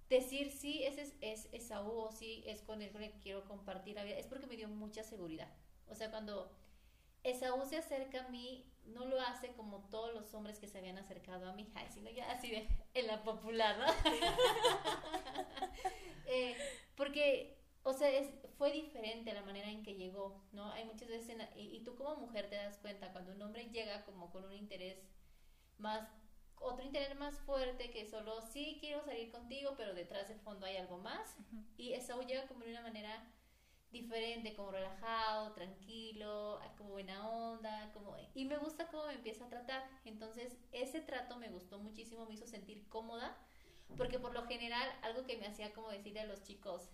decir 0.07 0.49
sí, 0.51 0.83
ese 0.83 1.01
es, 1.01 1.15
es 1.21 1.49
Esaú 1.53 1.91
o 1.91 2.11
sí 2.11 2.43
es 2.47 2.61
con 2.61 2.81
él 2.81 2.91
con 2.91 3.03
el 3.03 3.11
que 3.11 3.19
quiero 3.19 3.45
compartir 3.45 3.95
la 3.95 4.03
vida, 4.05 4.17
es 4.17 4.27
porque 4.27 4.47
me 4.47 4.55
dio 4.55 4.69
mucha 4.69 5.03
seguridad. 5.03 5.51
O 5.87 5.95
sea, 5.95 6.09
cuando 6.09 6.55
Esaú 7.23 7.65
se 7.65 7.77
acerca 7.77 8.25
a 8.25 8.29
mí, 8.29 8.65
no 8.85 9.05
lo 9.05 9.19
hace 9.19 9.49
como 9.53 9.81
todos 9.89 10.13
los 10.13 10.33
hombres 10.33 10.57
que 10.57 10.67
se 10.67 10.77
habían 10.77 10.97
acercado 10.97 11.49
a 11.49 11.53
mí, 11.53 11.71
sino 11.93 12.09
ya 12.09 12.31
así 12.31 12.49
de 12.49 12.67
en 12.93 13.07
la 13.07 13.23
popular, 13.23 13.77
¿no? 13.77 13.85
Eh, 16.31 16.55
porque 16.95 17.58
o 17.83 17.93
sea, 17.93 18.09
es, 18.09 18.29
fue 18.57 18.71
diferente 18.71 19.33
la 19.33 19.43
manera 19.43 19.69
en 19.69 19.83
que 19.83 19.95
llegó, 19.95 20.43
¿no? 20.51 20.71
Hay 20.71 20.85
muchas 20.85 21.07
veces, 21.09 21.37
y, 21.55 21.75
y, 21.77 21.83
tú 21.83 21.95
como 21.95 22.15
mujer 22.17 22.49
te 22.49 22.55
das 22.55 22.77
cuenta 22.77 23.11
cuando 23.11 23.31
un 23.33 23.41
hombre 23.41 23.69
llega 23.71 24.05
como 24.05 24.31
con 24.31 24.45
un 24.45 24.53
interés 24.53 24.97
más, 25.77 26.07
otro 26.55 26.85
interés 26.85 27.17
más 27.17 27.39
fuerte 27.39 27.89
que 27.89 28.05
solo, 28.05 28.41
sí 28.41 28.77
quiero 28.79 29.03
salir 29.03 29.31
contigo, 29.31 29.75
pero 29.77 29.93
detrás 29.93 30.27
del 30.27 30.39
fondo 30.41 30.65
hay 30.65 30.77
algo 30.77 30.97
más. 30.97 31.37
Y 31.77 31.93
eso 31.93 32.21
llega 32.21 32.47
como 32.47 32.65
de 32.65 32.71
una 32.71 32.81
manera 32.81 33.31
diferente, 33.91 34.53
como 34.55 34.71
relajado, 34.71 35.53
tranquilo, 35.53 36.59
como 36.77 36.91
buena 36.91 37.27
onda, 37.27 37.91
como 37.93 38.15
y 38.35 38.45
me 38.45 38.57
gusta 38.57 38.87
cómo 38.87 39.05
me 39.05 39.13
empieza 39.13 39.45
a 39.45 39.49
tratar. 39.49 39.83
Entonces, 40.05 40.57
ese 40.71 41.01
trato 41.01 41.37
me 41.37 41.49
gustó 41.49 41.79
muchísimo, 41.79 42.25
me 42.25 42.33
hizo 42.33 42.45
sentir 42.45 42.87
cómoda, 42.89 43.37
porque 43.97 44.19
por 44.19 44.33
lo 44.33 44.45
general 44.45 44.87
algo 45.01 45.25
que 45.25 45.37
me 45.37 45.47
hacía 45.47 45.73
como 45.73 45.89
decirle 45.89 46.19
a 46.19 46.25
los 46.25 46.43
chicos 46.43 46.89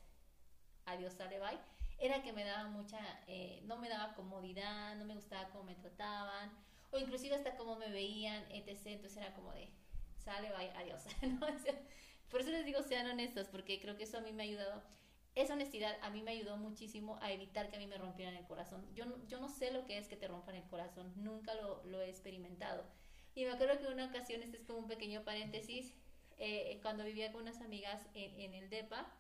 adiós, 0.86 1.14
sale 1.14 1.40
bye, 1.40 1.60
era 2.00 2.22
que 2.22 2.34
me 2.34 2.44
daba 2.44 2.70
mucha 2.70 3.00
eh, 3.28 3.62
no 3.66 3.78
me 3.78 3.90
daba 3.90 4.14
comodidad, 4.16 4.96
no 4.96 5.06
me 5.06 5.16
gustaba 5.16 5.50
cómo 5.50 5.64
me 5.64 5.76
trataban 5.76 6.52
o 6.92 6.98
inclusive 6.98 7.36
hasta 7.36 7.56
cómo 7.58 7.76
me 7.76 7.90
veían, 7.90 8.44
etc. 8.52 8.80
Entonces 8.86 9.18
era 9.18 9.34
como 9.34 9.52
de 9.54 9.70
sale 10.24 10.52
bye, 10.52 10.72
adiós. 10.72 11.04
por 12.30 12.42
eso 12.42 12.52
les 12.52 12.66
digo 12.66 12.82
sean 12.84 13.08
honestos, 13.08 13.48
porque 13.48 13.80
creo 13.80 13.98
que 13.98 14.04
eso 14.04 14.18
a 14.18 14.22
mí 14.22 14.32
me 14.32 14.44
ha 14.44 14.46
ayudado 14.46 14.84
esa 15.36 15.54
honestidad 15.54 15.98
a 16.02 16.10
mí 16.10 16.22
me 16.22 16.32
ayudó 16.32 16.56
muchísimo 16.58 17.20
a 17.22 17.32
evitar 17.32 17.70
que 17.70 17.76
a 17.76 17.80
mí 17.80 17.88
me 17.88 17.98
rompieran 17.98 18.36
el 18.36 18.46
corazón. 18.46 18.86
Yo, 18.96 19.06
yo 19.28 19.40
no 19.42 19.50
sé 19.50 19.72
lo 19.72 19.86
que 19.86 19.98
es 19.98 20.08
que 20.08 20.16
te 20.16 20.30
rompan 20.30 20.56
el 20.56 20.64
corazón, 20.64 21.12
nunca 21.18 21.54
lo, 21.56 21.84
lo 21.84 22.02
he 22.02 22.10
experimentado. 22.10 22.86
Y 23.36 23.44
me 23.44 23.52
acuerdo 23.52 23.78
que 23.80 23.88
una 23.88 24.06
ocasión, 24.06 24.42
este 24.42 24.58
es 24.58 24.64
como 24.64 24.80
un 24.80 24.88
pequeño 24.88 25.24
paréntesis, 25.24 25.94
eh, 26.38 26.80
cuando 26.82 27.04
vivía 27.04 27.34
con 27.34 27.42
unas 27.42 27.60
amigas 27.62 28.08
en, 28.14 28.40
en, 28.40 28.54
el 28.54 28.70
DEPA, 28.70 29.12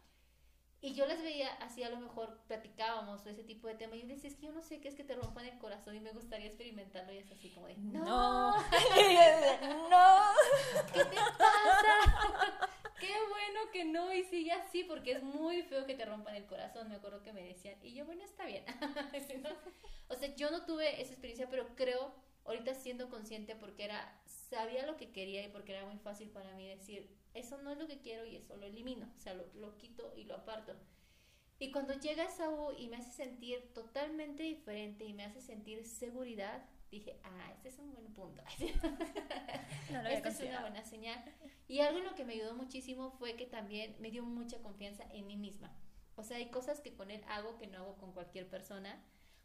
y 0.86 0.94
yo 0.94 1.08
las 1.08 1.20
veía 1.24 1.52
así, 1.62 1.82
a 1.84 1.90
lo 1.90 1.98
mejor 1.98 2.38
platicábamos 2.48 3.26
o 3.26 3.30
ese 3.30 3.44
tipo 3.44 3.68
de 3.68 3.74
tema, 3.74 3.96
y 3.96 4.04
yo 4.04 4.08
decía, 4.08 4.30
es 4.30 4.36
que 4.36 4.46
yo 4.46 4.52
no 4.52 4.62
sé 4.62 4.80
qué 4.80 4.88
es 4.88 4.94
que 4.94 5.04
te 5.04 5.16
rompan 5.16 5.46
el 5.46 5.58
corazón 5.58 5.96
y 5.96 6.00
me 6.00 6.12
gustaría 6.12 6.46
experimentarlo, 6.46 7.12
y 7.12 7.18
es 7.18 7.32
así 7.32 7.50
como 7.50 7.66
de, 7.66 7.76
no, 7.78 8.06
no, 8.06 8.56
no. 9.90 10.22
¿qué 10.94 11.06
te 11.06 11.16
pasa? 11.16 12.70
qué 13.00 13.14
bueno 13.30 13.72
que 13.72 13.86
no 13.86 14.14
y 14.14 14.24
sigue 14.26 14.52
así 14.52 14.84
porque 14.84 15.14
es 15.14 15.24
muy 15.24 15.64
feo 15.64 15.88
que 15.88 15.96
te 15.96 16.06
rompan 16.06 16.36
el 16.36 16.46
corazón, 16.46 16.88
me 16.88 16.96
acuerdo 16.96 17.24
que 17.24 17.34
me 17.34 17.42
decían. 17.42 17.76
Y 17.82 17.96
yo, 17.96 18.06
bueno, 18.06 18.24
está 18.24 18.46
bien. 18.46 18.64
o 20.08 20.16
sea, 20.16 20.36
yo 20.36 20.52
no 20.52 20.66
tuve 20.66 21.02
esa 21.02 21.14
experiencia, 21.14 21.50
pero 21.50 21.68
creo, 21.76 22.14
ahorita 22.46 22.74
siendo 22.74 23.10
consciente 23.10 23.56
porque 23.56 23.86
era, 23.86 24.22
sabía 24.26 24.86
lo 24.86 24.98
que 24.98 25.12
quería 25.12 25.46
y 25.46 25.50
porque 25.50 25.74
era 25.74 25.86
muy 25.86 25.98
fácil 25.98 26.30
para 26.30 26.54
mí 26.56 26.68
decir, 26.68 27.10
eso 27.34 27.58
no 27.62 27.72
es 27.72 27.78
lo 27.78 27.88
que 27.88 28.00
quiero 28.00 28.26
y 28.26 28.36
eso 28.36 28.56
lo 28.58 28.66
elimino, 28.66 29.12
o 29.16 29.20
sea, 29.20 29.34
lo, 29.34 29.46
lo 29.56 29.78
quito 29.78 30.14
y 30.16 30.24
lo 30.24 30.36
aparto. 30.36 30.76
Y 31.58 31.72
cuando 31.72 31.94
llega 31.94 32.30
Saúl 32.30 32.76
y 32.78 32.88
me 32.88 32.98
hace 32.98 33.12
sentir 33.12 33.74
totalmente 33.74 34.44
diferente 34.44 35.06
y 35.06 35.14
me 35.14 35.24
hace 35.24 35.42
sentir 35.42 35.86
seguridad, 35.86 36.66
dije, 36.92 37.20
ah, 37.24 37.52
este 37.54 37.70
es 37.70 37.80
un 37.80 37.94
buen 37.94 38.14
punto. 38.14 38.44
Esta 40.10 40.30
es 40.30 40.40
una 40.42 40.62
buena 40.62 40.84
señal. 40.84 41.24
Y 41.68 41.80
algo 41.80 42.00
en 42.00 42.06
lo 42.06 42.16
que 42.16 42.26
me 42.26 42.34
ayudó 42.34 42.56
muchísimo 42.56 43.12
fue 43.12 43.36
que 43.36 43.46
también 43.46 43.96
me 44.00 44.12
dio 44.12 44.24
mucha 44.24 44.62
confianza 44.62 45.06
en 45.12 45.28
mí 45.28 45.38
misma. 45.38 45.74
O 46.16 46.24
sea, 46.24 46.38
hay 46.38 46.50
cosas 46.50 46.82
que 46.82 46.94
con 46.94 47.10
él 47.12 47.24
hago 47.28 47.58
que 47.58 47.68
no 47.68 47.80
hago 47.80 47.98
con 47.98 48.14
cualquier 48.14 48.50
persona 48.50 49.02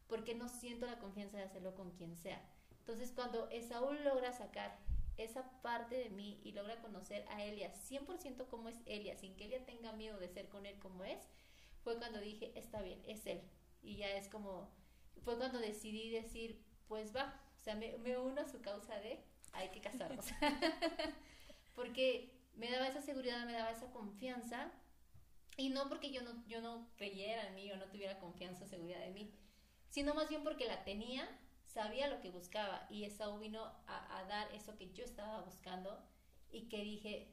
porque 0.08 0.34
no 0.34 0.48
siento 0.48 0.86
la 0.86 0.98
confianza 0.98 1.38
de 1.38 1.44
hacerlo 1.44 1.74
con 1.74 1.92
quien 1.92 2.16
sea. 2.16 2.42
Entonces, 2.90 3.14
cuando 3.14 3.48
Esaúl 3.50 4.02
logra 4.02 4.32
sacar 4.32 4.76
esa 5.16 5.48
parte 5.62 5.94
de 5.94 6.10
mí 6.10 6.40
y 6.42 6.50
logra 6.50 6.80
conocer 6.80 7.24
a 7.28 7.44
Elia 7.44 7.72
100% 7.72 8.48
como 8.48 8.68
es 8.68 8.80
Elia, 8.84 9.16
sin 9.16 9.36
que 9.36 9.44
Elia 9.44 9.64
tenga 9.64 9.92
miedo 9.92 10.18
de 10.18 10.28
ser 10.28 10.48
con 10.48 10.66
él 10.66 10.76
como 10.80 11.04
es, 11.04 11.20
fue 11.84 11.98
cuando 11.98 12.18
dije, 12.18 12.50
está 12.58 12.82
bien, 12.82 13.00
es 13.06 13.24
él. 13.26 13.42
Y 13.80 13.98
ya 13.98 14.08
es 14.16 14.28
como, 14.28 14.68
fue 15.22 15.38
cuando 15.38 15.60
decidí 15.60 16.10
decir, 16.10 16.64
pues 16.88 17.14
va, 17.14 17.40
o 17.60 17.62
sea, 17.62 17.76
me, 17.76 17.96
me 17.98 18.18
uno 18.18 18.40
a 18.40 18.48
su 18.48 18.60
causa 18.60 18.96
de 18.96 19.22
hay 19.52 19.68
que 19.68 19.80
casarnos. 19.80 20.26
porque 21.76 22.34
me 22.56 22.72
daba 22.72 22.88
esa 22.88 23.02
seguridad, 23.02 23.46
me 23.46 23.52
daba 23.52 23.70
esa 23.70 23.92
confianza, 23.92 24.72
y 25.56 25.68
no 25.68 25.88
porque 25.88 26.10
yo 26.10 26.22
no, 26.22 26.44
yo 26.48 26.60
no 26.60 26.88
creyera 26.96 27.46
en 27.46 27.54
mí 27.54 27.70
o 27.70 27.76
no 27.76 27.84
tuviera 27.84 28.18
confianza 28.18 28.64
o 28.64 28.66
seguridad 28.66 29.04
en 29.04 29.14
mí, 29.14 29.32
sino 29.90 30.12
más 30.12 30.28
bien 30.28 30.42
porque 30.42 30.66
la 30.66 30.82
tenía, 30.82 31.28
sabía 31.72 32.08
lo 32.08 32.20
que 32.20 32.30
buscaba, 32.30 32.86
y 32.90 33.04
Esaú 33.04 33.38
vino 33.38 33.64
a, 33.86 34.18
a 34.18 34.24
dar 34.24 34.52
eso 34.52 34.76
que 34.76 34.92
yo 34.92 35.04
estaba 35.04 35.40
buscando, 35.42 36.02
y 36.50 36.68
que 36.68 36.82
dije, 36.82 37.28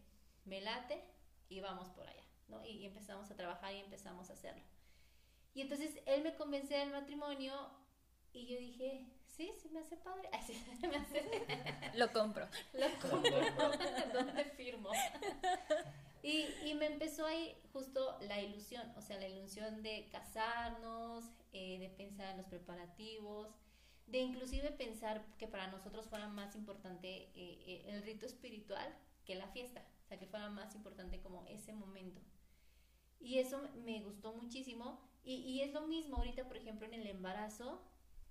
me 0.45 0.61
late 0.61 1.03
y 1.49 1.59
vamos 1.59 1.89
por 1.89 2.07
allá, 2.07 2.23
¿no? 2.47 2.63
Y, 2.65 2.77
y 2.77 2.85
empezamos 2.85 3.29
a 3.31 3.35
trabajar 3.35 3.73
y 3.73 3.79
empezamos 3.79 4.29
a 4.29 4.33
hacerlo. 4.33 4.63
Y 5.53 5.61
entonces 5.61 5.99
él 6.05 6.23
me 6.23 6.35
convence 6.35 6.75
del 6.75 6.91
matrimonio 6.91 7.53
y 8.31 8.45
yo 8.45 8.59
dije, 8.59 9.07
sí, 9.25 9.51
sí 9.61 9.69
me 9.69 9.79
hace 9.79 9.97
padre. 9.97 10.29
Ay, 10.33 10.41
sí, 10.45 10.87
me 10.87 10.97
hace... 10.97 11.25
Lo 11.95 12.11
compro. 12.11 12.47
Lo 12.73 13.09
compro. 13.09 13.31
¿Dónde 14.13 14.45
firmo? 14.55 14.91
Y, 16.21 16.45
y, 16.65 16.73
me 16.75 16.87
empezó 16.87 17.25
ahí 17.25 17.55
justo 17.71 18.17
la 18.21 18.41
ilusión, 18.41 18.91
o 18.97 19.01
sea, 19.01 19.17
la 19.17 19.27
ilusión 19.27 19.81
de 19.81 20.09
casarnos, 20.11 21.25
eh, 21.53 21.79
de 21.79 21.89
pensar 21.89 22.31
en 22.31 22.37
los 22.37 22.47
preparativos, 22.47 23.49
de 24.07 24.19
inclusive 24.19 24.71
pensar 24.71 25.23
que 25.37 25.47
para 25.47 25.67
nosotros 25.67 26.07
fuera 26.07 26.27
más 26.27 26.55
importante 26.55 27.07
eh, 27.07 27.31
eh, 27.35 27.83
el 27.87 28.03
rito 28.03 28.25
espiritual 28.25 28.97
que 29.25 29.35
la 29.35 29.47
fiesta, 29.47 29.85
o 30.05 30.07
sea, 30.07 30.17
que 30.17 30.25
fuera 30.25 30.49
más 30.49 30.73
importante 30.75 31.19
como 31.19 31.45
ese 31.47 31.73
momento. 31.73 32.21
Y 33.19 33.39
eso 33.39 33.61
me 33.83 34.01
gustó 34.01 34.33
muchísimo. 34.33 35.01
Y, 35.23 35.35
y 35.35 35.61
es 35.61 35.73
lo 35.73 35.81
mismo 35.81 36.17
ahorita, 36.17 36.47
por 36.47 36.55
ejemplo, 36.55 36.87
en 36.87 36.93
el 36.93 37.07
embarazo, 37.07 37.81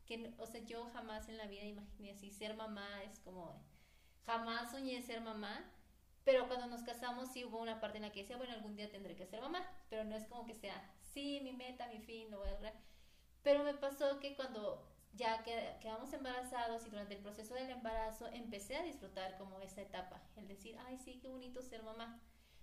que, 0.07 0.33
o 0.39 0.47
sea, 0.47 0.63
yo 0.65 0.87
jamás 0.95 1.29
en 1.29 1.37
la 1.37 1.47
vida 1.47 1.65
imaginé 1.65 2.13
así, 2.13 2.31
ser 2.31 2.57
mamá 2.57 3.03
es 3.03 3.19
como, 3.19 3.63
jamás 4.25 4.71
soñé 4.71 5.03
ser 5.03 5.21
mamá, 5.21 5.71
pero 6.25 6.47
cuando 6.49 6.67
nos 6.67 6.83
casamos 6.83 7.29
sí 7.29 7.45
hubo 7.45 7.59
una 7.59 7.81
parte 7.81 7.99
en 7.99 8.05
la 8.05 8.13
que 8.13 8.21
decía, 8.21 8.39
bueno, 8.39 8.55
algún 8.55 8.77
día 8.77 8.91
tendré 8.91 9.15
que 9.15 9.27
ser 9.27 9.41
mamá, 9.43 9.65
pero 9.91 10.05
no 10.05 10.17
es 10.17 10.27
como 10.27 10.47
que 10.47 10.55
sea, 10.55 10.91
sí, 11.13 11.41
mi 11.43 11.53
meta, 11.53 11.87
mi 11.89 12.01
fin, 12.01 12.31
lo 12.31 12.39
voy 12.39 12.49
a 12.49 12.53
lograr. 12.53 12.75
Pero 13.43 13.63
me 13.63 13.75
pasó 13.75 14.19
que 14.19 14.35
cuando 14.35 14.96
ya 15.17 15.43
quedamos 15.81 16.13
embarazados 16.13 16.87
y 16.87 16.91
durante 16.91 17.15
el 17.15 17.21
proceso 17.21 17.55
del 17.55 17.71
embarazo 17.71 18.29
empecé 18.33 18.77
a 18.77 18.83
disfrutar 18.83 19.37
como 19.39 19.61
esa 19.61 19.81
etapa, 19.81 20.21
el 20.37 20.47
decir, 20.47 20.77
ay, 20.87 20.99
sí, 20.99 21.19
qué 21.21 21.29
bonito 21.29 21.63
ser 21.63 21.83
mamá. 21.83 22.21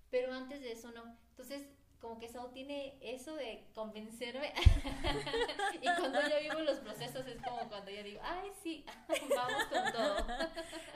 Pero 0.09 0.31
antes 0.31 0.61
de 0.61 0.71
eso 0.71 0.91
no. 0.91 1.17
Entonces, 1.31 1.67
como 1.99 2.19
que 2.19 2.27
Sao 2.27 2.49
tiene 2.49 2.97
eso 3.01 3.35
de 3.35 3.65
convencerme. 3.73 4.53
y 5.81 5.85
cuando 5.85 6.21
yo 6.21 6.39
vivo 6.41 6.59
los 6.59 6.79
procesos 6.79 7.25
es 7.25 7.41
como 7.41 7.67
cuando 7.69 7.89
yo 7.89 8.03
digo, 8.03 8.19
ay, 8.23 8.51
sí, 8.61 8.85
vamos 9.35 9.63
con 9.65 9.91
todo. 9.91 10.17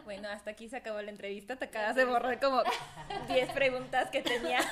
bueno, 0.03 0.27
hasta 0.29 0.51
aquí 0.51 0.67
se 0.69 0.75
acabó 0.75 1.01
la 1.01 1.09
entrevista. 1.09 1.55
Te 1.55 1.65
acabas 1.65 1.95
de 1.95 2.03
borrar 2.05 2.39
como 2.39 2.61
10 3.27 3.53
preguntas 3.53 4.11
que 4.11 4.21
tenía. 4.21 4.59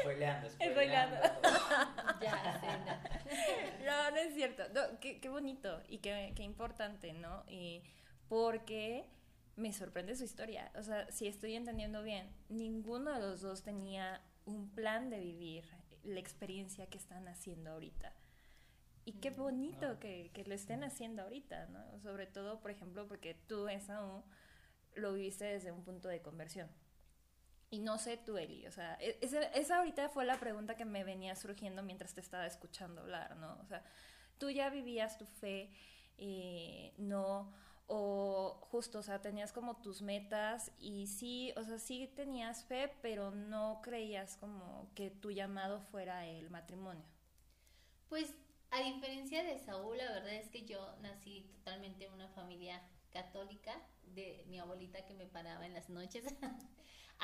Spoileando, 0.00 0.50
spoileando. 0.50 1.16
Ya, 2.22 2.60
sí, 3.28 3.84
no. 3.86 4.10
no, 4.10 4.16
es 4.16 4.34
cierto. 4.34 4.62
qué, 5.00 5.20
qué, 5.20 5.28
bonito 5.28 5.82
y 5.88 5.98
qué, 5.98 6.32
qué 6.36 6.42
importante, 6.42 7.12
¿no? 7.12 7.44
Y 7.48 7.82
porque 8.28 9.06
me 9.56 9.72
sorprende 9.72 10.16
su 10.16 10.24
historia. 10.24 10.70
O 10.76 10.82
sea, 10.82 11.10
si 11.10 11.26
estoy 11.26 11.54
entendiendo 11.54 12.02
bien, 12.02 12.30
ninguno 12.48 13.12
de 13.12 13.20
los 13.20 13.40
dos 13.40 13.62
tenía 13.62 14.22
un 14.44 14.70
plan 14.70 15.10
de 15.10 15.20
vivir 15.20 15.64
la 16.04 16.20
experiencia 16.20 16.86
que 16.86 16.98
están 16.98 17.28
haciendo 17.28 17.70
ahorita. 17.70 18.12
Y 19.04 19.14
qué 19.14 19.30
bonito 19.30 19.98
que, 19.98 20.30
que, 20.32 20.44
lo 20.44 20.54
estén 20.54 20.84
haciendo 20.84 21.22
ahorita, 21.22 21.66
¿no? 21.66 22.00
Sobre 22.00 22.26
todo, 22.26 22.60
por 22.60 22.70
ejemplo, 22.70 23.08
porque 23.08 23.34
tú, 23.34 23.68
esa 23.68 24.00
lo 24.94 25.12
viviste 25.12 25.44
desde 25.44 25.72
un 25.72 25.82
punto 25.82 26.08
de 26.08 26.22
conversión. 26.22 26.68
Y 27.72 27.80
no 27.80 27.96
sé 27.96 28.18
tú, 28.18 28.36
Eli, 28.36 28.66
o 28.66 28.70
sea, 28.70 28.98
e, 29.00 29.18
esa, 29.22 29.78
ahorita 29.78 30.10
fue 30.10 30.24
la 30.24 30.38
pregunta 30.38 30.76
que 30.76 30.84
me 30.84 31.04
venía 31.04 31.34
surgiendo 31.34 31.82
mientras 31.82 32.12
te 32.14 32.20
estaba 32.20 32.46
escuchando 32.46 33.00
hablar, 33.00 33.36
¿no? 33.38 33.58
O 33.60 33.64
sea, 33.64 33.82
tú 34.38 34.50
ya 34.50 34.68
vivías 34.68 35.16
tu 35.16 35.24
fe, 35.24 35.72
y 36.18 36.92
no 36.98 37.52
o 37.86 38.58
justo, 38.70 39.00
o 39.00 39.02
sea, 39.02 39.20
tenías 39.20 39.52
como 39.52 39.76
tus 39.82 40.02
metas 40.02 40.70
y 40.78 41.06
sí, 41.06 41.52
o 41.56 41.64
sea, 41.64 41.78
sí 41.78 42.10
tenías 42.14 42.64
fe, 42.64 42.94
pero 43.02 43.30
no 43.30 43.80
creías 43.82 44.36
como 44.36 44.90
que 44.94 45.10
tu 45.10 45.30
llamado 45.30 45.80
fuera 45.80 46.26
el 46.26 46.48
matrimonio. 46.50 47.04
Pues 48.08 48.34
a 48.70 48.80
diferencia 48.80 49.42
de 49.42 49.58
Saúl, 49.58 49.98
la 49.98 50.12
verdad 50.12 50.34
es 50.34 50.48
que 50.48 50.64
yo 50.64 50.94
nací 51.02 51.50
totalmente 51.56 52.04
en 52.04 52.12
una 52.12 52.28
familia 52.28 52.82
católica 53.10 53.74
de 54.04 54.44
mi 54.48 54.58
abuelita 54.58 55.04
que 55.04 55.14
me 55.14 55.26
paraba 55.26 55.66
en 55.66 55.74
las 55.74 55.90
noches 55.90 56.24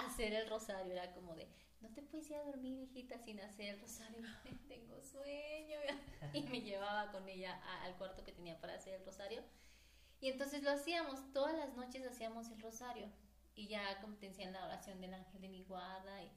hacer 0.07 0.33
el 0.35 0.49
rosario, 0.49 0.93
era 0.93 1.13
como 1.13 1.35
de, 1.35 1.49
no 1.81 1.89
te 1.91 2.03
puedes 2.03 2.29
ir 2.31 2.37
a 2.37 2.43
dormir, 2.45 2.79
hijita, 2.81 3.19
sin 3.19 3.41
hacer 3.41 3.75
el 3.75 3.81
rosario, 3.81 4.23
tengo 4.69 5.01
sueño, 5.03 5.79
y 6.35 6.43
me 6.43 6.61
llevaba 6.61 7.11
con 7.13 7.29
ella 7.29 7.61
al 7.83 7.97
cuarto 7.97 8.25
que 8.25 8.33
tenía 8.33 8.61
para 8.61 8.75
hacer 8.75 8.95
el 8.95 9.05
rosario 9.05 9.43
y 10.21 10.29
entonces 10.29 10.63
lo 10.63 10.71
hacíamos, 10.73 11.33
todas 11.33 11.55
las 11.57 11.75
noches 11.77 12.05
hacíamos 12.07 12.51
el 12.51 12.61
rosario 12.61 13.09
y 13.55 13.69
ya 13.69 14.01
como 14.01 14.17
te 14.17 14.27
decían 14.27 14.53
la 14.53 14.65
oración 14.65 15.01
del 15.01 15.15
ángel 15.15 15.41
de 15.41 15.49
mi 15.49 15.63
guarda 15.65 16.23
y 16.23 16.31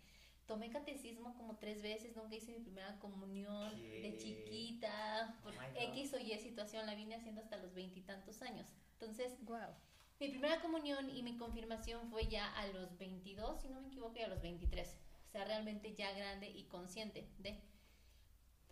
tomé 0.45 0.69
catecismo 0.69 1.35
como 1.35 1.57
tres 1.57 1.81
veces, 1.81 2.15
nunca 2.15 2.35
hice 2.35 2.51
mi 2.51 2.59
primera 2.59 2.99
comunión 2.99 3.71
¿Qué? 3.79 4.01
de 4.01 4.17
chiquita, 4.17 5.39
por 5.43 5.53
Oh. 5.53 5.59
X 5.75 6.13
o 6.13 6.19
Y 6.19 6.37
situación, 6.39 6.85
la 6.85 6.93
vine 6.95 7.15
haciendo 7.15 7.41
hasta 7.41 7.57
los 7.57 7.73
veintitantos 7.73 8.41
años. 8.41 8.67
Entonces, 8.93 9.33
Wow. 9.45 9.73
Mi 10.21 10.29
primera 10.29 10.61
comunión 10.61 11.09
y 11.09 11.23
mi 11.23 11.35
confirmación 11.35 12.09
fue 12.09 12.27
ya 12.27 12.45
a 12.55 12.67
los 12.67 12.97
22, 12.97 13.59
si 13.61 13.67
no 13.69 13.81
me 13.81 13.87
equivoco, 13.87 14.17
y 14.17 14.21
a 14.21 14.27
los 14.27 14.41
23. 14.41 14.87
O 15.27 15.31
sea, 15.31 15.43
realmente 15.45 15.93
ya 15.95 16.11
grande 16.13 16.49
y 16.49 16.63
consciente 16.65 17.27
de... 17.39 17.59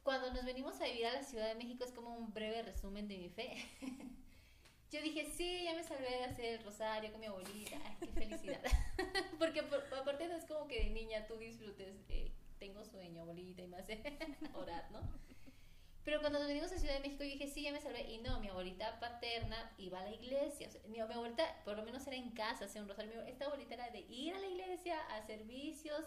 Cuando 0.03 0.31
nos 0.31 0.45
venimos 0.45 0.79
a 0.79 0.85
vivir 0.85 1.07
a 1.07 1.13
la 1.13 1.23
Ciudad 1.23 1.47
de 1.47 1.55
México 1.55 1.83
es 1.83 1.91
como 1.91 2.15
un 2.15 2.33
breve 2.33 2.61
resumen 2.61 3.07
de 3.07 3.17
mi 3.17 3.29
fe. 3.29 3.53
Yo 4.91 5.01
dije, 5.01 5.25
sí, 5.25 5.63
ya 5.65 5.73
me 5.75 5.83
salvé 5.83 6.09
de 6.09 6.23
hacer 6.23 6.45
el 6.45 6.63
rosario 6.63 7.11
con 7.11 7.19
mi 7.19 7.27
abuelita. 7.27 7.77
Ay, 7.85 7.97
qué 7.99 8.11
felicidad. 8.11 8.61
Porque 9.39 9.61
por- 9.63 9.83
aparte 9.93 10.27
no 10.27 10.35
es 10.35 10.45
como 10.45 10.67
que 10.67 10.83
de 10.83 10.89
niña 10.91 11.27
tú 11.27 11.35
disfrutes, 11.37 11.95
eh, 12.09 12.31
tengo 12.59 12.83
sueño, 12.85 13.21
abuelita, 13.21 13.61
y 13.63 13.67
me 13.67 13.77
hace 13.77 14.01
orar, 14.53 14.89
¿no? 14.91 14.99
Pero 16.05 16.21
cuando 16.21 16.39
nos 16.39 16.47
venimos 16.47 16.71
a 16.71 16.77
Ciudad 16.79 16.95
de 16.95 17.01
México, 17.01 17.23
yo 17.23 17.29
dije, 17.31 17.47
sí, 17.47 17.61
ya 17.63 17.71
me 17.71 17.81
salvé. 17.81 18.01
Y 18.09 18.17
no, 18.19 18.39
mi 18.39 18.47
abuelita 18.47 18.99
paterna 18.99 19.71
iba 19.77 19.99
a 19.99 20.03
la 20.03 20.11
iglesia. 20.11 20.67
O 20.67 20.71
sea, 20.71 20.81
mi, 20.83 20.89
mi 20.93 20.99
abuelita, 20.99 21.43
por 21.65 21.75
lo 21.77 21.83
menos 21.83 22.07
era 22.07 22.15
en 22.15 22.31
casa, 22.31 22.65
hacer 22.65 22.81
un 22.81 22.87
rosario. 22.89 23.11
Mi- 23.23 23.29
Esta 23.29 23.45
abuelita 23.45 23.75
era 23.75 23.89
de 23.91 23.99
ir 23.99 24.33
a 24.33 24.39
la 24.39 24.47
iglesia, 24.47 24.99
a 25.15 25.21
servicios, 25.27 26.05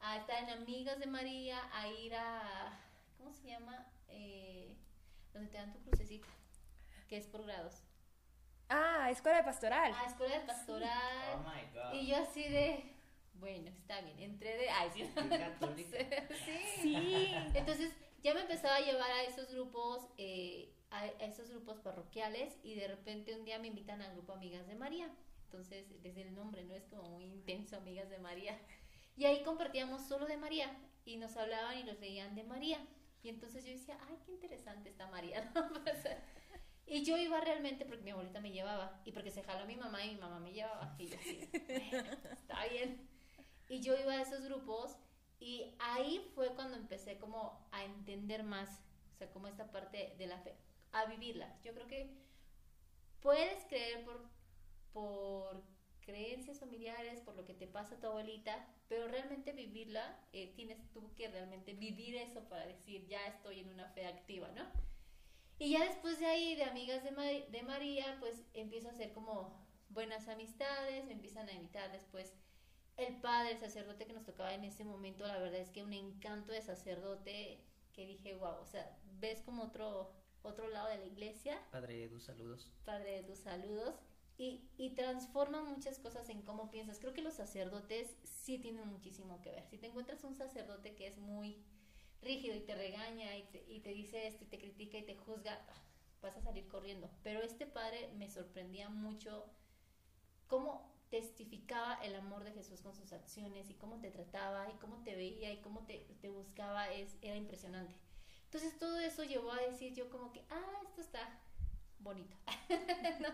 a 0.00 0.16
estar 0.16 0.42
en 0.42 0.50
Amigas 0.50 0.98
de 0.98 1.06
María, 1.06 1.60
a 1.72 1.88
ir 1.88 2.14
a. 2.14 2.80
¿Cómo 3.18 3.32
se 3.32 3.46
llama? 3.48 3.86
Eh, 4.08 4.74
donde 5.32 5.48
te 5.50 5.58
dan 5.58 5.72
tu 5.72 5.80
crucecita, 5.80 6.26
que 7.08 7.16
es 7.18 7.26
por 7.26 7.44
grados. 7.44 7.82
Ah, 8.68 9.10
escuela 9.10 9.38
de 9.38 9.44
pastoral. 9.44 9.92
A 9.94 10.06
escuela 10.06 10.38
de 10.40 10.44
pastoral. 10.46 11.34
Oh 11.34 11.38
my 11.48 11.62
god. 11.72 11.92
Y 11.94 12.06
yo 12.08 12.16
así 12.16 12.42
de. 12.42 12.92
Bueno, 13.34 13.68
está 13.70 14.00
bien. 14.00 14.18
Entré 14.18 14.56
de. 14.56 14.70
Ay, 14.70 14.90
sí. 14.94 15.02
Sí. 16.44 16.82
Sí. 16.82 17.34
Entonces 17.54 17.92
ya 18.26 18.34
me 18.34 18.40
empezaba 18.40 18.74
a 18.74 18.80
llevar 18.80 19.08
a 19.08 19.22
esos 19.22 19.48
grupos, 19.52 20.08
eh, 20.18 20.74
a, 20.90 21.02
a 21.02 21.24
esos 21.26 21.48
grupos 21.48 21.78
parroquiales 21.78 22.58
y 22.64 22.74
de 22.74 22.88
repente 22.88 23.36
un 23.36 23.44
día 23.44 23.60
me 23.60 23.68
invitan 23.68 24.02
al 24.02 24.14
grupo 24.14 24.32
Amigas 24.32 24.66
de 24.66 24.74
María. 24.74 25.08
Entonces, 25.44 25.86
desde 26.02 26.22
el 26.22 26.34
nombre, 26.34 26.64
¿no? 26.64 26.74
Es 26.74 26.82
como 26.86 27.08
muy 27.08 27.24
intenso, 27.24 27.76
Amigas 27.76 28.10
de 28.10 28.18
María. 28.18 28.58
Y 29.16 29.26
ahí 29.26 29.44
compartíamos 29.44 30.02
solo 30.08 30.26
de 30.26 30.38
María 30.38 30.76
y 31.04 31.18
nos 31.18 31.36
hablaban 31.36 31.78
y 31.78 31.84
nos 31.84 32.00
leían 32.00 32.34
de 32.34 32.42
María. 32.42 32.84
Y 33.22 33.28
entonces 33.28 33.64
yo 33.64 33.70
decía, 33.70 33.96
ay, 34.08 34.18
qué 34.26 34.32
interesante 34.32 34.88
está 34.88 35.06
María, 35.06 35.48
¿no? 35.54 35.70
Y 36.88 37.04
yo 37.04 37.16
iba 37.16 37.40
realmente 37.40 37.84
porque 37.84 38.02
mi 38.02 38.10
abuelita 38.10 38.40
me 38.40 38.50
llevaba 38.50 39.00
y 39.04 39.12
porque 39.12 39.30
se 39.30 39.44
jaló 39.44 39.66
mi 39.66 39.76
mamá 39.76 40.04
y 40.04 40.14
mi 40.14 40.20
mamá 40.20 40.40
me 40.40 40.52
llevaba. 40.52 40.96
Y 40.98 41.06
yo 41.06 41.16
así, 41.16 41.48
bueno, 41.90 42.10
está 42.32 42.66
bien. 42.66 43.08
Y 43.68 43.80
yo 43.80 43.96
iba 43.96 44.14
a 44.14 44.22
esos 44.22 44.42
grupos 44.42 44.96
y 45.38 45.74
ahí 45.78 46.20
fue 46.34 46.54
cuando 46.54 46.76
empecé 46.76 47.18
como 47.18 47.68
a 47.72 47.84
entender 47.84 48.42
más, 48.42 48.82
o 49.14 49.16
sea, 49.16 49.30
como 49.30 49.48
esta 49.48 49.70
parte 49.70 50.14
de 50.18 50.26
la 50.26 50.38
fe, 50.38 50.56
a 50.92 51.04
vivirla. 51.06 51.58
Yo 51.62 51.72
creo 51.74 51.86
que 51.86 52.16
puedes 53.20 53.64
creer 53.64 54.04
por, 54.04 54.20
por 54.92 55.62
creencias 56.00 56.60
familiares, 56.60 57.20
por 57.20 57.36
lo 57.36 57.44
que 57.44 57.54
te 57.54 57.66
pasa 57.66 57.96
a 57.96 58.00
tu 58.00 58.06
abuelita, 58.06 58.66
pero 58.88 59.08
realmente 59.08 59.52
vivirla, 59.52 60.16
eh, 60.32 60.52
tienes 60.54 60.78
tú 60.92 61.14
que 61.16 61.28
realmente 61.28 61.74
vivir 61.74 62.16
eso 62.16 62.48
para 62.48 62.66
decir, 62.66 63.06
ya 63.08 63.26
estoy 63.26 63.60
en 63.60 63.70
una 63.70 63.88
fe 63.88 64.06
activa, 64.06 64.48
¿no? 64.52 64.64
Y 65.58 65.72
ya 65.72 65.84
después 65.84 66.18
de 66.20 66.26
ahí, 66.26 66.54
de 66.54 66.64
amigas 66.64 67.02
de, 67.02 67.10
Mari- 67.12 67.46
de 67.50 67.62
María, 67.62 68.16
pues 68.20 68.44
empiezo 68.54 68.88
a 68.88 68.92
hacer 68.92 69.12
como 69.12 69.66
buenas 69.88 70.28
amistades, 70.28 71.04
me 71.06 71.12
empiezan 71.14 71.48
a 71.48 71.52
invitar 71.52 71.90
después 71.92 72.32
el 72.96 73.16
padre, 73.20 73.52
el 73.52 73.58
sacerdote 73.58 74.06
que 74.06 74.12
nos 74.12 74.24
tocaba 74.24 74.54
en 74.54 74.64
ese 74.64 74.84
momento, 74.84 75.26
la 75.26 75.38
verdad 75.38 75.60
es 75.60 75.70
que 75.70 75.82
un 75.82 75.92
encanto 75.92 76.52
de 76.52 76.62
sacerdote 76.62 77.60
que 77.92 78.06
dije, 78.06 78.34
wow, 78.34 78.60
o 78.60 78.66
sea, 78.66 78.96
ves 79.18 79.40
como 79.42 79.64
otro, 79.64 80.12
otro 80.42 80.68
lado 80.68 80.88
de 80.88 80.98
la 80.98 81.06
iglesia, 81.06 81.60
Padre 81.70 82.04
Edu, 82.04 82.20
saludos. 82.20 82.70
padre 82.84 83.22
de 83.22 83.22
tus 83.24 83.38
saludos, 83.38 83.94
y, 84.38 84.68
y 84.76 84.90
transforma 84.90 85.62
muchas 85.62 85.98
cosas 85.98 86.28
en 86.28 86.42
cómo 86.42 86.70
piensas. 86.70 86.98
Creo 86.98 87.14
que 87.14 87.22
los 87.22 87.34
sacerdotes 87.34 88.16
sí 88.24 88.58
tienen 88.58 88.86
muchísimo 88.86 89.40
que 89.40 89.50
ver. 89.50 89.66
Si 89.66 89.78
te 89.78 89.86
encuentras 89.86 90.24
un 90.24 90.34
sacerdote 90.34 90.94
que 90.94 91.06
es 91.06 91.16
muy 91.16 91.64
rígido 92.20 92.54
y 92.54 92.60
te 92.60 92.74
regaña 92.74 93.36
y 93.36 93.44
te, 93.44 93.64
y 93.66 93.80
te 93.80 93.90
dice 93.90 94.26
esto 94.26 94.44
y 94.44 94.48
te 94.48 94.58
critica 94.58 94.98
y 94.98 95.04
te 95.04 95.16
juzga, 95.16 95.64
ah, 95.70 95.82
vas 96.20 96.36
a 96.36 96.42
salir 96.42 96.68
corriendo. 96.68 97.10
Pero 97.22 97.40
este 97.42 97.66
padre 97.66 98.10
me 98.16 98.28
sorprendía 98.30 98.90
mucho 98.90 99.46
cómo 100.48 100.95
testificaba 101.10 101.94
el 102.02 102.14
amor 102.14 102.44
de 102.44 102.52
Jesús 102.52 102.80
con 102.80 102.94
sus 102.94 103.12
acciones 103.12 103.70
y 103.70 103.74
cómo 103.74 104.00
te 104.00 104.10
trataba 104.10 104.68
y 104.70 104.76
cómo 104.78 105.02
te 105.04 105.14
veía 105.14 105.52
y 105.52 105.60
cómo 105.60 105.80
te, 105.86 105.98
te 106.20 106.28
buscaba, 106.28 106.90
es, 106.92 107.16
era 107.22 107.36
impresionante. 107.36 107.94
Entonces 108.44 108.78
todo 108.78 108.98
eso 108.98 109.24
llevó 109.24 109.52
a 109.52 109.60
decir 109.60 109.94
yo 109.94 110.10
como 110.10 110.32
que, 110.32 110.44
ah, 110.50 110.80
esto 110.84 111.00
está 111.00 111.40
bonito. 111.98 112.36
¿no? 113.20 113.28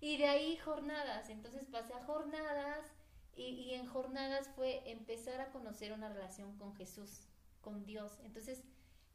Y 0.00 0.16
de 0.18 0.26
ahí 0.26 0.56
jornadas, 0.58 1.28
entonces 1.30 1.64
pasé 1.66 1.94
a 1.94 2.04
jornadas 2.04 2.92
y, 3.36 3.42
y 3.42 3.74
en 3.74 3.86
jornadas 3.86 4.48
fue 4.54 4.82
empezar 4.90 5.40
a 5.40 5.50
conocer 5.50 5.92
una 5.92 6.08
relación 6.08 6.56
con 6.58 6.74
Jesús, 6.76 7.26
con 7.60 7.84
Dios. 7.84 8.18
Entonces 8.22 8.62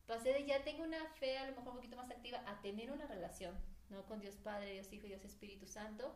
pasé 0.08 0.34
de 0.34 0.46
ya 0.46 0.64
tengo 0.64 0.84
una 0.84 1.06
fe 1.20 1.38
a 1.38 1.46
lo 1.50 1.56
mejor 1.56 1.70
un 1.70 1.76
poquito 1.76 1.96
más 1.96 2.10
activa 2.10 2.42
a 2.48 2.62
tener 2.62 2.92
una 2.92 3.06
relación, 3.06 3.56
¿no? 3.90 4.06
Con 4.06 4.20
Dios 4.20 4.36
Padre, 4.38 4.74
Dios 4.74 4.92
Hijo 4.92 5.06
y 5.06 5.10
Dios 5.10 5.24
Espíritu 5.24 5.68
Santo. 5.68 6.16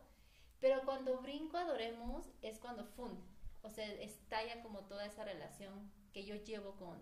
Pero 0.64 0.82
cuando 0.86 1.20
brinco 1.20 1.57
adoremos 1.57 2.26
es 2.41 2.57
cuando 2.57 2.86
fun, 2.86 3.22
o 3.64 3.70
sea, 3.70 3.86
estalla 3.95 4.64
como 4.64 4.86
toda 4.86 5.05
esa 5.05 5.26
relación 5.26 5.91
que 6.14 6.24
yo 6.24 6.36
llevo 6.36 6.78
con, 6.78 6.97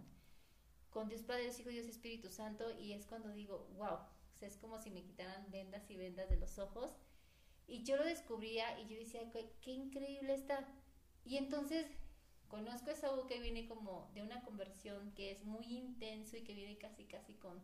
con 0.90 1.08
Dios 1.08 1.22
Padre, 1.22 1.44
Dios 1.44 1.60
Hijo 1.60 1.70
Dios 1.70 1.86
Espíritu 1.86 2.32
Santo 2.32 2.72
y 2.80 2.94
es 2.94 3.06
cuando 3.06 3.32
digo, 3.32 3.68
wow, 3.78 4.00
o 4.00 4.36
sea, 4.36 4.48
es 4.48 4.58
como 4.58 4.80
si 4.80 4.90
me 4.90 5.04
quitaran 5.04 5.52
vendas 5.52 5.88
y 5.92 5.96
vendas 5.96 6.28
de 6.32 6.38
los 6.38 6.58
ojos 6.58 6.98
y 7.68 7.84
yo 7.84 7.98
lo 7.98 8.04
descubría 8.04 8.80
y 8.80 8.88
yo 8.88 8.98
decía, 8.98 9.32
qué, 9.32 9.72
increíble 9.72 10.34
está. 10.34 10.68
Y 11.24 11.38
entonces 11.38 11.86
conozco 12.48 12.90
a 12.90 12.96
Saúl 12.96 13.28
que 13.28 13.40
viene 13.42 13.68
como 13.68 14.10
de 14.16 14.24
una 14.24 14.42
conversión 14.42 15.14
que 15.14 15.30
es 15.30 15.46
muy 15.46 15.66
intenso 15.66 16.36
y 16.36 16.44
que 16.44 16.56
viene 16.56 16.80
casi, 16.80 17.06
casi 17.06 17.36
con, 17.36 17.62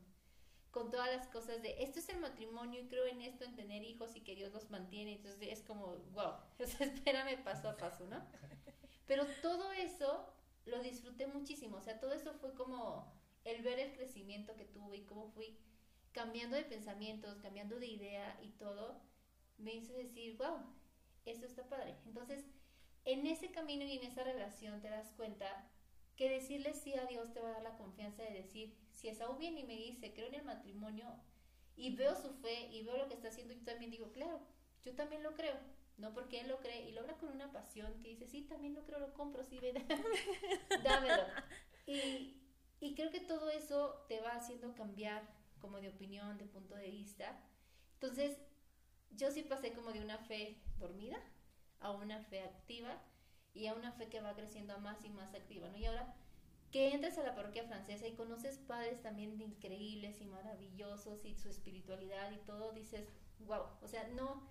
con 0.78 0.92
todas 0.92 1.10
las 1.10 1.28
cosas 1.30 1.64
de 1.64 1.82
esto 1.82 1.98
es 1.98 2.08
el 2.10 2.20
matrimonio 2.20 2.82
y 2.82 2.88
creo 2.88 3.08
en 3.08 3.24
esto, 3.24 3.44
en 3.44 3.56
tener 3.56 3.84
hijos 3.84 4.16
y 4.16 4.22
que 4.22 4.36
Dios 4.36 4.54
los 4.54 4.70
mantiene. 4.70 5.14
Entonces 5.14 5.50
es 5.52 5.64
como, 5.64 5.96
wow, 6.14 6.34
espérame 6.60 7.44
paso 7.44 7.68
a 7.68 7.78
paso, 7.78 8.06
¿no? 8.06 8.24
Pero 9.08 9.26
todo 9.42 9.72
eso 9.72 10.32
lo 10.66 10.80
disfruté 10.84 11.26
muchísimo, 11.26 11.78
o 11.78 11.82
sea, 11.82 12.00
todo 12.00 12.14
eso 12.14 12.32
fue 12.36 12.54
como 12.54 13.12
el 13.44 13.64
ver 13.64 13.80
el 13.80 13.94
crecimiento 13.94 14.56
que 14.56 14.66
tuve 14.66 14.98
y 14.98 15.06
cómo 15.06 15.30
fui 15.30 15.58
cambiando 16.12 16.56
de 16.56 16.64
pensamientos, 16.64 17.40
cambiando 17.40 17.80
de 17.80 17.88
idea 17.88 18.40
y 18.44 18.50
todo, 18.50 19.02
me 19.58 19.74
hizo 19.74 19.94
decir, 19.94 20.38
wow, 20.38 20.60
esto 21.26 21.48
está 21.48 21.68
padre. 21.68 21.96
Entonces, 22.06 22.46
en 23.06 23.26
ese 23.26 23.50
camino 23.50 23.84
y 23.84 23.98
en 23.98 24.04
esa 24.04 24.24
relación 24.24 24.80
te 24.80 24.90
das 24.90 25.12
cuenta 25.18 25.68
que 26.18 26.30
decirle 26.30 26.74
sí 26.74 26.96
a 26.96 27.06
Dios 27.06 27.32
te 27.32 27.40
va 27.40 27.50
a 27.50 27.54
dar 27.54 27.62
la 27.62 27.78
confianza 27.78 28.24
de 28.24 28.32
decir, 28.32 28.76
si 28.92 29.08
Esaú 29.08 29.38
viene 29.38 29.62
y 29.62 29.66
me 29.66 29.76
dice, 29.76 30.14
creo 30.14 30.28
en 30.28 30.36
el 30.36 30.44
matrimonio 30.44 31.06
y 31.76 31.96
veo 31.96 32.16
su 32.16 32.34
fe 32.34 32.68
y 32.72 32.82
veo 32.82 32.98
lo 32.98 33.08
que 33.08 33.14
está 33.14 33.28
haciendo, 33.30 33.54
yo 33.54 33.64
también 33.64 33.92
digo, 33.92 34.12
claro, 34.12 34.42
yo 34.84 34.96
también 34.96 35.24
lo 35.24 35.36
creo. 35.36 35.56
No 35.98 36.14
porque 36.14 36.42
él 36.42 36.48
lo 36.48 36.60
cree 36.60 36.88
y 36.88 36.92
lo 36.92 37.02
habla 37.02 37.18
con 37.18 37.30
una 37.30 37.52
pasión 37.52 38.00
que 38.02 38.10
dice, 38.10 38.28
sí, 38.28 38.44
también 38.44 38.76
lo 38.76 38.86
creo, 38.86 39.00
lo 39.00 39.14
compro, 39.14 39.44
sí, 39.44 39.60
ven, 39.60 39.76
dámelo. 40.84 41.24
Y, 41.88 42.40
y 42.80 42.94
creo 42.94 43.10
que 43.10 43.20
todo 43.20 43.50
eso 43.50 44.06
te 44.08 44.20
va 44.20 44.32
haciendo 44.32 44.76
cambiar 44.76 45.24
como 45.60 45.80
de 45.80 45.90
opinión, 45.90 46.38
de 46.38 46.46
punto 46.46 46.76
de 46.76 46.92
vista. 46.92 47.40
Entonces, 47.94 48.38
yo 49.12 49.32
sí 49.32 49.42
pasé 49.42 49.74
como 49.74 49.92
de 49.92 50.02
una 50.02 50.20
fe 50.20 50.62
dormida 50.78 51.20
a 51.80 51.92
una 51.92 52.22
fe 52.24 52.42
activa 52.42 53.02
y 53.58 53.68
a 53.68 53.74
una 53.74 53.92
fe 53.92 54.08
que 54.08 54.22
va 54.22 54.36
creciendo 54.36 54.78
más 54.80 55.04
y 55.04 55.10
más 55.10 55.34
activa, 55.34 55.68
¿no? 55.70 55.78
Y 55.78 55.86
ahora 55.86 56.14
que 56.72 56.94
entres 56.94 57.18
a 57.18 57.24
la 57.24 57.36
parroquia 57.36 57.64
francesa 57.64 58.08
y 58.08 58.16
conoces 58.16 58.58
padres 58.58 59.02
también 59.02 59.38
de 59.38 59.46
increíbles 59.46 60.22
y 60.22 60.26
maravillosos 60.26 61.26
y 61.26 61.36
su 61.36 61.50
espiritualidad 61.50 62.32
y 62.32 62.38
todo, 62.46 62.74
dices, 62.74 63.08
wow, 63.40 63.64
o 63.82 63.88
sea, 63.88 64.08
no, 64.10 64.48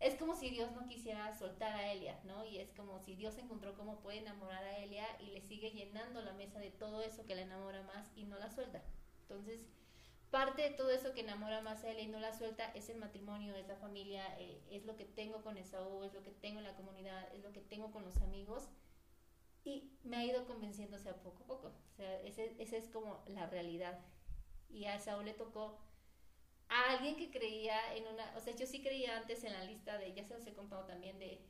es 0.00 0.14
como 0.14 0.34
si 0.34 0.50
Dios 0.50 0.72
no 0.72 0.86
quisiera 0.86 1.34
soltar 1.38 1.74
a 1.74 1.92
Elia, 1.92 2.20
¿no? 2.24 2.44
Y 2.44 2.58
es 2.58 2.70
como 2.72 2.98
si 3.00 3.14
Dios 3.14 3.38
encontró 3.38 3.74
cómo 3.76 4.00
puede 4.00 4.18
enamorar 4.18 4.64
a 4.64 4.78
Elia 4.78 5.06
y 5.20 5.26
le 5.26 5.40
sigue 5.40 5.70
llenando 5.70 6.22
la 6.22 6.32
mesa 6.32 6.58
de 6.58 6.70
todo 6.70 7.02
eso 7.02 7.24
que 7.24 7.34
la 7.34 7.42
enamora 7.42 7.82
más 7.82 8.10
y 8.16 8.24
no 8.24 8.38
la 8.38 8.50
suelta. 8.50 8.82
Entonces, 9.22 9.60
parte 10.30 10.62
de 10.62 10.70
todo 10.70 10.90
eso 10.90 11.12
que 11.12 11.20
enamora 11.20 11.60
más 11.60 11.84
a 11.84 11.90
Elia 11.90 12.04
y 12.04 12.08
no 12.08 12.20
la 12.20 12.32
suelta 12.32 12.70
es 12.74 12.88
el 12.88 12.98
matrimonio, 12.98 13.54
es 13.54 13.66
la 13.66 13.76
familia, 13.76 14.22
eh, 14.38 14.60
es 14.70 14.84
lo 14.84 14.96
que 14.96 15.04
tengo 15.04 15.42
con 15.42 15.56
Esaú, 15.56 16.04
es 16.04 16.12
lo 16.14 16.22
que 16.22 16.30
tengo 16.30 16.58
en 16.58 16.64
la 16.64 16.76
comunidad, 16.76 17.32
es 17.34 17.42
lo 17.42 17.52
que 17.52 17.60
tengo 17.60 17.90
con 17.92 18.04
los 18.04 18.16
amigos. 18.18 18.68
Y 19.64 19.90
me 20.04 20.16
ha 20.16 20.24
ido 20.24 20.46
convenciéndose 20.46 21.08
a 21.08 21.16
poco 21.22 21.42
a 21.42 21.46
poco. 21.46 21.68
O 21.68 21.96
sea, 21.96 22.20
esa 22.22 22.76
es 22.76 22.88
como 22.88 23.24
la 23.26 23.46
realidad. 23.46 23.98
Y 24.68 24.84
a 24.84 24.94
Esaú 24.94 25.22
le 25.22 25.34
tocó 25.34 25.80
a 26.68 26.92
alguien 26.92 27.16
que 27.16 27.30
creía 27.30 27.94
en 27.94 28.06
una, 28.06 28.32
o 28.36 28.40
sea, 28.40 28.54
yo 28.54 28.66
sí 28.66 28.82
creía 28.82 29.16
antes 29.16 29.44
en 29.44 29.52
la 29.52 29.64
lista 29.64 29.98
de, 29.98 30.12
ya 30.12 30.24
se 30.24 30.34
los 30.34 30.46
he 30.46 30.52
contado 30.52 30.84
también, 30.84 31.18
de 31.18 31.40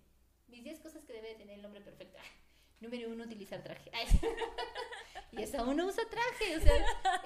mis 0.49 0.63
10 0.63 0.81
cosas 0.81 1.05
que 1.05 1.13
debe 1.13 1.35
tener 1.35 1.59
el 1.59 1.65
hombre 1.65 1.81
perfecto. 1.81 2.19
Número 2.81 3.11
uno, 3.11 3.25
utilizar 3.25 3.63
traje. 3.63 3.91
Y 5.37 5.43
esa 5.43 5.65
uno 5.65 5.87
usa 5.87 6.05
traje. 6.09 6.57
O 6.57 6.61
sea, 6.61 6.77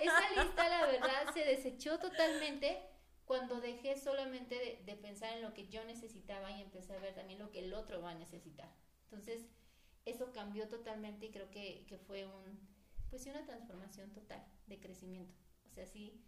esa 0.01 0.43
lista, 0.43 0.69
la 0.69 0.87
verdad, 0.87 1.33
se 1.33 1.45
desechó 1.45 1.99
totalmente 1.99 2.83
cuando 3.25 3.61
dejé 3.61 3.97
solamente 3.97 4.83
de, 4.85 4.97
pensar 4.97 5.37
en 5.37 5.43
lo 5.43 5.55
que 5.55 5.69
yo 5.69 5.85
necesitaba 5.85 6.51
y 6.51 6.63
empecé 6.63 6.95
a 6.95 6.99
ver 6.99 7.15
también 7.15 7.39
lo 7.39 7.51
que 7.51 7.61
el 7.61 7.75
otro 7.75 8.03
va 8.03 8.11
a 8.11 8.15
necesitar. 8.15 8.69
Entonces, 9.05 9.47
eso 10.05 10.33
cambió 10.33 10.69
totalmente 10.69 11.27
y 11.27 11.31
creo 11.31 11.51
que, 11.51 11.85
que 11.87 11.99
fue 11.99 12.27
un, 12.27 12.69
pues 13.09 13.27
una 13.27 13.45
transformación 13.45 14.13
total 14.13 14.45
de 14.67 14.81
crecimiento. 14.81 15.35
O 15.71 15.73
sea, 15.73 15.87
sí, 15.87 16.25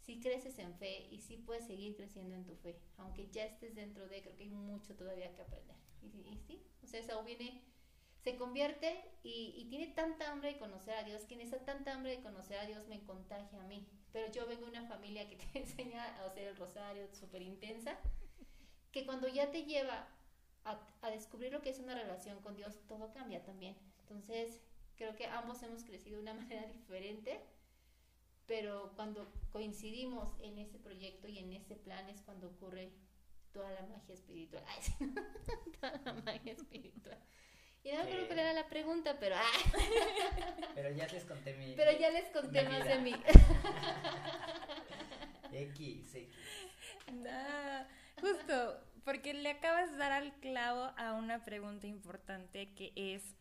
sí 0.00 0.20
creces 0.20 0.58
en 0.58 0.74
fe 0.74 1.06
y 1.10 1.18
sí 1.18 1.36
puedes 1.36 1.66
seguir 1.66 1.96
creciendo 1.96 2.34
en 2.34 2.46
tu 2.46 2.56
fe. 2.56 2.80
Aunque 2.96 3.28
ya 3.28 3.44
estés 3.44 3.74
dentro 3.74 4.08
de, 4.08 4.22
creo 4.22 4.36
que 4.36 4.44
hay 4.44 4.50
mucho 4.50 4.94
todavía 4.94 5.34
que 5.34 5.42
aprender. 5.42 5.76
Y, 6.00 6.06
y 6.06 6.38
sí, 6.46 6.62
o 6.82 6.86
sea, 6.86 7.00
eso 7.00 7.22
viene, 7.24 7.62
se 8.22 8.36
convierte 8.36 9.04
y, 9.22 9.66
tiene 9.70 9.88
tanta 9.88 10.30
hambre 10.30 10.54
de 10.54 10.58
conocer 10.58 10.94
a 10.94 11.04
Dios, 11.04 11.24
quien 11.26 11.40
esa 11.40 11.58
tanta 11.64 11.94
hambre 11.94 12.16
de 12.16 12.22
conocer 12.22 12.58
a 12.58 12.66
Dios 12.66 12.86
me 12.88 13.02
contagia 13.04 13.60
a 13.60 13.66
mí. 13.66 13.86
Pero 14.12 14.30
yo 14.32 14.46
vengo 14.46 14.64
de 14.64 14.70
una 14.70 14.88
familia 14.88 15.28
que 15.28 15.36
te 15.52 15.58
enseña 15.58 16.04
a 16.04 16.26
hacer 16.26 16.48
el 16.48 16.56
rosario 16.56 17.08
súper 17.14 17.42
intensa, 17.42 17.96
que 18.92 19.04
cuando 19.04 19.28
ya 19.28 19.50
te 19.50 19.64
lleva 19.64 20.08
a, 20.64 21.10
descubrir 21.10 21.52
lo 21.52 21.62
que 21.62 21.70
es 21.70 21.78
una 21.78 21.94
relación 21.94 22.40
con 22.42 22.56
Dios, 22.56 22.78
todo 22.86 23.12
cambia 23.12 23.42
también. 23.42 23.76
Entonces, 24.00 24.60
creo 24.96 25.14
que 25.16 25.26
ambos 25.26 25.62
hemos 25.62 25.84
crecido 25.84 26.16
de 26.16 26.22
una 26.22 26.34
manera 26.42 26.66
diferente, 26.66 27.40
pero 28.46 28.92
cuando 28.96 29.30
coincidimos 29.52 30.34
en 30.40 30.58
ese 30.58 30.78
proyecto 30.78 31.28
y 31.28 31.38
en 31.38 31.52
ese 31.52 31.76
plan 31.76 32.08
es 32.08 32.22
cuando 32.22 32.48
ocurre 32.48 32.92
toda 33.52 33.70
la 33.72 33.82
magia 33.82 34.14
espiritual. 34.14 34.64
Toda 35.80 36.00
la 36.04 36.12
magia 36.14 36.52
espiritual. 36.52 37.18
Y 37.84 37.90
no 37.92 37.96
me 37.96 38.02
acuerdo 38.02 38.26
cuál 38.26 38.38
era 38.40 38.52
la 38.52 38.68
pregunta, 38.68 39.16
pero... 39.18 39.36
Ah. 39.36 39.44
Pero 40.74 40.90
ya 40.90 41.06
les 41.08 41.24
conté 41.24 41.54
mi... 41.54 41.74
Pero 41.74 41.98
ya 41.98 42.10
les 42.10 42.28
conté 42.30 42.62
más 42.64 42.84
vida. 42.84 42.94
de 42.94 43.00
mí. 43.00 43.12
X, 45.52 46.14
X. 46.14 46.36
Nada, 47.12 47.88
justo, 48.20 48.80
porque 49.04 49.34
le 49.34 49.50
acabas 49.50 49.90
de 49.90 49.96
dar 49.96 50.12
al 50.12 50.32
clavo 50.40 50.92
a 50.96 51.14
una 51.14 51.44
pregunta 51.44 51.86
importante 51.86 52.74
que 52.74 52.92
es, 52.94 53.34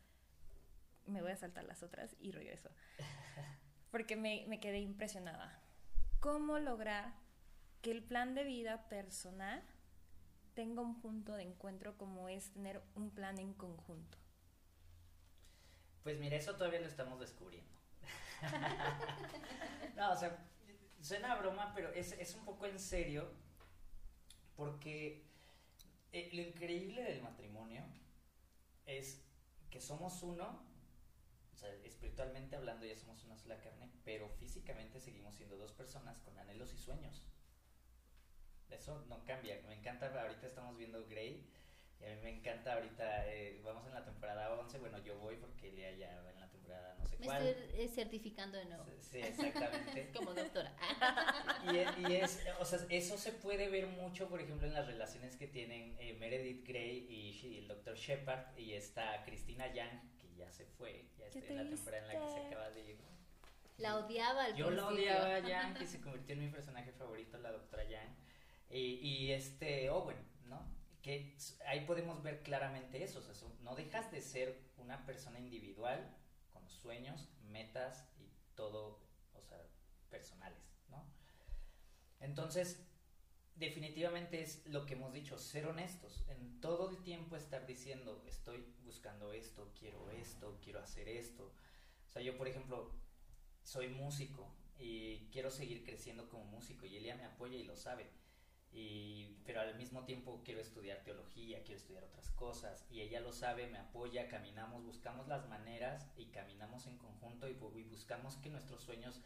me 1.05 1.21
voy 1.21 1.31
a 1.31 1.37
saltar 1.37 1.65
las 1.65 1.83
otras 1.83 2.15
y 2.19 2.31
regreso, 2.31 2.69
porque 3.91 4.15
me, 4.15 4.45
me 4.47 4.59
quedé 4.59 4.79
impresionada. 4.79 5.61
¿Cómo 6.19 6.59
lograr 6.59 7.13
que 7.81 7.91
el 7.91 8.03
plan 8.03 8.33
de 8.33 8.45
vida 8.45 8.87
personal 8.89 9.63
tenga 10.55 10.81
un 10.81 10.99
punto 11.01 11.33
de 11.33 11.43
encuentro 11.43 11.97
como 11.97 12.29
es 12.29 12.51
tener 12.51 12.81
un 12.95 13.11
plan 13.11 13.37
en 13.37 13.53
conjunto? 13.53 14.17
Pues 16.07 16.19
mira, 16.19 16.37
eso 16.37 16.55
todavía 16.55 16.79
lo 16.79 16.87
estamos 16.87 17.19
descubriendo. 17.19 17.69
no, 19.97 20.13
o 20.13 20.15
sea, 20.15 20.37
suena 21.01 21.33
a 21.33 21.35
broma, 21.35 21.73
pero 21.75 21.91
es, 21.91 22.13
es 22.13 22.33
un 22.35 22.45
poco 22.45 22.65
en 22.65 22.79
serio, 22.79 23.29
porque 24.55 25.25
eh, 26.13 26.29
lo 26.31 26.43
increíble 26.43 27.03
del 27.03 27.21
matrimonio 27.21 27.83
es 28.85 29.21
que 29.69 29.81
somos 29.81 30.23
uno, 30.23 30.63
o 31.53 31.57
sea, 31.57 31.73
espiritualmente 31.83 32.55
hablando 32.55 32.85
ya 32.85 32.95
somos 32.95 33.25
una 33.25 33.35
sola 33.35 33.59
carne, 33.59 33.91
pero 34.05 34.29
físicamente 34.29 35.01
seguimos 35.01 35.35
siendo 35.35 35.57
dos 35.57 35.73
personas 35.73 36.21
con 36.21 36.39
anhelos 36.39 36.73
y 36.73 36.77
sueños. 36.77 37.21
Eso 38.69 39.03
no 39.09 39.25
cambia. 39.25 39.61
Me 39.67 39.75
encanta, 39.75 40.07
ahorita 40.21 40.47
estamos 40.47 40.77
viendo 40.77 41.05
Grey. 41.09 41.51
Y 41.99 42.05
a 42.05 42.09
mí 42.15 42.21
me 42.23 42.29
encanta 42.37 42.73
ahorita, 42.73 43.27
eh, 43.33 43.59
vamos 43.63 43.85
en 43.87 43.93
la 43.93 44.05
temporada 44.05 44.53
11, 44.53 44.77
bueno, 44.79 44.99
yo 44.99 45.17
voy 45.19 45.35
porque 45.37 45.71
Lea 45.71 45.91
ya 45.95 46.21
va 46.21 46.31
en 46.31 46.39
la 46.39 46.49
temporada 46.49 46.95
no 46.99 47.05
sé 47.05 47.17
Me 47.17 47.25
cuál. 47.25 47.47
estoy 47.47 47.81
eh, 47.81 47.87
certificando 47.89 48.57
de 48.57 48.65
nuevo. 48.65 48.85
Sí, 49.01 49.19
exactamente. 49.19 50.11
Como 50.15 50.33
doctora. 50.33 50.75
Y, 51.71 51.77
es- 51.77 51.97
y 51.97 52.15
es, 52.15 52.47
o 52.59 52.65
sea, 52.65 52.79
eso 52.89 53.17
se 53.17 53.31
puede 53.31 53.69
ver 53.69 53.87
mucho, 53.87 54.27
por 54.29 54.41
ejemplo, 54.41 54.67
en 54.67 54.73
las 54.73 54.85
relaciones 54.87 55.35
que 55.37 55.47
tienen 55.47 55.95
eh, 55.99 56.13
Meredith 56.19 56.67
Grey 56.67 57.07
y, 57.09 57.57
el 57.57 57.67
Dr. 57.67 57.95
Shepard 57.95 58.57
y 58.57 58.73
está 58.73 59.23
Cristina 59.25 59.73
Young, 59.73 60.17
que 60.19 60.35
ya 60.35 60.51
se 60.51 60.65
fue, 60.65 61.07
ya 61.17 61.25
está 61.27 61.39
en 61.39 61.57
la 61.57 61.69
temporada 61.75 62.03
en 62.03 62.07
la 62.07 62.25
que 62.25 62.31
se 62.33 62.47
acaba 62.47 62.69
de 62.69 62.81
ir. 62.91 62.97
La 63.77 63.97
odiaba 63.97 64.45
al 64.45 64.55
Yo 64.55 64.71
la 64.71 64.87
odiaba 64.87 65.35
a 65.35 65.39
Young 65.39 65.81
y 65.81 65.87
se 65.87 66.01
convirtió 66.01 66.33
en 66.33 66.41
mi 66.41 66.49
personaje 66.49 66.91
favorito, 66.91 67.37
la 67.37 67.51
doctora 67.51 67.83
Young. 67.83 68.15
Y, 68.69 68.95
y 68.95 69.31
este 69.31 69.89
Owen, 69.89 70.17
¿no? 70.45 70.76
Ahí 71.65 71.85
podemos 71.85 72.21
ver 72.21 72.43
claramente 72.43 73.03
eso, 73.03 73.19
o 73.19 73.21
sea, 73.21 73.33
no 73.61 73.75
dejas 73.75 74.11
de 74.11 74.21
ser 74.21 74.59
una 74.77 75.05
persona 75.05 75.39
individual 75.39 76.15
con 76.51 76.67
sueños, 76.69 77.29
metas 77.43 78.09
y 78.17 78.29
todo, 78.55 78.99
o 79.33 79.41
sea, 79.41 79.61
personales, 80.09 80.61
¿no? 80.89 81.05
Entonces, 82.19 82.85
definitivamente 83.55 84.41
es 84.41 84.65
lo 84.67 84.85
que 84.85 84.93
hemos 84.93 85.13
dicho, 85.13 85.37
ser 85.37 85.67
honestos, 85.67 86.25
en 86.27 86.59
todo 86.61 86.89
el 86.89 87.01
tiempo 87.03 87.35
estar 87.35 87.65
diciendo, 87.65 88.23
estoy 88.27 88.65
buscando 88.83 89.33
esto, 89.33 89.73
quiero 89.79 90.09
esto, 90.11 90.59
quiero 90.63 90.79
hacer 90.79 91.07
esto. 91.09 91.53
O 92.07 92.11
sea, 92.11 92.21
yo, 92.21 92.37
por 92.37 92.47
ejemplo, 92.47 92.91
soy 93.63 93.89
músico 93.89 94.53
y 94.77 95.29
quiero 95.31 95.49
seguir 95.51 95.83
creciendo 95.83 96.29
como 96.29 96.45
músico 96.45 96.85
y 96.85 96.97
Elia 96.97 97.15
me 97.15 97.25
apoya 97.25 97.57
y 97.57 97.63
lo 97.63 97.75
sabe. 97.75 98.09
Y, 98.73 99.37
pero 99.45 99.61
al 99.61 99.75
mismo 99.75 100.03
tiempo 100.03 100.41
quiero 100.43 100.61
estudiar 100.61 101.03
teología, 101.03 101.63
quiero 101.63 101.79
estudiar 101.79 102.03
otras 102.03 102.29
cosas 102.31 102.85
y 102.91 103.01
ella 103.01 103.21
lo 103.21 103.31
sabe, 103.31 103.67
me 103.67 103.79
apoya, 103.79 104.27
caminamos, 104.27 104.83
buscamos 104.83 105.27
las 105.27 105.47
maneras 105.47 106.11
y 106.15 106.25
caminamos 106.27 106.85
en 106.85 106.97
conjunto 106.97 107.47
y, 107.47 107.53
y 107.53 107.83
buscamos 107.83 108.35
que 108.37 108.49
nuestros 108.49 108.83
sueños 108.83 109.21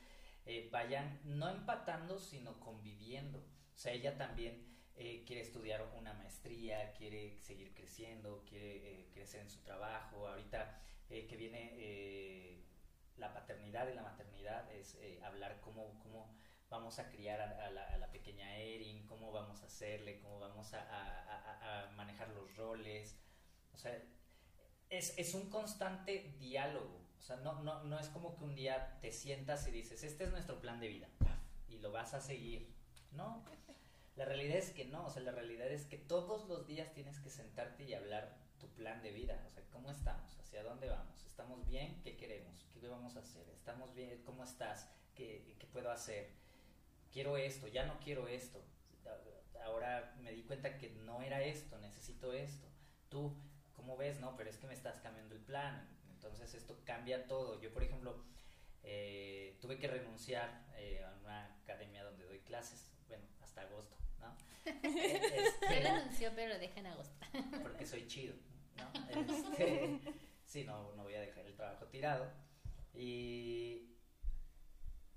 eh, 0.45 0.69
vayan 0.71 1.19
no 1.23 1.49
empatando 1.49 2.17
sino 2.19 2.59
conviviendo. 2.59 3.39
O 3.39 3.77
sea, 3.77 3.93
ella 3.93 4.17
también 4.17 4.65
eh, 4.95 5.23
quiere 5.25 5.41
estudiar 5.41 5.81
una 5.97 6.13
maestría, 6.13 6.93
quiere 6.93 7.37
seguir 7.39 7.73
creciendo, 7.73 8.43
quiere 8.47 9.01
eh, 9.01 9.09
crecer 9.11 9.41
en 9.41 9.49
su 9.49 9.59
trabajo. 9.61 10.27
Ahorita 10.27 10.79
eh, 11.09 11.27
que 11.27 11.35
viene 11.35 11.71
eh, 11.73 12.63
la 13.17 13.33
paternidad 13.33 13.89
y 13.89 13.95
la 13.95 14.03
maternidad 14.03 14.71
es 14.71 14.95
eh, 15.01 15.19
hablar 15.23 15.59
cómo, 15.61 15.99
cómo 15.99 16.33
vamos 16.71 16.97
a 16.99 17.09
criar 17.09 17.39
a, 17.41 17.69
la, 17.69 18.11
pequeña 18.11 18.57
Erin, 18.57 19.05
cómo 19.05 19.31
vamos 19.31 19.61
a 19.61 19.65
hacerle, 19.67 20.19
cómo 20.19 20.39
vamos 20.39 20.73
a, 20.73 20.79
a- 20.81 21.91
manejar 21.91 22.29
los 22.29 22.55
roles. 22.55 23.19
O 23.73 23.77
sea, 23.77 24.01
es, 24.89 25.17
es 25.17 25.33
un 25.33 25.49
constante 25.49 26.35
diálogo. 26.39 27.01
O 27.19 27.21
sea, 27.21 27.35
no, 27.35 27.61
no, 27.61 27.83
no 27.83 27.99
es 27.99 28.07
como 28.09 28.35
que 28.35 28.43
un 28.45 28.55
día 28.55 28.97
te 29.01 29.11
sientas 29.11 29.67
y 29.67 29.71
dices, 29.71 30.03
este 30.03 30.23
es 30.23 30.31
nuestro 30.31 30.59
plan 30.59 30.79
de 30.79 30.87
vida, 30.87 31.07
y 31.69 31.77
lo 31.77 31.91
vas 31.91 32.15
a 32.15 32.21
seguir. 32.21 32.73
No, 33.11 33.45
la 34.15 34.25
realidad 34.25 34.57
es 34.57 34.71
que 34.71 34.85
no, 34.85 35.05
o 35.05 35.09
sea, 35.09 35.21
la 35.21 35.31
realidad 35.31 35.67
es 35.67 35.85
que 35.85 35.97
todos 35.97 36.47
los 36.47 36.65
días 36.65 36.93
tienes 36.93 37.19
que 37.19 37.29
sentarte 37.29 37.83
y 37.83 37.93
hablar 37.93 38.37
tu 38.59 38.67
plan 38.69 39.03
de 39.03 39.11
vida, 39.11 39.43
o 39.45 39.49
sea, 39.49 39.63
¿cómo 39.71 39.91
estamos? 39.91 40.35
¿Hacia 40.39 40.63
dónde 40.63 40.89
vamos? 40.89 41.23
¿Estamos 41.25 41.65
bien? 41.67 42.01
¿Qué 42.01 42.17
queremos? 42.17 42.65
¿Qué 42.73 42.87
vamos 42.87 43.15
a 43.15 43.19
hacer? 43.19 43.47
¿Estamos 43.49 43.93
bien? 43.93 44.23
¿Cómo 44.23 44.43
estás? 44.43 44.89
¿Qué, 45.13 45.55
qué 45.59 45.67
puedo 45.67 45.91
hacer? 45.91 46.40
Quiero 47.11 47.37
esto, 47.37 47.67
ya 47.67 47.85
no 47.85 47.99
quiero 47.99 48.27
esto. 48.27 48.63
Ahora 49.63 50.15
me 50.21 50.31
di 50.31 50.43
cuenta 50.43 50.77
que 50.77 50.89
no 50.89 51.21
era 51.21 51.43
esto, 51.43 51.77
necesito 51.79 52.33
esto. 52.33 52.67
Tú, 53.09 53.35
¿cómo 53.73 53.97
ves? 53.97 54.19
No, 54.19 54.35
pero 54.35 54.49
es 54.49 54.57
que 54.57 54.67
me 54.67 54.73
estás 54.73 54.99
cambiando 54.99 55.35
el 55.35 55.41
plan. 55.41 55.87
Entonces 56.13 56.53
esto 56.53 56.79
cambia 56.85 57.27
todo. 57.27 57.59
Yo, 57.61 57.71
por 57.71 57.83
ejemplo, 57.83 58.23
eh, 58.83 59.57
tuve 59.61 59.77
que 59.77 59.87
renunciar 59.87 60.65
eh, 60.77 61.03
a 61.03 61.13
una 61.21 61.45
academia 61.63 62.03
donde 62.03 62.25
doy 62.25 62.39
clases, 62.39 62.91
bueno, 63.07 63.25
hasta 63.41 63.61
agosto, 63.61 63.95
¿no? 64.19 64.35
Este, 64.83 65.67
Se 65.67 65.79
renunció, 65.79 66.31
pero 66.35 66.53
lo 66.53 66.59
deja 66.59 66.79
en 66.79 66.87
agosto. 66.87 67.13
porque 67.61 67.85
soy 67.85 68.07
chido, 68.07 68.35
¿no? 68.77 68.91
Este, 69.09 69.99
sí, 70.45 70.63
no, 70.63 70.93
no 70.95 71.03
voy 71.03 71.15
a 71.15 71.21
dejar 71.21 71.45
el 71.45 71.55
trabajo 71.55 71.85
tirado. 71.87 72.31
Y, 72.93 73.91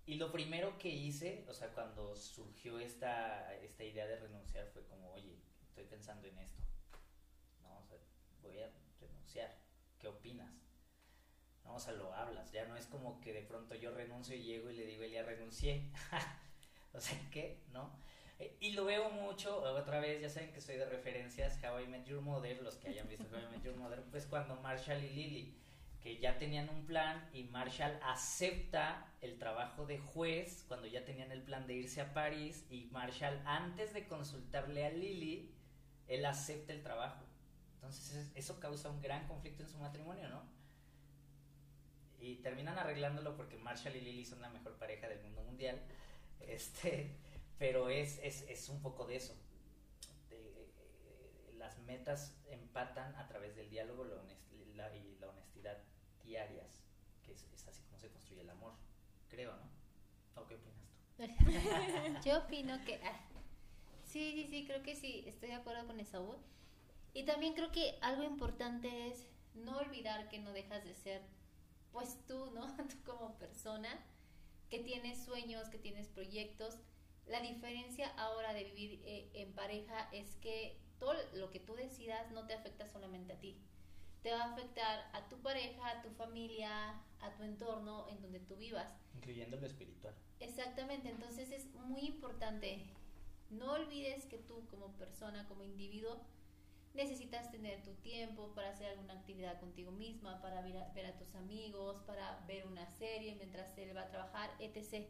y 0.07 0.17
lo 0.17 0.31
primero 0.31 0.79
que 0.79 0.89
hice, 0.89 1.45
o 1.49 1.55
sea, 1.55 1.69
cuando 1.73 2.15
surgió 2.15 2.79
esta, 2.79 3.55
esta 3.63 3.85
idea 3.85 4.07
de 4.07 4.17
renunciar 4.17 4.67
fue 4.69 4.85
como, 4.87 5.13
oye, 5.13 5.39
estoy 5.63 5.85
pensando 5.85 6.29
en 6.29 6.39
esto, 6.39 6.63
¿no? 7.63 7.79
O 7.79 7.83
sea, 7.85 7.99
voy 8.43 8.59
a 8.61 8.71
renunciar, 9.01 9.57
¿qué 9.99 10.09
opinas? 10.09 10.53
No, 11.65 11.77
o 11.77 11.81
sea, 11.81 11.95
lo 11.95 12.13
hablas, 12.13 12.53
ya 12.53 12.67
no 12.67 12.77
es 12.77 12.87
como 12.87 13.21
que 13.21 13.33
de 13.33 13.43
pronto 13.43 13.75
yo 13.75 13.91
renuncio 13.93 14.37
y 14.37 14.43
llego 14.43 14.71
y 14.71 14.77
le 14.77 14.85
digo, 14.85 15.03
Elia, 15.03 15.23
renuncié. 15.23 15.91
o 16.93 17.01
sea, 17.01 17.19
¿qué? 17.31 17.63
¿No? 17.73 17.91
Eh, 18.39 18.57
Y 18.61 18.73
lo 18.73 18.85
veo 18.85 19.09
mucho, 19.11 19.63
otra 19.63 20.01
vez, 20.01 20.21
ya 20.21 20.29
saben 20.29 20.53
que 20.53 20.61
soy 20.61 20.77
de 20.77 20.85
referencias, 20.85 21.59
How 21.65 21.81
I 21.81 21.87
Met 21.87 22.05
Your 22.05 22.21
Mother, 22.21 22.61
los 22.63 22.77
que 22.77 22.89
hayan 22.89 23.09
visto 23.09 23.25
How 23.33 23.41
I 23.41 23.57
Met 23.57 23.63
Your 23.65 23.77
Mother, 23.77 24.03
pues 24.11 24.27
cuando 24.27 24.57
Marshall 24.57 25.03
y 25.03 25.11
Lily, 25.11 25.64
que 26.05 26.19
ya 26.19 26.39
tenían 26.39 26.69
un 26.69 26.87
plan 26.87 27.29
y 27.33 27.45
Marshall 27.45 27.99
acepta 28.05 29.11
el 29.23 29.39
trabajo 29.39 29.87
de 29.87 29.99
juez 29.99 30.65
cuando 30.69 30.87
ya 30.87 31.05
tenían 31.05 31.33
el 31.33 31.43
plan 31.43 31.67
de 31.67 31.75
irse 31.75 32.01
a 32.03 32.13
París 32.15 32.67
y 32.71 32.85
Marshall 32.93 33.41
antes 33.47 33.93
de 33.95 34.07
consultarle 34.07 34.85
a 34.87 34.91
Lily, 34.91 35.51
él 36.07 36.27
acepta 36.27 36.73
el 36.75 36.83
trabajo. 36.83 37.25
Entonces 37.77 38.15
es- 38.15 38.33
eso 38.37 38.61
causa 38.61 38.91
un 38.91 39.01
gran 39.03 39.27
conflicto 39.27 39.63
en 39.65 39.69
su 39.71 39.79
matrimonio, 39.79 40.29
¿no? 40.29 40.43
y 42.21 42.37
terminan 42.37 42.79
arreglándolo 42.79 43.37
porque 43.37 43.59
Marshall 43.59 43.97
y 43.97 44.01
Lily 44.01 44.25
son 44.25 44.41
la 44.41 44.49
mejor 44.49 44.79
pareja 44.79 45.09
del 45.09 45.21
mundo 45.23 45.43
mundial. 45.43 45.81
Este, 46.41 47.17
pero 47.59 47.89
es, 47.91 48.19
es, 48.23 48.43
es 48.49 48.69
un 48.69 48.81
poco 48.81 49.07
de 49.07 49.17
eso. 49.17 49.35
De, 50.31 50.37
eh, 50.39 51.53
las 51.59 51.79
metas 51.81 52.37
empatan 52.49 53.15
a 53.17 53.27
través 53.29 53.57
del 53.57 53.69
diálogo 53.71 54.05
la, 54.05 54.95
y 54.97 55.17
la 55.21 55.29
honestidad 55.29 55.79
diarias, 56.25 56.83
que 57.23 57.33
es, 57.33 57.45
es, 57.53 57.69
así 57.69 57.83
como 57.85 57.99
se 57.99 58.11
construye 58.11 58.43
el 58.43 58.51
amor, 58.51 58.75
creo, 59.29 59.55
¿no? 59.57 60.43
¿O 60.43 60.47
qué 60.47 60.57
opinas 60.57 60.89
tú? 60.89 61.25
Yo 62.29 62.39
opino 62.39 62.83
que... 62.85 62.97
Ah, 63.05 63.21
sí, 64.05 64.33
sí, 64.35 64.47
sí, 64.49 64.67
creo 64.67 64.83
que 64.83 64.97
sí, 64.97 65.25
estoy 65.27 65.51
de 65.51 65.57
acuerdo 65.57 65.87
con 65.87 66.01
Esaú. 66.01 66.37
Y 67.13 67.25
también 67.25 67.55
creo 67.55 67.71
que 67.71 67.97
algo 68.01 68.25
importante 68.25 69.09
es 69.09 69.29
no 69.55 69.79
olvidar 69.79 70.29
que 70.29 70.41
no 70.41 70.53
dejas 70.53 70.85
de 70.85 70.95
ser, 70.95 71.23
pues 71.93 72.19
tú, 72.27 72.51
¿no? 72.51 72.75
Tú 72.89 72.97
como 73.05 73.39
persona 73.39 74.05
que 74.69 74.81
tienes 74.81 75.25
sueños, 75.25 75.69
que 75.69 75.79
tienes 75.79 76.09
proyectos. 76.09 76.81
La 77.27 77.41
diferencia 77.41 78.09
ahora 78.17 78.53
de 78.53 78.65
vivir 78.65 79.01
eh, 79.05 79.31
en 79.35 79.53
pareja 79.53 80.09
es 80.13 80.35
que 80.37 80.81
todo 80.99 81.15
lo 81.35 81.51
que 81.51 81.61
tú 81.61 81.75
decidas 81.75 82.31
no 82.33 82.47
te 82.47 82.55
afecta 82.55 82.87
solamente 82.87 83.33
a 83.33 83.41
ti. 83.41 83.57
Te 84.25 84.31
va 84.33 84.43
a 84.43 84.53
afectar 84.53 85.11
a 85.13 85.29
tu 85.29 85.37
pareja, 85.43 85.87
a 85.87 86.01
tu 86.03 86.09
familia, 86.09 86.95
a 87.21 87.37
tu 87.37 87.43
entorno 87.43 88.09
en 88.09 88.23
donde 88.23 88.41
tú 88.41 88.57
vivas. 88.57 88.91
Incluyendo 89.15 89.59
lo 89.59 89.67
espiritual. 89.67 90.15
Exactamente, 90.41 91.11
entonces 91.11 91.53
es 91.53 91.67
muy 91.75 92.07
importante. 92.07 92.87
No 93.51 93.73
olvides 93.73 94.25
que 94.25 94.39
tú 94.39 94.67
como 94.71 94.95
persona, 94.95 95.47
como 95.47 95.63
individuo, 95.63 96.23
necesitas 96.95 97.51
tener 97.51 97.83
tu 97.83 97.93
tiempo 97.97 98.55
para 98.55 98.71
hacer 98.71 98.93
alguna 98.93 99.13
actividad 99.13 99.61
contigo 99.61 99.91
misma, 99.91 100.41
para 100.41 100.63
ver 100.63 100.79
a, 100.79 100.89
ver 100.95 101.05
a, 101.05 101.19
tus 101.19 101.35
amigos, 101.35 102.01
para 102.07 102.41
ver 102.47 102.67
una 102.67 102.87
serie 102.87 103.35
mientras 103.35 103.77
él 103.77 103.95
va 103.95 104.05
a 104.05 104.09
trabajar, 104.09 104.51
etc. 104.59 105.07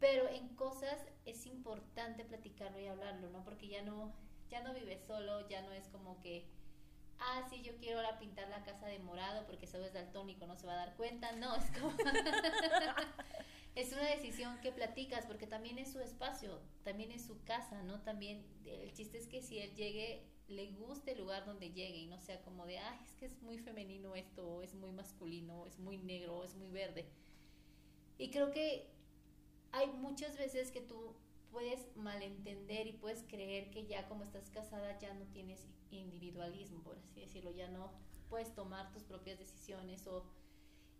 Pero 0.00 0.28
en 0.28 0.48
cosas 0.56 1.06
es 1.24 1.46
importante 1.46 2.24
platicarlo 2.24 2.80
y 2.80 2.86
hablarlo, 2.86 3.30
¿no? 3.30 3.44
Porque 3.44 3.68
ya 3.68 3.82
no, 3.82 4.12
ya 4.50 4.60
no 4.62 4.74
vives 4.74 5.04
solo, 5.06 5.48
ya 5.48 5.62
no 5.62 5.72
es 5.72 5.86
como 5.88 6.20
que, 6.20 6.48
ah, 7.20 7.46
sí, 7.50 7.62
yo 7.62 7.76
quiero 7.76 7.98
ahora 7.98 8.18
pintar 8.18 8.48
la 8.48 8.64
casa 8.64 8.86
de 8.86 8.98
morado 8.98 9.46
porque 9.46 9.66
sabes 9.66 9.92
daltónico, 9.92 10.46
no 10.46 10.56
se 10.56 10.66
va 10.66 10.74
a 10.74 10.86
dar 10.86 10.96
cuenta. 10.96 11.32
No, 11.32 11.54
es 11.56 11.64
como... 11.78 11.92
es 13.74 13.92
una 13.92 14.02
decisión 14.02 14.60
que 14.60 14.72
platicas 14.72 15.26
porque 15.26 15.46
también 15.46 15.78
es 15.78 15.92
su 15.92 16.00
espacio, 16.00 16.60
también 16.82 17.12
es 17.12 17.24
su 17.24 17.42
casa, 17.44 17.82
¿no? 17.82 18.00
También 18.00 18.44
el 18.64 18.92
chiste 18.92 19.18
es 19.18 19.28
que 19.28 19.42
si 19.42 19.58
él 19.58 19.74
llegue 19.74 20.24
le 20.48 20.72
guste 20.72 21.12
el 21.12 21.18
lugar 21.18 21.44
donde 21.44 21.70
llegue 21.72 21.98
y 21.98 22.06
no 22.06 22.18
sea 22.18 22.40
como 22.40 22.66
de, 22.66 22.78
ay, 22.78 22.98
es 23.04 23.12
que 23.12 23.26
es 23.26 23.42
muy 23.42 23.58
femenino 23.58 24.14
esto, 24.16 24.48
o 24.48 24.62
es 24.62 24.74
muy 24.74 24.90
masculino, 24.92 25.66
es 25.66 25.78
muy 25.78 25.98
negro, 25.98 26.42
es 26.42 26.54
muy 26.54 26.70
verde. 26.70 27.06
Y 28.16 28.30
creo 28.30 28.50
que 28.50 28.86
hay 29.72 29.88
muchas 29.88 30.38
veces 30.38 30.70
que 30.70 30.80
tú 30.80 31.14
puedes 31.50 31.94
malentender 31.96 32.86
y 32.86 32.92
puedes 32.92 33.22
creer 33.24 33.70
que 33.70 33.86
ya 33.86 34.06
como 34.08 34.24
estás 34.24 34.50
casada 34.50 34.98
ya 34.98 35.14
no 35.14 35.26
tienes 35.26 35.66
individualismo, 35.90 36.82
por 36.82 36.98
así 36.98 37.20
decirlo, 37.20 37.50
ya 37.50 37.68
no 37.68 37.92
puedes 38.28 38.54
tomar 38.54 38.92
tus 38.92 39.04
propias 39.04 39.38
decisiones 39.38 40.06
o, 40.06 40.24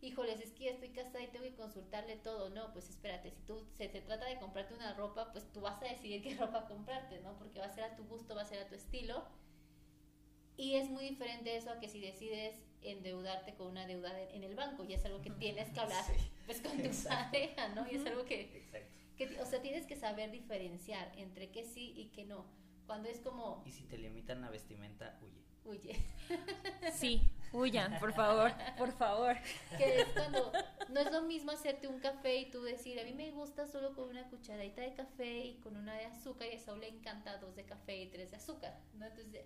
híjoles, 0.00 0.40
es 0.40 0.52
que 0.52 0.64
ya 0.64 0.70
estoy 0.70 0.90
casada 0.90 1.22
y 1.22 1.28
tengo 1.28 1.44
que 1.44 1.54
consultarle 1.54 2.16
todo. 2.16 2.50
No, 2.50 2.72
pues 2.72 2.88
espérate, 2.88 3.30
si 3.30 3.42
tú 3.42 3.66
se, 3.76 3.88
se, 3.88 4.00
trata 4.00 4.26
de 4.26 4.38
comprarte 4.38 4.74
una 4.74 4.94
ropa, 4.94 5.32
pues 5.32 5.52
tú 5.52 5.60
vas 5.60 5.82
a 5.82 5.86
decidir 5.86 6.22
qué 6.22 6.34
ropa 6.40 6.66
comprarte, 6.66 7.20
¿no? 7.20 7.36
Porque 7.36 7.60
va 7.60 7.66
a 7.66 7.74
ser 7.74 7.84
a 7.84 7.96
tu 7.96 8.04
gusto, 8.04 8.34
va 8.34 8.42
a 8.42 8.46
ser 8.46 8.60
a 8.60 8.68
tu 8.68 8.74
estilo 8.74 9.24
y 10.58 10.74
es 10.74 10.90
muy 10.90 11.04
diferente 11.04 11.56
eso 11.56 11.70
a 11.70 11.78
que 11.78 11.88
si 11.88 12.00
decides 12.00 12.56
endeudarte 12.82 13.54
con 13.54 13.68
una 13.68 13.86
deuda 13.86 14.12
en 14.32 14.42
el 14.42 14.56
banco, 14.56 14.84
ya 14.84 14.96
es 14.96 15.04
algo 15.04 15.22
que 15.22 15.30
tienes 15.38 15.70
que 15.70 15.80
hablar 15.80 16.04
pues 16.46 16.60
con 16.60 16.76
tu 16.82 16.90
pareja, 17.08 17.68
¿no? 17.68 17.90
Y 17.90 17.94
es 17.94 18.06
algo 18.06 18.24
que, 18.24 18.68
que, 19.18 19.40
o 19.40 19.44
sea, 19.44 19.60
tienes 19.60 19.84
que 19.86 19.96
saber 19.96 20.30
diferenciar 20.30 21.12
entre 21.16 21.50
qué 21.50 21.64
sí 21.64 21.92
y 21.96 22.06
qué 22.06 22.24
no. 22.24 22.46
Cuando 22.86 23.10
es 23.10 23.20
como... 23.20 23.62
Y 23.66 23.72
si 23.72 23.84
te 23.84 23.98
limitan 23.98 24.40
la 24.40 24.48
vestimenta, 24.48 25.18
huye. 25.20 25.44
Huye. 25.64 25.96
Sí, 26.94 27.20
huyan, 27.52 27.98
por 27.98 28.14
favor, 28.14 28.52
por 28.78 28.92
favor. 28.92 29.36
Que 29.76 30.00
es 30.00 30.06
cuando 30.14 30.50
no 30.88 31.00
es 31.00 31.12
lo 31.12 31.22
mismo 31.22 31.50
hacerte 31.50 31.88
un 31.88 32.00
café 32.00 32.38
y 32.38 32.50
tú 32.50 32.62
decir, 32.62 32.98
a 32.98 33.04
mí 33.04 33.12
me 33.12 33.30
gusta 33.32 33.66
solo 33.66 33.94
con 33.94 34.08
una 34.08 34.26
cucharadita 34.30 34.80
de 34.80 34.94
café 34.94 35.44
y 35.44 35.60
con 35.60 35.76
una 35.76 35.94
de 35.94 36.06
azúcar 36.06 36.48
y 36.50 36.56
a 36.56 36.58
Saúl 36.58 36.80
le 36.80 36.88
encanta 36.88 37.36
dos 37.36 37.54
de 37.54 37.66
café 37.66 38.00
y 38.00 38.06
tres 38.06 38.30
de 38.30 38.38
azúcar, 38.38 38.80
¿no? 38.94 39.04
Entonces 39.04 39.44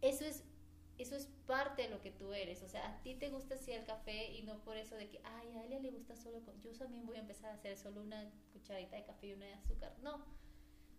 eso 0.00 0.24
es 0.24 0.42
eso 0.98 1.16
es 1.16 1.26
parte 1.46 1.82
de 1.82 1.90
lo 1.90 2.00
que 2.00 2.10
tú 2.10 2.32
eres, 2.32 2.62
o 2.62 2.68
sea, 2.68 2.88
a 2.88 3.02
ti 3.02 3.14
te 3.14 3.30
gusta 3.30 3.54
así 3.54 3.72
el 3.72 3.84
café 3.84 4.32
y 4.32 4.42
no 4.42 4.62
por 4.62 4.76
eso 4.76 4.94
de 4.94 5.08
que, 5.08 5.20
ay, 5.24 5.56
a 5.56 5.64
ella 5.64 5.80
le 5.80 5.90
gusta 5.90 6.16
solo, 6.16 6.42
con... 6.44 6.60
yo 6.62 6.72
también 6.72 7.06
voy 7.06 7.16
a 7.16 7.20
empezar 7.20 7.50
a 7.50 7.54
hacer 7.54 7.76
solo 7.76 8.02
una 8.02 8.30
cucharadita 8.52 8.96
de 8.96 9.04
café 9.04 9.26
y 9.28 9.32
una 9.32 9.46
de 9.46 9.54
azúcar, 9.54 9.96
no, 10.02 10.24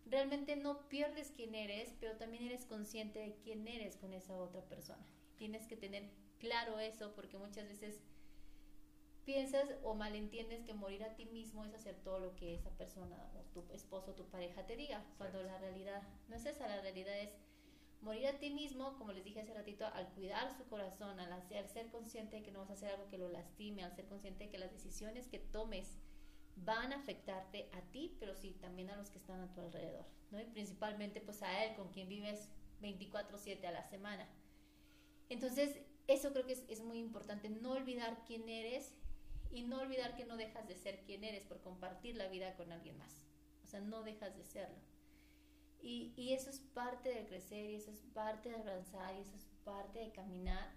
realmente 0.06 0.56
no 0.56 0.88
pierdes 0.90 1.32
quién 1.32 1.56
eres, 1.56 1.94
pero 2.00 2.18
también 2.18 2.44
eres 2.44 2.66
consciente 2.66 3.20
de 3.20 3.36
quién 3.44 3.68
eres 3.68 3.96
con 3.96 4.14
esa 4.14 4.36
otra 4.36 4.62
persona, 4.66 5.06
tienes 5.38 5.66
que 5.68 5.78
tener 5.78 6.10
claro 6.40 6.80
eso 6.80 7.14
porque 7.16 7.38
muchas 7.38 7.68
veces 7.68 8.02
piensas 9.26 9.68
o 9.84 9.96
malentiendes 9.96 10.64
que 10.64 10.74
morir 10.74 11.04
a 11.04 11.16
ti 11.16 11.26
mismo 11.26 11.66
es 11.66 11.74
hacer 11.74 11.96
todo 12.04 12.20
lo 12.20 12.36
que 12.36 12.54
esa 12.54 12.70
persona 12.72 13.32
o 13.36 13.42
tu 13.52 13.66
esposo 13.74 14.12
o 14.12 14.14
tu 14.14 14.30
pareja 14.30 14.66
te 14.68 14.76
diga, 14.76 15.04
cuando 15.18 15.42
la 15.42 15.58
realidad 15.58 16.04
no 16.28 16.36
es 16.36 16.46
esa, 16.46 16.68
la 16.68 16.82
realidad 16.82 17.18
es 17.20 17.34
morir 18.06 18.28
a 18.28 18.38
ti 18.38 18.52
mismo, 18.52 18.96
como 18.98 19.12
les 19.12 19.24
dije 19.26 19.42
hace 19.42 19.54
ratito, 19.54 19.86
al 19.88 20.08
cuidar 20.14 20.56
su 20.56 20.64
corazón, 20.68 21.20
al, 21.20 21.44
ser 21.50 21.90
consciente 21.90 22.38
de 22.38 22.44
que 22.44 22.52
no 22.52 22.60
vas 22.60 22.70
a 22.70 22.74
hacer 22.74 22.92
algo 22.92 23.10
que 23.10 23.18
lo 23.18 23.30
lastime, 23.30 23.84
al 23.84 23.96
ser 23.96 24.06
consciente 24.06 24.46
de 24.46 24.50
que 24.52 24.60
las 24.60 24.72
decisiones 24.72 25.28
que 25.28 25.40
tomes 25.40 25.98
van 26.56 26.94
a 26.94 26.98
afectarte 26.98 27.68
a 27.74 27.82
ti, 27.92 28.16
pero 28.20 28.36
sí 28.36 28.52
también 28.62 28.92
a 28.92 28.96
los 28.96 29.10
que 29.10 29.18
están 29.18 29.42
a 29.42 29.52
tu 29.52 29.60
alrededor, 29.60 30.06
¿no? 30.30 30.40
Y 30.40 30.46
principalmente 30.46 31.20
pues 31.20 31.42
a 31.42 31.66
él 31.66 31.76
con 31.76 31.90
quien 31.90 32.08
vives 32.08 32.48
24/7 32.80 33.66
a 33.66 33.72
la 33.72 33.84
semana. 33.84 34.30
Entonces, 35.28 35.80
eso 36.08 36.32
creo 36.32 36.46
que 36.46 36.54
es, 36.54 36.64
es 36.70 36.82
muy 36.82 37.00
importante, 37.00 37.50
no 37.50 37.72
olvidar 37.72 38.24
quién 38.28 38.48
eres 38.48 38.94
y 39.50 39.64
no 39.64 39.80
olvidar 39.80 40.16
que 40.16 40.26
no 40.26 40.38
dejas 40.38 40.68
de 40.68 40.76
ser 40.76 41.02
quien 41.02 41.24
eres 41.24 41.44
por 41.44 41.60
compartir 41.62 42.16
la 42.16 42.28
vida 42.28 42.56
con 42.56 42.72
alguien 42.72 42.98
más. 43.00 43.26
O 43.64 43.68
sea, 43.68 43.80
no 43.82 44.04
dejas 44.04 44.38
de 44.38 44.44
serlo. 44.44 44.78
Y, 45.88 46.34
eso 46.34 46.50
es 46.50 46.60
parte 46.60 47.14
de 47.14 47.28
crecer, 47.28 47.70
y 47.70 47.76
eso 47.76 47.92
es 47.92 48.00
parte 48.16 48.50
de 48.50 48.56
avanzar, 48.56 49.16
y 49.16 49.22
eso 49.22 49.36
es 49.36 49.46
parte 49.64 50.00
de 50.00 50.12
caminar. 50.12 50.74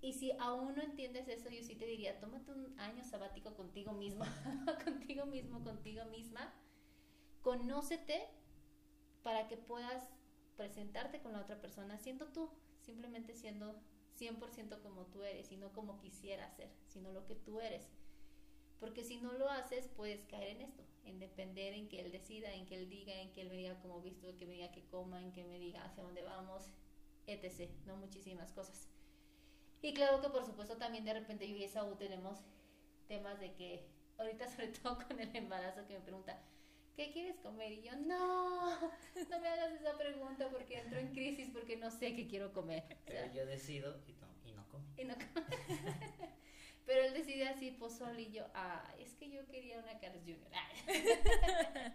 Y 0.00 0.12
si 0.14 0.32
aún 0.40 0.74
no 0.74 0.82
entiendes 0.82 1.28
eso, 1.28 1.48
yo 1.50 1.62
sí 1.62 1.76
te 1.76 1.86
diría, 1.86 2.18
tómate 2.18 2.50
un 2.50 2.76
año 2.80 3.04
sabático 3.04 3.54
contigo 3.54 3.92
mismo, 3.92 4.24
contigo 4.84 5.24
mismo, 5.24 5.62
contigo 5.62 6.04
misma. 6.06 6.52
Conócete 7.42 8.28
para 9.22 9.46
que 9.46 9.56
puedas 9.56 10.08
presentarte 10.56 11.22
con 11.22 11.32
la 11.32 11.42
otra 11.42 11.60
persona 11.60 11.96
siendo 11.96 12.26
tú, 12.32 12.50
simplemente 12.80 13.36
siendo 13.36 13.80
100% 14.18 14.82
como 14.82 15.06
tú 15.06 15.22
eres 15.22 15.52
y 15.52 15.56
no 15.56 15.72
como 15.72 16.00
quisiera 16.00 16.50
ser, 16.50 16.72
sino 16.88 17.12
lo 17.12 17.24
que 17.24 17.36
tú 17.36 17.60
eres. 17.60 17.88
Porque 18.80 19.04
si 19.04 19.18
no 19.18 19.32
lo 19.34 19.48
haces, 19.48 19.86
puedes 19.86 20.24
caer 20.24 20.56
en 20.56 20.62
esto, 20.62 20.82
en 21.04 21.18
depender 21.18 21.74
en 21.74 21.88
que 21.88 22.00
él 22.00 22.12
decida, 22.12 22.52
en 22.52 22.66
que 22.66 22.76
él 22.76 22.88
diga, 22.88 23.14
en 23.20 23.32
que 23.32 23.42
él 23.42 23.48
me 23.48 23.56
diga 23.56 23.78
cómo 23.80 24.00
visto, 24.00 24.36
que 24.36 24.46
me 24.46 24.54
diga 24.54 24.70
que 24.72 24.84
coma, 24.86 25.22
en 25.22 25.32
que 25.32 25.44
me 25.44 25.58
diga 25.58 25.84
hacia 25.84 26.02
dónde 26.02 26.22
vamos, 26.22 26.70
etc. 27.26 27.70
No 27.86 27.96
muchísimas 27.96 28.52
cosas. 28.52 28.88
Y 29.80 29.94
claro 29.94 30.20
que 30.20 30.28
por 30.28 30.44
supuesto 30.44 30.76
también 30.76 31.04
de 31.04 31.14
repente 31.14 31.48
yo 31.48 31.56
y 31.56 31.64
Esaú 31.64 31.96
tenemos 31.96 32.44
temas 33.06 33.38
de 33.38 33.54
que 33.54 33.88
ahorita 34.18 34.48
sobre 34.54 34.68
todo 34.68 34.98
con 35.06 35.18
el 35.20 35.34
embarazo 35.34 35.86
que 35.86 35.94
me 35.94 36.00
pregunta, 36.00 36.40
¿qué 36.96 37.12
quieres 37.12 37.36
comer? 37.38 37.72
Y 37.72 37.82
yo, 37.82 37.96
no, 37.96 38.80
no 38.80 39.40
me 39.40 39.48
hagas 39.48 39.72
esa 39.72 39.96
pregunta 39.96 40.48
porque 40.50 40.80
entro 40.80 40.98
en 40.98 41.12
crisis 41.12 41.50
porque 41.52 41.76
no 41.76 41.90
sé 41.90 42.14
qué 42.14 42.26
quiero 42.26 42.52
comer. 42.52 42.84
Pero 43.06 43.32
yo 43.32 43.46
decido 43.46 44.00
y 44.06 44.12
no, 44.14 44.28
y 44.44 44.52
no 44.52 44.68
como. 44.68 44.84
Y 44.96 45.04
no 45.04 45.14
como. 45.14 45.46
Pero 46.86 47.02
él 47.02 47.12
decide 47.12 47.46
así, 47.46 47.67
pozole, 47.78 48.22
y 48.22 48.32
yo, 48.32 48.46
ah, 48.54 48.94
es 48.98 49.14
que 49.14 49.30
yo 49.30 49.46
quería 49.46 49.78
una 49.78 49.98
Carlos 49.98 50.22
Junior. 50.22 50.50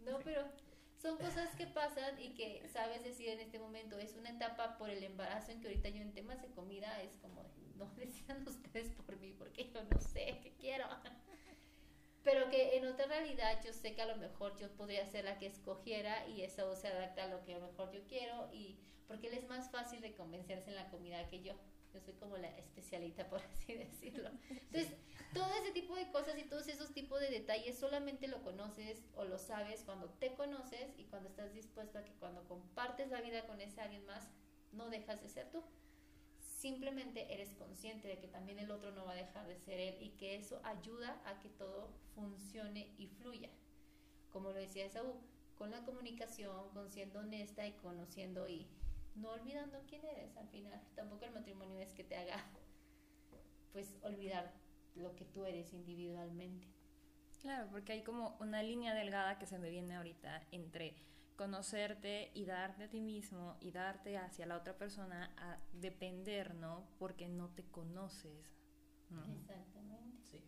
no, 0.00 0.18
pero 0.24 0.50
son 0.98 1.16
cosas 1.16 1.54
que 1.54 1.66
pasan 1.66 2.20
y 2.20 2.34
que 2.34 2.68
sabes 2.68 3.04
decir 3.04 3.28
en 3.28 3.40
este 3.40 3.58
momento. 3.58 3.98
Es 3.98 4.16
una 4.16 4.30
etapa 4.30 4.76
por 4.78 4.90
el 4.90 5.02
embarazo 5.04 5.52
en 5.52 5.60
que 5.60 5.68
ahorita 5.68 5.88
yo 5.90 6.02
en 6.02 6.12
temas 6.12 6.42
de 6.42 6.48
comida 6.48 7.00
es 7.02 7.16
como, 7.18 7.44
no 7.76 7.86
decían 7.96 8.46
ustedes 8.46 8.90
por 9.06 9.16
mí, 9.18 9.32
porque 9.32 9.70
yo 9.70 9.82
no 9.84 10.00
sé 10.00 10.40
qué 10.42 10.54
quiero. 10.58 10.86
Pero 12.24 12.50
que 12.50 12.76
en 12.76 12.86
otra 12.86 13.06
realidad 13.06 13.60
yo 13.64 13.72
sé 13.72 13.94
que 13.94 14.02
a 14.02 14.06
lo 14.06 14.16
mejor 14.16 14.58
yo 14.58 14.68
podría 14.72 15.06
ser 15.06 15.24
la 15.24 15.38
que 15.38 15.46
escogiera 15.46 16.26
y 16.26 16.42
eso 16.42 16.74
se 16.74 16.88
adapta 16.88 17.24
a 17.24 17.28
lo 17.28 17.44
que 17.44 17.54
a 17.54 17.58
lo 17.58 17.68
mejor 17.68 17.90
yo 17.92 18.00
quiero 18.06 18.50
y 18.52 18.78
porque 19.06 19.28
él 19.28 19.34
es 19.34 19.48
más 19.48 19.70
fácil 19.70 20.00
de 20.02 20.14
convencerse 20.14 20.68
en 20.68 20.76
la 20.76 20.90
comida 20.90 21.26
que 21.28 21.42
yo 21.42 21.54
yo 21.92 22.00
soy 22.00 22.14
como 22.14 22.36
la 22.36 22.48
especialita, 22.58 23.28
por 23.28 23.40
así 23.52 23.74
decirlo. 23.74 24.30
Entonces, 24.50 24.92
todo 25.32 25.52
ese 25.54 25.72
tipo 25.72 25.94
de 25.94 26.10
cosas 26.10 26.38
y 26.38 26.44
todos 26.44 26.68
esos 26.68 26.92
tipos 26.92 27.20
de 27.20 27.30
detalles 27.30 27.78
solamente 27.78 28.28
lo 28.28 28.42
conoces 28.42 29.04
o 29.14 29.24
lo 29.24 29.38
sabes 29.38 29.82
cuando 29.84 30.08
te 30.10 30.34
conoces 30.34 30.92
y 30.98 31.04
cuando 31.04 31.28
estás 31.28 31.52
dispuesto 31.52 31.98
a 31.98 32.04
que 32.04 32.12
cuando 32.14 32.46
compartes 32.48 33.10
la 33.10 33.20
vida 33.20 33.46
con 33.46 33.60
ese 33.60 33.80
alguien 33.80 34.04
más, 34.06 34.28
no 34.72 34.90
dejas 34.90 35.20
de 35.22 35.28
ser 35.28 35.50
tú. 35.50 35.62
simplemente 36.40 37.32
eres 37.32 37.54
consciente 37.54 38.08
de 38.08 38.18
que 38.18 38.26
también 38.26 38.58
el 38.58 38.72
otro 38.72 38.90
no 38.90 39.04
va 39.04 39.12
a 39.12 39.16
dejar 39.16 39.46
de 39.46 39.56
ser 39.56 39.78
él 39.78 39.96
y 40.00 40.10
que 40.16 40.34
eso 40.34 40.60
ayuda 40.64 41.22
a 41.24 41.38
que 41.38 41.48
todo 41.50 41.88
funcione 42.16 42.92
y 42.98 43.06
fluya. 43.06 43.48
Como 44.32 44.50
lo 44.50 44.58
decía 44.58 44.84
Esaú, 44.84 45.20
con 45.56 45.70
la 45.70 45.84
comunicación, 45.84 46.70
con 46.70 46.90
siendo 46.90 47.20
honesta 47.20 47.66
y 47.66 47.72
conociendo 47.72 48.48
y 48.48 48.66
no 49.20 49.30
olvidando 49.30 49.78
quién 49.86 50.04
eres 50.04 50.36
al 50.36 50.48
final. 50.48 50.80
Tampoco 50.94 51.24
el 51.24 51.32
matrimonio 51.32 51.78
es 51.80 51.92
que 51.92 52.04
te 52.04 52.16
haga 52.16 52.44
pues 53.72 53.96
olvidar 54.02 54.52
lo 54.94 55.14
que 55.14 55.24
tú 55.24 55.44
eres 55.44 55.72
individualmente. 55.72 56.66
Claro, 57.40 57.68
porque 57.70 57.92
hay 57.92 58.02
como 58.02 58.36
una 58.40 58.62
línea 58.62 58.94
delgada 58.94 59.38
que 59.38 59.46
se 59.46 59.58
me 59.58 59.70
viene 59.70 59.94
ahorita 59.94 60.46
entre 60.50 60.96
conocerte 61.36 62.32
y 62.34 62.46
darte 62.46 62.84
a 62.84 62.90
ti 62.90 63.00
mismo 63.00 63.56
y 63.60 63.70
darte 63.70 64.18
hacia 64.18 64.46
la 64.46 64.56
otra 64.56 64.76
persona 64.76 65.32
a 65.36 65.58
depender, 65.72 66.54
¿no? 66.56 66.88
Porque 66.98 67.28
no 67.28 67.50
te 67.50 67.64
conoces. 67.64 68.58
Exactamente. 69.32 70.18
Sí. 70.24 70.42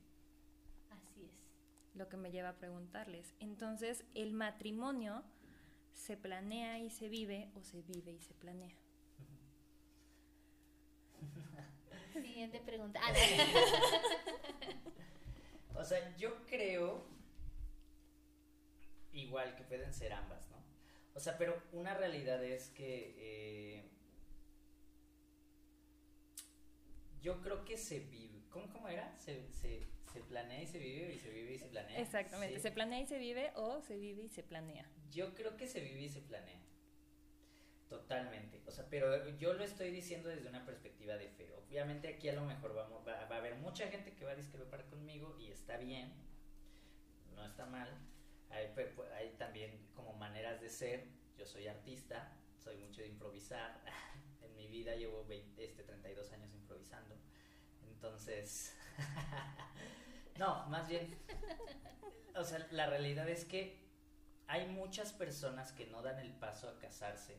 Así 0.91 1.25
es. 1.27 1.55
Lo 1.95 2.09
que 2.09 2.17
me 2.17 2.33
lleva 2.33 2.51
a 2.51 2.59
preguntarles. 2.59 3.35
Entonces, 3.39 4.05
¿el 4.15 4.33
matrimonio 4.33 5.23
se 5.95 6.17
planea 6.17 6.79
y 6.79 6.91
se 6.91 7.09
vive 7.09 7.51
o 7.55 7.63
se 7.63 7.83
vive 7.83 8.13
y 8.13 8.21
se 8.21 8.35
planea? 8.35 8.75
Siguiente 12.13 12.61
pregunta. 12.61 13.01
Ah, 13.03 13.13
O 15.75 15.85
sea, 15.85 16.15
yo 16.19 16.45
creo 16.47 17.07
igual 19.13 19.57
que 19.57 19.65
pueden 19.65 19.95
ser 19.95 20.13
ambas, 20.13 20.49
¿no? 20.51 20.57
O 21.15 21.21
sea, 21.21 21.39
pero 21.39 21.63
una 21.73 21.95
realidad 21.95 22.45
es 22.45 22.69
que 22.69 23.15
eh, 23.17 23.91
yo 27.23 27.41
creo 27.41 27.65
que 27.65 27.79
se 27.79 28.01
vive. 28.01 28.45
¿Cómo, 28.51 28.71
cómo 28.73 28.89
era? 28.89 29.17
Se, 29.19 29.51
se, 29.53 29.89
se 30.13 30.21
planea 30.21 30.63
y 30.63 30.67
se 30.67 30.79
vive 30.79 31.15
y 31.15 31.19
se 31.19 31.31
vive 31.31 31.55
y 31.55 31.59
se 31.59 31.67
planea. 31.69 31.99
Exactamente, 32.01 32.57
Sí. 32.57 32.63
se 32.63 32.71
planea 32.73 33.01
y 33.01 33.07
se 33.07 33.19
vive 33.19 33.53
o 33.55 33.81
se 33.81 33.97
vive 33.97 34.23
y 34.25 34.29
se 34.29 34.43
planea. 34.43 34.91
Yo 35.11 35.35
creo 35.35 35.57
que 35.57 35.67
se 35.67 35.81
vive 35.81 36.03
y 36.03 36.09
se 36.09 36.21
planea. 36.21 36.61
Totalmente. 37.89 38.63
O 38.67 38.71
sea, 38.71 38.87
pero 38.89 39.29
yo 39.39 39.53
lo 39.55 39.65
estoy 39.65 39.91
diciendo 39.91 40.29
desde 40.29 40.49
una 40.49 40.65
perspectiva 40.65 41.17
de 41.17 41.29
fe. 41.29 41.53
Obviamente 41.55 42.09
aquí 42.09 42.29
a 42.29 42.35
lo 42.35 42.45
mejor 42.45 42.75
vamos, 42.75 43.07
va, 43.07 43.25
va 43.27 43.37
a 43.37 43.39
haber 43.39 43.57
mucha 43.57 43.89
gente 43.89 44.15
que 44.15 44.25
va 44.25 44.33
a 44.33 44.37
discrepar 44.37 44.85
conmigo 44.87 45.37
y 45.41 45.51
está 45.51 45.77
bien. 45.77 46.13
No 47.35 47.45
está 47.45 47.67
mal. 47.67 47.89
Hay, 48.51 48.67
hay 49.17 49.31
también 49.39 49.89
como 49.95 50.13
maneras 50.13 50.61
de 50.61 50.69
ser. 50.71 51.09
Yo 51.37 51.47
soy 51.47 51.67
artista, 51.67 52.37
soy 52.59 52.77
mucho 52.77 53.03
de 53.03 53.09
improvisar. 53.09 53.81
En 54.43 54.57
mi 54.57 54.69
vida 54.69 54.95
llevo 54.95 55.25
20, 55.27 55.65
este, 55.65 55.83
32 55.85 56.33
años 56.33 56.53
improvisando. 56.55 57.15
Entonces, 58.03 58.75
no, 60.39 60.67
más 60.69 60.89
bien, 60.89 61.15
o 62.35 62.43
sea, 62.43 62.67
la 62.71 62.87
realidad 62.87 63.29
es 63.29 63.45
que 63.45 63.79
hay 64.47 64.67
muchas 64.69 65.13
personas 65.13 65.73
que 65.73 65.85
no 65.85 66.01
dan 66.01 66.19
el 66.19 66.33
paso 66.33 66.71
a 66.71 66.79
casarse, 66.79 67.37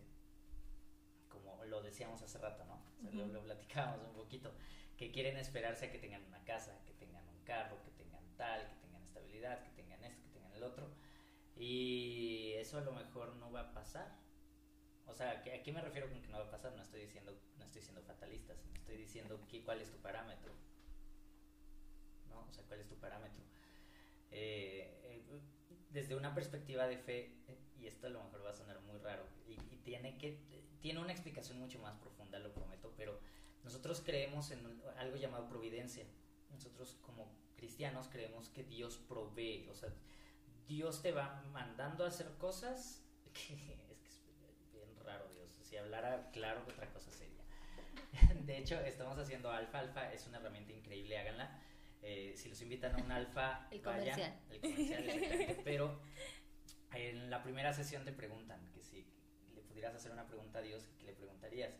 como 1.29 1.65
lo 1.65 1.81
decíamos 1.81 2.21
hace 2.21 2.37
rato, 2.37 2.63
¿no? 2.65 2.75
O 2.75 3.01
sea, 3.01 3.11
lo, 3.11 3.25
lo 3.25 3.41
platicábamos 3.41 4.07
un 4.07 4.13
poquito, 4.13 4.53
que 4.97 5.11
quieren 5.11 5.35
esperarse 5.37 5.87
a 5.87 5.91
que 5.91 5.97
tengan 5.97 6.23
una 6.25 6.43
casa, 6.45 6.79
que 6.85 6.93
tengan 6.93 7.27
un 7.27 7.43
carro, 7.43 7.81
que 7.81 7.89
tengan 7.89 8.23
tal, 8.37 8.67
que 8.67 8.75
tengan 8.75 9.01
estabilidad, 9.01 9.63
que 9.63 9.71
tengan 9.71 10.03
esto, 10.03 10.21
que 10.21 10.29
tengan 10.29 10.53
el 10.53 10.61
otro, 10.61 10.91
y 11.55 12.51
eso 12.57 12.77
a 12.77 12.81
lo 12.81 12.91
mejor 12.91 13.35
no 13.37 13.51
va 13.51 13.61
a 13.61 13.73
pasar. 13.73 14.15
O 15.11 15.13
sea, 15.13 15.31
¿a 15.31 15.63
qué 15.63 15.71
me 15.71 15.81
refiero 15.81 16.09
con 16.09 16.21
que 16.21 16.29
no 16.29 16.39
va 16.39 16.45
a 16.45 16.51
pasar? 16.51 16.73
No 16.73 16.81
estoy 16.81 17.01
diciendo, 17.01 17.37
no 17.57 17.65
estoy 17.65 17.81
siendo 17.81 18.01
fatalista, 18.01 18.55
sino 18.55 18.73
estoy 18.75 18.97
diciendo 18.97 19.39
que, 19.47 19.63
cuál 19.63 19.81
es 19.81 19.91
tu 19.91 19.97
parámetro. 19.97 20.53
¿No? 22.29 22.47
O 22.49 22.53
sea, 22.53 22.63
cuál 22.65 22.79
es 22.79 22.87
tu 22.87 22.95
parámetro. 22.95 23.43
Eh, 24.31 25.01
eh, 25.03 25.41
desde 25.89 26.15
una 26.15 26.33
perspectiva 26.33 26.87
de 26.87 26.97
fe, 26.97 27.35
y 27.77 27.87
esto 27.87 28.07
a 28.07 28.09
lo 28.09 28.23
mejor 28.23 28.45
va 28.45 28.51
a 28.51 28.55
sonar 28.55 28.79
muy 28.81 28.97
raro, 28.99 29.27
y, 29.45 29.53
y 29.73 29.81
tiene 29.83 30.17
que 30.17 30.39
tiene 30.81 30.99
una 30.99 31.11
explicación 31.11 31.59
mucho 31.59 31.79
más 31.79 31.95
profunda, 31.97 32.39
lo 32.39 32.51
prometo, 32.53 32.93
pero 32.97 33.19
nosotros 33.63 34.01
creemos 34.03 34.51
en 34.51 34.81
algo 34.97 35.15
llamado 35.15 35.47
providencia. 35.47 36.05
Nosotros 36.49 36.97
como 37.01 37.31
cristianos 37.55 38.07
creemos 38.09 38.49
que 38.49 38.63
Dios 38.63 38.97
provee, 39.07 39.67
o 39.69 39.75
sea, 39.75 39.93
Dios 40.67 41.01
te 41.01 41.11
va 41.11 41.43
mandando 41.51 42.03
a 42.03 42.07
hacer 42.07 42.35
cosas 42.37 43.03
que 43.33 43.53
es 43.53 43.99
que 43.99 44.49
es 44.49 44.71
bien 44.73 44.95
raro 45.05 45.29
Dios. 45.29 45.51
Si 45.71 45.77
hablara 45.77 46.29
claro, 46.33 46.65
otra 46.67 46.85
cosa 46.91 47.09
sería. 47.11 47.41
De 48.45 48.57
hecho, 48.57 48.77
estamos 48.81 49.17
haciendo 49.17 49.49
Alfa. 49.49 49.79
Alfa 49.79 50.11
es 50.11 50.27
una 50.27 50.39
herramienta 50.39 50.73
increíble, 50.73 51.17
háganla. 51.17 51.61
Eh, 52.01 52.33
si 52.35 52.49
los 52.49 52.61
invitan 52.61 52.93
a 52.93 53.01
un 53.01 53.09
Alfa, 53.09 53.67
El 53.71 53.79
vayan. 53.79 54.19
comercial. 54.19 54.39
El 54.49 54.59
comercial, 54.59 55.09
exactamente. 55.09 55.61
Pero 55.63 56.01
en 56.93 57.29
la 57.29 57.41
primera 57.41 57.71
sesión 57.71 58.03
te 58.03 58.11
preguntan 58.11 58.69
que 58.73 58.83
si 58.83 59.07
le 59.55 59.61
pudieras 59.61 59.95
hacer 59.95 60.11
una 60.11 60.27
pregunta 60.27 60.59
a 60.59 60.61
Dios, 60.61 60.89
¿qué 60.99 61.05
le 61.05 61.13
preguntarías? 61.13 61.73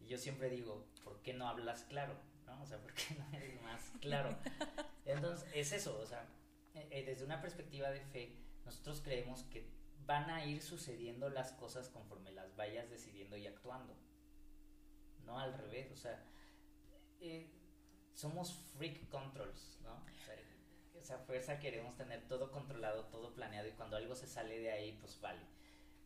Y 0.00 0.08
yo 0.08 0.18
siempre 0.18 0.50
digo, 0.50 0.88
¿por 1.04 1.22
qué 1.22 1.32
no 1.32 1.46
hablas 1.46 1.84
claro? 1.84 2.14
¿No? 2.44 2.60
O 2.60 2.66
sea, 2.66 2.78
¿por 2.78 2.92
qué 2.92 3.14
no 3.14 3.36
eres 3.36 3.62
más 3.62 3.92
claro? 4.00 4.36
Entonces, 5.04 5.48
es 5.54 5.70
eso, 5.70 5.96
o 6.00 6.06
sea, 6.06 6.26
eh, 6.74 6.88
eh, 6.90 7.04
desde 7.04 7.24
una 7.24 7.40
perspectiva 7.40 7.88
de 7.92 8.00
fe, 8.00 8.36
nosotros 8.64 9.00
creemos 9.00 9.44
que 9.44 9.77
van 10.08 10.30
a 10.30 10.42
ir 10.46 10.62
sucediendo 10.62 11.28
las 11.28 11.52
cosas 11.52 11.90
conforme 11.90 12.32
las 12.32 12.56
vayas 12.56 12.88
decidiendo 12.88 13.36
y 13.36 13.46
actuando. 13.46 13.94
No 15.26 15.38
al 15.38 15.52
revés, 15.52 15.92
o 15.92 15.96
sea, 15.96 16.24
eh, 17.20 17.52
somos 18.14 18.54
freak 18.78 19.06
controls, 19.10 19.78
¿no? 19.82 19.92
O 19.92 20.24
sea, 20.24 20.34
esa 20.94 21.18
fuerza 21.18 21.60
queremos 21.60 21.94
tener 21.98 22.26
todo 22.26 22.50
controlado, 22.50 23.04
todo 23.08 23.34
planeado 23.34 23.68
y 23.68 23.72
cuando 23.72 23.98
algo 23.98 24.14
se 24.14 24.26
sale 24.26 24.58
de 24.58 24.72
ahí, 24.72 24.96
pues 24.98 25.20
vale. 25.20 25.44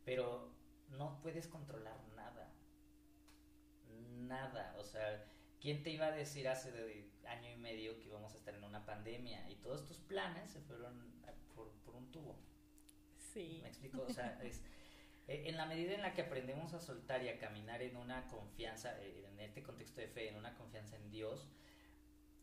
Pero 0.04 0.52
no 0.88 1.20
puedes 1.22 1.46
controlar 1.46 2.02
nada. 2.16 2.52
Nada, 4.18 4.74
o 4.78 4.84
sea, 4.84 5.24
¿quién 5.60 5.84
te 5.84 5.90
iba 5.90 6.06
a 6.06 6.10
decir 6.10 6.48
hace 6.48 7.12
año 7.28 7.50
y 7.52 7.56
medio 7.56 7.96
que 8.00 8.06
íbamos 8.06 8.34
a 8.34 8.36
estar 8.36 8.52
en 8.52 8.64
una 8.64 8.84
pandemia 8.84 9.48
y 9.48 9.54
todos 9.56 9.86
tus 9.86 9.98
planes 9.98 10.50
se 10.50 10.60
fueron 10.60 11.22
por 11.84 11.94
un 11.94 12.10
tubo? 12.10 12.51
Sí. 13.32 13.60
¿Me 13.62 13.68
explico? 13.68 14.02
O 14.02 14.12
sea, 14.12 14.38
es, 14.42 14.62
eh, 15.28 15.44
en 15.46 15.56
la 15.56 15.66
medida 15.66 15.94
en 15.94 16.02
la 16.02 16.14
que 16.14 16.22
aprendemos 16.22 16.74
a 16.74 16.80
soltar 16.80 17.22
y 17.22 17.28
a 17.28 17.38
caminar 17.38 17.82
en 17.82 17.96
una 17.96 18.26
confianza, 18.28 18.98
eh, 19.00 19.26
en 19.28 19.40
este 19.40 19.62
contexto 19.62 20.00
de 20.00 20.08
fe, 20.08 20.28
en 20.28 20.36
una 20.36 20.54
confianza 20.54 20.96
en 20.96 21.10
Dios, 21.10 21.48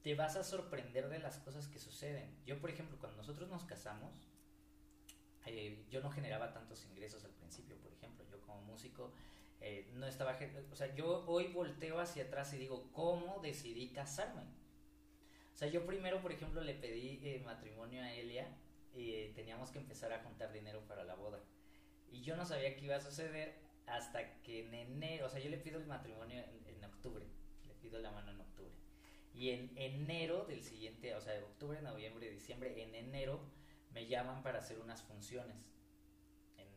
te 0.01 0.15
vas 0.15 0.35
a 0.35 0.43
sorprender 0.43 1.09
de 1.09 1.19
las 1.19 1.37
cosas 1.39 1.67
que 1.67 1.79
suceden. 1.79 2.37
Yo, 2.45 2.59
por 2.59 2.69
ejemplo, 2.69 2.97
cuando 2.99 3.17
nosotros 3.17 3.49
nos 3.49 3.65
casamos, 3.65 4.29
eh, 5.45 5.85
yo 5.89 6.01
no 6.01 6.09
generaba 6.09 6.53
tantos 6.53 6.85
ingresos 6.85 7.23
al 7.25 7.31
principio, 7.31 7.77
por 7.77 7.91
ejemplo, 7.91 8.25
yo 8.29 8.39
como 8.41 8.61
músico 8.61 9.11
eh, 9.61 9.89
no 9.95 10.07
estaba, 10.07 10.37
o 10.71 10.75
sea, 10.75 10.93
yo 10.95 11.25
hoy 11.27 11.47
volteo 11.47 11.99
hacia 11.99 12.23
atrás 12.23 12.53
y 12.53 12.57
digo, 12.57 12.89
¿cómo 12.93 13.39
decidí 13.41 13.89
casarme? 13.91 14.43
O 15.53 15.57
sea, 15.57 15.67
yo 15.67 15.85
primero, 15.85 16.21
por 16.21 16.31
ejemplo, 16.31 16.61
le 16.61 16.75
pedí 16.75 17.19
eh, 17.23 17.41
matrimonio 17.45 18.01
a 18.01 18.13
Elia 18.13 18.47
eh, 18.95 19.31
teníamos 19.35 19.71
que 19.71 19.79
empezar 19.79 20.11
a 20.13 20.23
juntar 20.23 20.51
dinero 20.51 20.85
para 20.87 21.03
la 21.03 21.15
boda. 21.15 21.43
Y 22.11 22.21
yo 22.21 22.35
no 22.35 22.45
sabía 22.45 22.75
qué 22.75 22.85
iba 22.85 22.95
a 22.95 23.01
suceder 23.01 23.55
hasta 23.85 24.41
que 24.41 24.65
en 24.65 24.73
enero, 24.73 25.27
o 25.27 25.29
sea, 25.29 25.39
yo 25.39 25.49
le 25.49 25.57
pido 25.57 25.79
el 25.79 25.87
matrimonio 25.87 26.43
en, 26.43 26.75
en 26.75 26.83
octubre, 26.83 27.25
le 27.67 27.73
pido 27.75 27.99
la 27.99 28.11
mano 28.11 28.31
en 28.31 28.39
octubre. 28.39 28.73
Y 29.33 29.51
en 29.51 29.71
enero 29.77 30.45
del 30.45 30.63
siguiente, 30.63 31.15
o 31.15 31.21
sea, 31.21 31.39
octubre, 31.43 31.81
noviembre, 31.81 32.29
diciembre, 32.29 32.83
en 32.83 32.95
enero 32.95 33.41
me 33.91 34.07
llaman 34.07 34.43
para 34.43 34.59
hacer 34.59 34.79
unas 34.79 35.01
funciones 35.03 35.73
en 36.57 36.67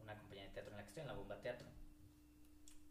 una 0.00 0.18
compañía 0.18 0.44
de 0.44 0.50
teatro 0.50 0.72
en 0.72 0.76
la 0.78 0.82
que 0.84 0.88
estoy, 0.88 1.00
en 1.02 1.08
la 1.08 1.14
Bomba 1.14 1.40
Teatro. 1.40 1.68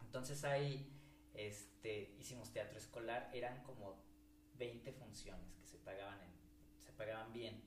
Entonces 0.02 0.44
ahí 0.44 0.92
este, 1.34 2.16
hicimos 2.20 2.52
teatro 2.52 2.78
escolar, 2.78 3.30
eran 3.34 3.64
como 3.64 4.04
20 4.56 4.92
funciones 4.94 5.54
que 5.56 5.66
se 5.66 5.78
pagaban, 5.78 6.22
en, 6.22 6.32
se 6.84 6.92
pagaban 6.94 7.32
bien. 7.32 7.64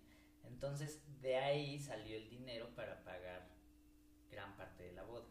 Entonces 0.46 1.02
de 1.20 1.36
ahí 1.36 1.78
salió 1.78 2.16
el 2.16 2.28
dinero 2.28 2.74
para 2.74 3.04
pagar 3.04 3.48
gran 4.30 4.56
parte 4.56 4.84
de 4.84 4.92
la 4.92 5.04
boda. 5.04 5.26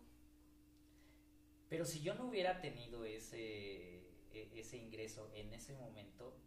Pero 1.70 1.86
si 1.86 2.01
yo 2.01 2.14
no 2.14 2.26
hubiera 2.28 2.61
tenido 2.61 3.03
ese, 3.05 4.07
e- 4.32 4.51
ese 4.55 4.78
ingreso 4.78 5.32
en 5.34 5.53
ese 5.53 5.74
momento, 5.74 6.38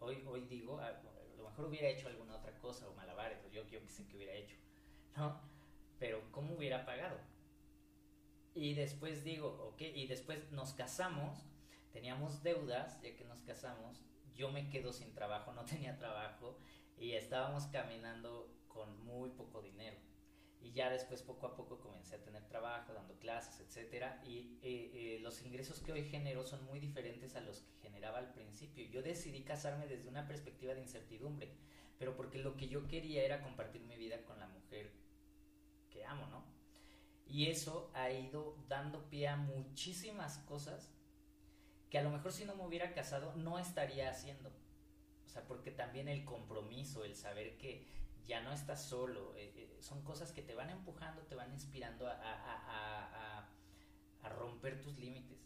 hoy, 0.00 0.22
hoy 0.26 0.42
digo, 0.46 0.80
a, 0.80 0.90
lo 1.36 1.44
mejor 1.44 1.66
hubiera 1.66 1.88
hecho 1.88 2.08
alguna 2.08 2.36
otra 2.36 2.58
cosa 2.58 2.88
o 2.88 2.94
malabares, 2.94 3.38
yo, 3.52 3.66
yo 3.68 3.82
qué 3.82 3.88
sé 3.90 4.06
que 4.06 4.16
hubiera 4.16 4.32
hecho, 4.32 4.56
¿no? 5.16 5.40
Pero 5.98 6.22
¿cómo 6.32 6.54
hubiera 6.54 6.84
pagado? 6.84 7.18
Y 8.54 8.74
después 8.74 9.24
digo, 9.24 9.48
ok, 9.68 9.82
y 9.82 10.06
después 10.06 10.50
nos 10.52 10.72
casamos, 10.74 11.44
teníamos 11.92 12.42
deudas, 12.42 13.00
ya 13.02 13.14
que 13.16 13.24
nos 13.24 13.42
casamos, 13.42 14.02
yo 14.34 14.50
me 14.50 14.68
quedo 14.68 14.92
sin 14.92 15.12
trabajo, 15.12 15.52
no 15.52 15.64
tenía 15.64 15.96
trabajo, 15.98 16.58
y 16.96 17.12
estábamos 17.12 17.66
caminando 17.66 18.50
con 18.68 19.04
muy 19.04 19.30
poco 19.30 19.62
dinero. 19.62 19.96
y 20.60 20.72
ya 20.72 20.88
después 20.88 21.20
poco 21.22 21.46
a 21.46 21.54
poco 21.54 21.78
comencé 21.78 22.16
a 22.16 22.22
tener 22.22 22.42
trabajo, 22.48 22.94
dando 22.94 23.18
clases, 23.18 23.60
etcétera, 23.60 24.22
y 24.24 24.58
eh, 24.62 24.90
eh, 24.94 25.18
los 25.20 25.42
ingresos 25.42 25.80
que 25.80 25.92
hoy 25.92 26.04
genero 26.04 26.42
son 26.46 26.64
muy 26.64 26.80
diferentes 26.80 27.36
a 27.36 27.42
los 27.42 27.60
que 27.60 27.74
generaba 27.82 28.18
al 28.18 28.32
principio. 28.32 28.86
Yo 28.86 29.02
decidí 29.02 29.42
casarme 29.44 29.86
desde 29.86 30.08
una 30.08 30.26
perspectiva 30.26 30.72
de 30.74 30.80
incertidumbre, 30.80 31.52
pero 31.98 32.16
porque 32.16 32.38
lo 32.38 32.56
que 32.56 32.68
yo 32.68 32.88
quería 32.88 33.24
era 33.24 33.42
compartir 33.42 33.82
mi 33.82 33.96
vida 33.96 34.22
con 34.24 34.40
la 34.40 34.48
mujer 34.48 34.90
que 35.90 36.06
amo, 36.06 36.26
¿no? 36.28 36.42
Y 37.26 37.50
eso 37.50 37.90
ha 37.94 38.10
ido 38.10 38.56
dando 38.66 39.08
pie 39.10 39.28
a 39.28 39.36
muchísimas 39.36 40.38
cosas 40.38 40.90
que 41.90 41.98
a 41.98 42.02
lo 42.02 42.10
mejor 42.10 42.32
si 42.32 42.44
no 42.44 42.54
me 42.56 42.64
hubiera 42.64 42.92
casado 42.92 43.34
no 43.36 43.58
estaría 43.58 44.10
haciendo. 44.10 44.50
Sea, 45.34 45.44
porque 45.48 45.72
también 45.72 46.06
el 46.06 46.24
compromiso, 46.24 47.04
el 47.04 47.16
saber 47.16 47.58
que 47.58 47.84
ya 48.24 48.40
no 48.40 48.52
estás 48.52 48.86
solo, 48.86 49.34
eh, 49.36 49.52
eh, 49.56 49.76
son 49.80 50.04
cosas 50.04 50.30
que 50.30 50.42
te 50.42 50.54
van 50.54 50.70
empujando, 50.70 51.22
te 51.22 51.34
van 51.34 51.52
inspirando 51.52 52.06
a, 52.08 53.50
romper 54.38 54.80
tus 54.80 54.96
límites. 54.96 55.38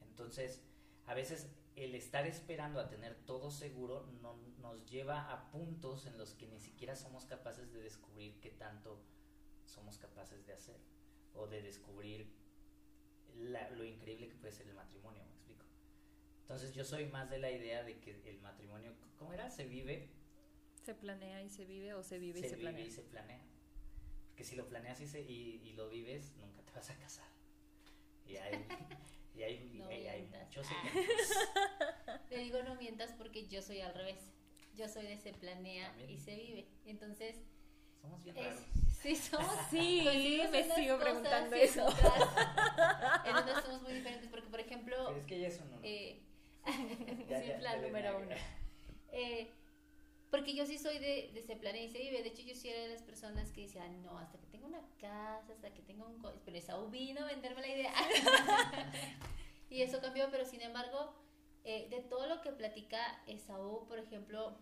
Entonces, 0.00 0.64
a 1.06 1.14
veces 1.14 1.54
el 1.76 1.94
estar 1.94 2.26
esperando 2.26 2.80
a 2.80 2.88
tener 2.88 3.14
todo 3.24 3.50
seguro 3.50 4.06
no, 4.20 4.36
nos 4.58 4.84
lleva 4.86 5.30
a 5.30 5.50
puntos 5.50 6.06
en 6.06 6.18
los 6.18 6.34
que 6.34 6.48
ni 6.48 6.58
siquiera 6.58 6.96
somos 6.96 7.26
capaces 7.26 7.72
de 7.72 7.82
descubrir 7.82 8.40
qué 8.40 8.50
tanto 8.50 9.00
somos 9.64 9.98
capaces 9.98 10.44
de 10.46 10.54
hacer 10.54 10.80
o 11.34 11.46
de 11.46 11.62
descubrir 11.62 12.34
lo 13.36 13.84
increíble 13.84 14.28
que 14.28 14.34
puede 14.34 14.52
ser 14.52 14.66
el 14.66 14.74
matrimonio, 14.74 15.22
me 15.24 15.30
explico. 15.30 15.64
Entonces 16.50 16.74
yo 16.74 16.82
soy 16.82 17.06
más 17.06 17.30
de 17.30 17.38
la 17.38 17.48
idea 17.48 17.84
de 17.84 18.00
que 18.00 18.10
el 18.28 18.40
matrimonio, 18.40 18.92
¿cómo 19.16 19.32
era? 19.32 19.48
Se 19.52 19.66
vive 19.66 20.10
¿Se 20.82 20.96
planea 20.96 21.44
y 21.44 21.48
se 21.48 21.64
vive 21.64 21.94
o 21.94 22.02
se 22.02 22.18
vive 22.18 22.40
y 22.40 22.42
se, 22.42 22.56
planea? 22.56 22.72
Se 22.72 22.76
vive 22.76 22.88
y 22.88 22.90
se 22.90 23.02
planea. 23.02 23.40
Porque 24.26 24.42
si 24.42 24.56
lo 24.56 24.66
planeas 24.66 25.00
y, 25.00 25.06
se, 25.06 25.20
y, 25.20 25.72
lo 25.74 25.88
vives, 25.88 26.34
nunca 26.38 26.60
te 26.64 26.72
vas 26.72 26.90
a 26.90 26.96
casar. 26.96 27.28
Y 28.26 28.36
hay, 28.36 28.66
y 29.36 29.42
hay, 29.44 29.70
no 29.74 29.86
hay, 29.86 30.26
muchos 30.26 30.66
Te 32.28 32.38
digo 32.38 32.60
no 32.64 32.74
mientas 32.74 33.12
porque 33.12 33.46
yo 33.46 33.62
soy 33.62 33.82
al 33.82 33.94
revés. 33.94 34.32
Yo 34.74 34.88
soy 34.88 35.06
de 35.06 35.18
se 35.18 35.32
planea 35.32 35.94
y 36.08 36.18
se 36.18 36.34
vive. 36.34 36.66
Entonces... 36.84 37.44
Somos 38.02 38.24
bien 38.24 38.34
raros. 38.34 38.60
Sí, 39.00 39.14
somos. 39.14 39.54
Sí, 39.70 40.02
me 40.50 40.74
sigo 40.74 40.98
preguntando 40.98 41.54
eso. 41.54 41.86
En 43.24 43.36
otras 43.36 43.64
somos 43.64 43.82
muy 43.82 43.92
diferentes 43.92 44.28
porque, 44.28 44.48
por 44.48 44.58
ejemplo... 44.58 44.96
Pero 45.06 45.16
es 45.16 45.26
que 45.26 45.36
ella 45.36 45.46
es 45.46 45.60
un 45.60 45.74
uno. 45.74 45.80
Sí, 46.66 47.52
plan 47.58 47.82
número 47.82 48.18
uno. 48.18 48.34
Eh, 49.12 49.50
porque 50.30 50.54
yo 50.54 50.64
sí 50.64 50.78
soy 50.78 50.98
de, 50.98 51.30
de 51.32 51.40
ese 51.40 51.56
planeta 51.56 51.84
y 51.84 51.90
se 51.90 51.98
vive. 51.98 52.22
De 52.22 52.28
hecho, 52.28 52.42
yo 52.42 52.54
sí 52.54 52.68
era 52.68 52.82
de 52.82 52.88
las 52.88 53.02
personas 53.02 53.50
que 53.50 53.62
decían, 53.62 54.02
no, 54.02 54.18
hasta 54.18 54.38
que 54.38 54.46
tenga 54.46 54.66
una 54.66 54.82
casa, 55.00 55.52
hasta 55.52 55.74
que 55.74 55.82
tenga 55.82 56.04
un... 56.04 56.22
Pero 56.44 56.56
Esaú 56.56 56.88
vino 56.88 57.22
a 57.22 57.26
venderme 57.26 57.60
la 57.60 57.68
idea. 57.68 57.92
y 59.70 59.82
eso 59.82 60.00
cambió, 60.00 60.30
pero 60.30 60.44
sin 60.44 60.62
embargo, 60.62 61.14
eh, 61.64 61.88
de 61.90 62.00
todo 62.00 62.26
lo 62.26 62.40
que 62.42 62.52
platica 62.52 63.22
Esaú, 63.26 63.86
por 63.88 63.98
ejemplo, 63.98 64.56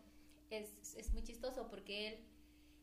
es, 0.51 0.95
es 0.97 1.13
muy 1.13 1.23
chistoso 1.23 1.69
porque 1.69 2.09
él 2.09 2.19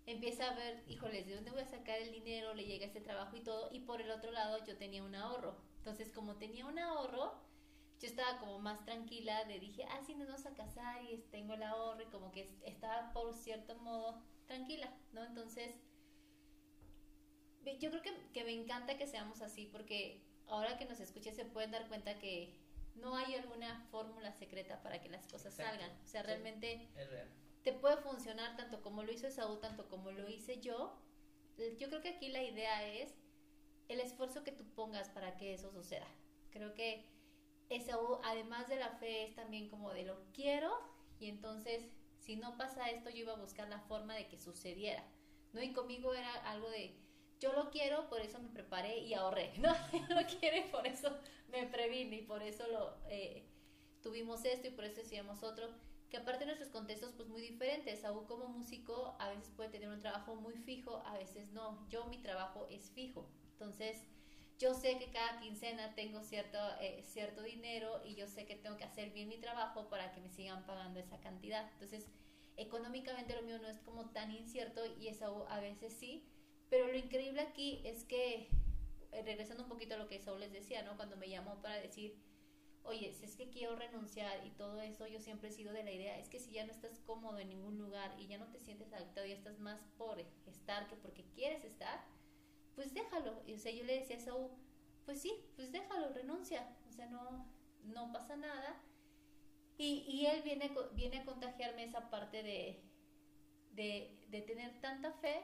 empieza 0.05 0.49
a 0.49 0.55
ver, 0.55 0.83
híjoles, 0.87 1.25
¿de 1.25 1.35
dónde 1.35 1.51
voy 1.51 1.61
a 1.61 1.67
sacar 1.67 1.99
el 1.99 2.11
dinero? 2.11 2.53
Le 2.53 2.65
llega 2.65 2.85
este 2.85 3.01
trabajo 3.01 3.35
y 3.35 3.41
todo. 3.41 3.69
Y 3.71 3.79
por 3.79 4.01
el 4.01 4.11
otro 4.11 4.31
lado, 4.31 4.63
yo 4.65 4.77
tenía 4.77 5.03
un 5.03 5.15
ahorro. 5.15 5.57
Entonces, 5.77 6.11
como 6.11 6.35
tenía 6.35 6.65
un 6.65 6.77
ahorro, 6.79 7.33
yo 7.99 8.07
estaba 8.07 8.39
como 8.39 8.59
más 8.59 8.83
tranquila 8.85 9.45
de 9.45 9.59
dije, 9.59 9.85
ah, 9.89 10.01
sí, 10.05 10.15
nos 10.15 10.27
vamos 10.27 10.45
a 10.45 10.53
casar 10.53 11.03
y 11.03 11.17
tengo 11.31 11.53
el 11.53 11.63
ahorro 11.63 12.01
y 12.01 12.07
como 12.07 12.31
que 12.31 12.49
estaba 12.65 13.13
por 13.13 13.33
cierto 13.33 13.75
modo 13.75 14.21
tranquila, 14.45 14.93
¿no? 15.11 15.23
Entonces, 15.23 15.73
yo 17.79 17.89
creo 17.89 18.01
que, 18.01 18.13
que 18.33 18.43
me 18.43 18.51
encanta 18.51 18.97
que 18.97 19.07
seamos 19.07 19.41
así 19.41 19.65
porque 19.71 20.23
ahora 20.47 20.77
que 20.77 20.85
nos 20.85 20.99
escuchen 20.99 21.35
se 21.35 21.45
pueden 21.45 21.71
dar 21.71 21.87
cuenta 21.87 22.19
que 22.19 22.53
no 22.95 23.15
hay 23.15 23.35
alguna 23.35 23.85
fórmula 23.91 24.31
secreta 24.33 24.81
para 24.81 25.01
que 25.01 25.09
las 25.09 25.27
cosas 25.27 25.53
salgan. 25.55 25.91
O 26.03 26.07
sea, 26.07 26.23
realmente 26.23 26.89
te 27.63 27.73
puede 27.73 27.97
funcionar 27.97 28.55
tanto 28.55 28.81
como 28.81 29.03
lo 29.03 29.11
hizo 29.11 29.29
Saúl, 29.29 29.59
tanto 29.59 29.89
como 29.89 30.11
lo 30.11 30.29
hice 30.29 30.59
yo. 30.59 30.97
Yo 31.77 31.89
creo 31.89 32.01
que 32.01 32.09
aquí 32.09 32.29
la 32.29 32.43
idea 32.43 32.87
es 32.87 33.15
el 33.87 33.99
esfuerzo 33.99 34.43
que 34.43 34.51
tú 34.51 34.65
pongas 34.73 35.09
para 35.09 35.37
que 35.37 35.53
eso 35.53 35.71
suceda. 35.71 36.07
Creo 36.51 36.73
que 36.73 37.05
eso, 37.69 38.21
además 38.23 38.67
de 38.67 38.77
la 38.77 38.89
fe, 38.91 39.25
es 39.25 39.35
también 39.35 39.69
como 39.69 39.91
de 39.91 40.03
lo 40.03 40.17
quiero 40.33 40.71
y 41.19 41.27
entonces 41.27 41.83
si 42.19 42.35
no 42.35 42.57
pasa 42.57 42.89
esto 42.89 43.09
yo 43.09 43.17
iba 43.17 43.33
a 43.33 43.37
buscar 43.41 43.69
la 43.69 43.79
forma 43.81 44.15
de 44.15 44.27
que 44.27 44.37
sucediera, 44.37 45.03
¿no? 45.53 45.61
Y 45.61 45.73
conmigo 45.73 46.13
era 46.13 46.33
algo 46.49 46.69
de 46.69 46.95
yo 47.39 47.53
lo 47.53 47.69
quiero, 47.69 48.09
por 48.09 48.21
eso 48.21 48.39
me 48.39 48.49
preparé 48.49 48.99
y 48.99 49.13
ahorré, 49.13 49.53
¿no? 49.59 49.69
lo 50.09 50.25
quiere, 50.39 50.63
por 50.71 50.87
eso 50.87 51.15
me 51.49 51.67
previne 51.67 52.17
y 52.17 52.21
por 52.23 52.41
eso 52.41 52.65
lo 52.67 52.97
eh, 53.09 53.47
tuvimos 54.01 54.45
esto 54.45 54.67
y 54.67 54.71
por 54.71 54.85
eso 54.85 55.01
decíamos 55.01 55.43
otro, 55.43 55.69
que 56.09 56.17
aparte 56.17 56.39
de 56.39 56.45
nuestros 56.47 56.69
contextos 56.69 57.13
pues 57.13 57.27
muy 57.27 57.41
diferentes, 57.41 58.03
aún 58.05 58.25
como 58.25 58.47
músico 58.47 59.15
a 59.19 59.29
veces 59.29 59.51
puede 59.55 59.69
tener 59.69 59.89
un 59.89 59.99
trabajo 59.99 60.35
muy 60.35 60.55
fijo, 60.55 61.03
a 61.05 61.17
veces 61.17 61.51
no, 61.51 61.87
yo 61.89 62.05
mi 62.05 62.17
trabajo 62.19 62.67
es 62.69 62.89
fijo, 62.91 63.29
entonces 63.53 64.07
yo 64.57 64.73
sé 64.73 64.97
que 64.97 65.11
cada 65.11 65.39
quincena 65.39 65.93
tengo 65.95 66.23
cierto, 66.23 66.57
eh, 66.79 67.03
cierto 67.03 67.41
dinero 67.43 68.01
y 68.05 68.15
yo 68.15 68.27
sé 68.27 68.45
que 68.45 68.55
tengo 68.55 68.77
que 68.77 68.85
hacer 68.85 69.11
bien 69.11 69.27
mi 69.27 69.37
trabajo 69.37 69.89
para 69.89 70.13
que 70.13 70.21
me 70.21 70.29
sigan 70.29 70.65
pagando 70.65 70.99
esa 70.99 71.19
cantidad. 71.19 71.69
Entonces, 71.73 72.07
económicamente 72.55 73.35
lo 73.35 73.41
mío 73.41 73.59
no 73.59 73.67
es 73.67 73.79
como 73.79 74.11
tan 74.11 74.31
incierto 74.31 74.81
y 74.99 75.09
eso 75.09 75.45
a 75.49 75.59
veces 75.59 75.93
sí, 75.93 76.25
pero 76.69 76.87
lo 76.87 76.97
increíble 76.97 77.41
aquí 77.41 77.81
es 77.83 78.05
que, 78.05 78.49
eh, 79.11 79.21
regresando 79.23 79.63
un 79.63 79.69
poquito 79.69 79.95
a 79.95 79.97
lo 79.97 80.07
que 80.07 80.19
Saúl 80.19 80.39
les 80.39 80.53
decía, 80.53 80.83
¿no? 80.83 80.95
Cuando 80.95 81.17
me 81.17 81.29
llamó 81.29 81.61
para 81.61 81.75
decir, 81.75 82.17
oye, 82.83 83.13
si 83.13 83.25
es 83.25 83.35
que 83.35 83.49
quiero 83.49 83.75
renunciar 83.75 84.45
y 84.45 84.51
todo 84.51 84.79
eso, 84.81 85.07
yo 85.07 85.19
siempre 85.19 85.49
he 85.49 85.51
sido 85.51 85.73
de 85.73 85.83
la 85.83 85.91
idea, 85.91 86.17
es 86.17 86.29
que 86.29 86.39
si 86.39 86.51
ya 86.51 86.65
no 86.65 86.71
estás 86.71 86.99
cómodo 86.99 87.39
en 87.39 87.49
ningún 87.49 87.77
lugar 87.77 88.15
y 88.19 88.27
ya 88.27 88.37
no 88.37 88.47
te 88.51 88.59
sientes 88.59 88.93
adaptado 88.93 89.27
y 89.27 89.31
estás 89.31 89.59
más 89.59 89.81
por 89.97 90.19
estar 90.45 90.87
que 90.87 90.95
porque 90.95 91.25
quieres 91.33 91.65
estar, 91.65 92.05
pues 92.75 92.93
déjalo. 92.93 93.41
Y, 93.45 93.53
o 93.53 93.59
sea, 93.59 93.71
yo 93.71 93.83
le 93.83 93.99
decía 93.99 94.17
a 94.17 94.19
Saúl, 94.19 94.51
pues 95.05 95.21
sí, 95.21 95.33
pues 95.55 95.71
déjalo, 95.71 96.09
renuncia. 96.13 96.77
O 96.87 96.91
sea, 96.91 97.07
no, 97.07 97.45
no 97.83 98.11
pasa 98.11 98.35
nada. 98.35 98.81
Y, 99.77 100.05
y 100.07 100.25
él 100.25 100.41
viene, 100.43 100.71
viene 100.93 101.19
a 101.19 101.25
contagiarme 101.25 101.83
esa 101.83 102.09
parte 102.09 102.43
de, 102.43 102.81
de, 103.71 104.17
de, 104.29 104.41
tener 104.41 104.79
tanta 104.79 105.11
fe 105.13 105.41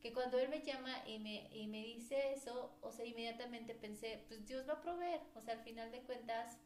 que 0.00 0.12
cuando 0.12 0.38
él 0.38 0.48
me 0.48 0.60
llama 0.60 0.92
y 1.04 1.18
me, 1.18 1.48
y 1.52 1.66
me 1.66 1.82
dice 1.82 2.32
eso, 2.32 2.78
o 2.80 2.92
sea, 2.92 3.04
inmediatamente 3.04 3.74
pensé, 3.74 4.24
pues 4.28 4.46
Dios 4.46 4.68
va 4.68 4.74
a 4.74 4.80
proveer. 4.82 5.20
O 5.34 5.40
sea, 5.40 5.54
al 5.54 5.64
final 5.64 5.90
de 5.90 6.02
cuentas, 6.02 6.60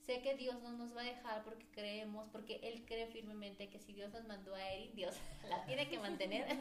sé 0.00 0.20
que 0.20 0.34
Dios 0.34 0.60
no 0.62 0.72
nos 0.72 0.96
va 0.96 1.02
a 1.02 1.04
dejar 1.04 1.44
porque 1.44 1.70
creemos, 1.70 2.28
porque 2.30 2.58
Él 2.64 2.84
cree 2.86 3.06
firmemente 3.06 3.68
que 3.68 3.78
si 3.78 3.92
Dios 3.92 4.12
nos 4.12 4.24
mandó 4.26 4.52
a 4.56 4.72
Erin, 4.72 4.96
Dios 4.96 5.14
la 5.48 5.64
tiene 5.64 5.88
que 5.88 6.00
mantener. 6.00 6.58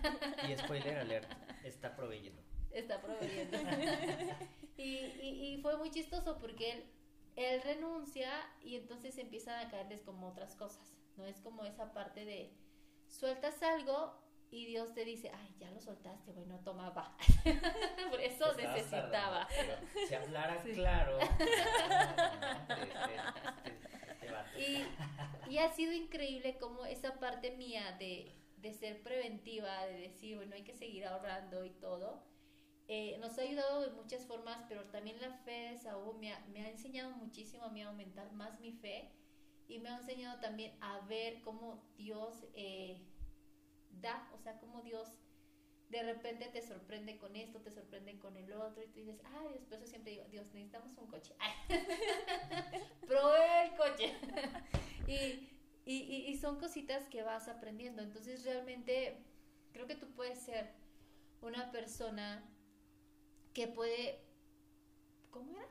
Y 0.47 0.55
spoiler 0.57 0.99
alert, 0.99 1.31
está 1.63 1.95
proveyendo 1.95 2.43
está 2.73 3.01
proveyendo. 3.01 3.57
y, 4.77 4.83
y, 4.83 5.59
fue 5.61 5.77
muy 5.77 5.91
chistoso 5.91 6.37
porque 6.39 6.71
él, 6.71 6.83
él 7.35 7.61
renuncia 7.61 8.31
y 8.63 8.75
entonces 8.75 9.17
empiezan 9.17 9.65
a 9.65 9.69
caerles 9.69 10.01
como 10.01 10.27
otras 10.27 10.55
cosas, 10.55 10.95
¿no? 11.17 11.25
Es 11.25 11.39
como 11.41 11.65
esa 11.65 11.93
parte 11.93 12.25
de 12.25 12.53
sueltas 13.07 13.61
algo 13.63 14.21
y 14.51 14.65
Dios 14.65 14.93
te 14.93 15.05
dice, 15.05 15.31
ay, 15.33 15.55
ya 15.59 15.71
lo 15.71 15.79
soltaste, 15.79 16.33
bueno, 16.33 16.59
toma, 16.59 16.89
va. 16.89 17.15
Por 18.09 18.19
eso 18.19 18.53
necesitaba. 18.57 19.47
si 20.07 20.13
hablara 20.13 20.61
claro. 20.61 21.17
y, 24.57 24.85
y 25.49 25.57
ha 25.57 25.71
sido 25.71 25.93
increíble 25.93 26.57
como 26.57 26.85
esa 26.85 27.17
parte 27.17 27.51
mía 27.51 27.95
de, 27.97 28.35
de 28.57 28.73
ser 28.73 29.01
preventiva, 29.01 29.85
de 29.85 29.93
decir, 29.93 30.35
bueno, 30.35 30.55
hay 30.55 30.63
que 30.63 30.73
seguir 30.73 31.05
ahorrando 31.05 31.63
y 31.63 31.71
todo, 31.71 32.21
eh, 32.93 33.17
nos 33.19 33.39
ha 33.39 33.43
ayudado 33.43 33.79
de 33.79 33.91
muchas 33.91 34.25
formas, 34.25 34.65
pero 34.67 34.83
también 34.89 35.21
la 35.21 35.31
fe 35.31 35.69
de 35.71 35.77
Saúl 35.77 36.17
me 36.19 36.33
ha, 36.33 36.45
me 36.47 36.65
ha 36.65 36.69
enseñado 36.69 37.11
muchísimo 37.11 37.63
a 37.63 37.69
mí 37.69 37.81
a 37.81 37.87
aumentar 37.87 38.33
más 38.33 38.59
mi 38.59 38.73
fe 38.73 39.09
y 39.69 39.79
me 39.79 39.87
ha 39.87 39.95
enseñado 39.95 40.41
también 40.41 40.75
a 40.81 40.99
ver 41.07 41.39
cómo 41.39 41.89
Dios 41.95 42.45
eh, 42.53 43.01
da, 43.91 44.29
o 44.33 44.39
sea, 44.39 44.59
cómo 44.59 44.81
Dios 44.81 45.07
de 45.87 46.03
repente 46.03 46.49
te 46.49 46.61
sorprende 46.61 47.17
con 47.17 47.33
esto, 47.37 47.61
te 47.61 47.71
sorprende 47.71 48.19
con 48.19 48.35
el 48.35 48.51
otro, 48.51 48.83
y 48.83 48.87
tú 48.87 48.99
dices, 48.99 49.21
ay, 49.23 49.53
Dios, 49.53 49.63
por 49.63 49.77
eso 49.77 49.87
siempre 49.87 50.11
digo, 50.11 50.25
Dios, 50.25 50.47
necesitamos 50.53 50.97
un 50.97 51.07
coche. 51.07 51.33
Probé 53.07 53.63
el 53.67 53.75
coche. 53.77 54.13
y, 55.07 55.49
y, 55.85 56.25
y, 56.27 56.37
son 56.37 56.59
cositas 56.59 57.05
que 57.07 57.23
vas 57.23 57.47
aprendiendo. 57.47 58.01
Entonces, 58.01 58.43
realmente, 58.43 59.23
creo 59.71 59.87
que 59.87 59.95
tú 59.95 60.11
puedes 60.13 60.39
ser 60.39 60.73
una 61.41 61.71
persona 61.71 62.50
que 63.53 63.67
puede, 63.67 64.19
¿cómo 65.29 65.57
era? 65.57 65.67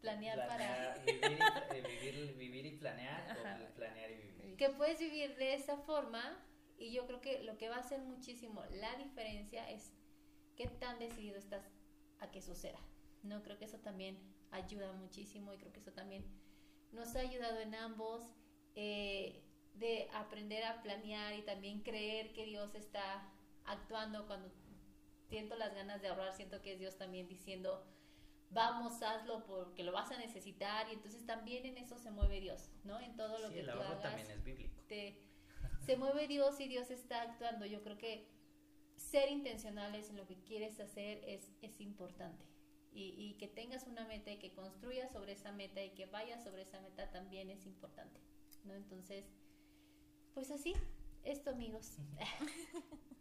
Planear, 0.00 0.46
para... 0.48 0.94
Vivir 1.04 1.20
y, 1.22 1.24
eh, 1.76 1.82
vivir, 1.82 2.36
vivir 2.36 2.66
y 2.66 2.76
planear, 2.78 3.36
o 3.38 3.74
planear 3.74 4.10
y 4.10 4.14
vivir. 4.14 4.56
Que 4.56 4.70
puedes 4.70 4.98
vivir 4.98 5.36
de 5.36 5.54
esa 5.54 5.76
forma 5.76 6.38
Y 6.78 6.92
yo 6.92 7.06
creo 7.06 7.20
que 7.20 7.42
lo 7.42 7.58
que 7.58 7.68
va 7.68 7.76
a 7.76 7.80
hacer 7.80 8.00
muchísimo 8.00 8.64
la 8.70 8.94
diferencia 8.96 9.68
es 9.70 9.92
qué 10.56 10.66
tan 10.66 10.98
decidido 10.98 11.36
estás 11.36 11.62
a 12.18 12.30
que 12.30 12.40
suceda. 12.40 12.80
No 13.22 13.42
creo 13.42 13.58
que 13.58 13.66
eso 13.66 13.78
también 13.78 14.18
ayuda 14.50 14.92
muchísimo 14.94 15.52
y 15.52 15.58
creo 15.58 15.72
que 15.72 15.80
eso 15.80 15.92
también 15.92 16.24
nos 16.92 17.14
ha 17.16 17.20
ayudado 17.20 17.60
en 17.60 17.74
ambos 17.74 18.22
eh, 18.74 19.42
de 19.74 20.08
aprender 20.12 20.64
a 20.64 20.82
planear 20.82 21.34
y 21.34 21.42
también 21.42 21.82
creer 21.82 22.32
que 22.32 22.46
Dios 22.46 22.74
está 22.74 23.30
actuando 23.64 24.26
cuando 24.26 24.50
siento 25.30 25.56
las 25.56 25.74
ganas 25.74 26.02
de 26.02 26.08
ahorrar, 26.08 26.34
siento 26.34 26.60
que 26.60 26.74
es 26.74 26.78
Dios 26.78 26.96
también 26.98 27.26
diciendo, 27.28 27.82
vamos, 28.50 29.00
hazlo 29.02 29.44
porque 29.46 29.82
lo 29.84 29.92
vas 29.92 30.10
a 30.10 30.18
necesitar 30.18 30.88
y 30.90 30.94
entonces 30.94 31.24
también 31.24 31.64
en 31.66 31.78
eso 31.78 31.96
se 31.98 32.10
mueve 32.10 32.40
Dios, 32.40 32.68
¿no? 32.84 33.00
En 33.00 33.16
todo 33.16 33.38
lo 33.38 33.48
Sí, 33.48 33.54
que 33.54 33.60
el 33.60 33.66
tú 33.66 33.72
ahorro 33.72 33.84
hagas. 33.88 34.02
también 34.02 34.30
es 34.30 34.42
bíblico. 34.44 34.82
te- 34.88 35.22
se 35.86 35.96
mueve 35.96 36.26
Dios 36.28 36.60
y 36.60 36.68
Dios 36.68 36.90
está 36.90 37.22
actuando. 37.22 37.64
Yo 37.64 37.82
creo 37.82 37.96
que 37.96 38.28
ser 38.96 39.30
intencionales 39.30 40.10
en 40.10 40.16
lo 40.16 40.26
que 40.26 40.36
quieres 40.42 40.78
hacer 40.78 41.22
es, 41.26 41.50
es 41.62 41.80
importante. 41.80 42.44
Y, 42.92 43.14
y 43.16 43.34
que 43.38 43.46
tengas 43.48 43.86
una 43.86 44.04
meta 44.04 44.30
y 44.32 44.38
que 44.38 44.52
construyas 44.52 45.12
sobre 45.12 45.32
esa 45.32 45.52
meta 45.52 45.82
y 45.82 45.90
que 45.90 46.06
vayas 46.06 46.42
sobre 46.42 46.62
esa 46.62 46.80
meta 46.80 47.10
también 47.10 47.48
es 47.50 47.64
importante, 47.66 48.20
¿no? 48.64 48.74
Entonces, 48.74 49.24
pues 50.34 50.50
así, 50.50 50.74
esto 51.22 51.50
amigos. 51.50 51.98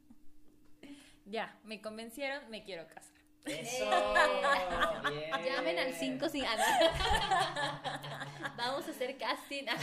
Ya, 1.30 1.56
me 1.64 1.80
convencieron, 1.80 2.50
me 2.50 2.64
quiero 2.64 2.88
casar. 2.88 3.14
Eso, 3.46 3.86
bien. 5.12 5.32
Llamen 5.46 5.78
al 5.78 5.94
5 5.94 6.28
sin... 6.28 6.44
Vamos 8.58 8.88
a 8.88 8.92
hacer 8.92 9.16
casting. 9.18 9.66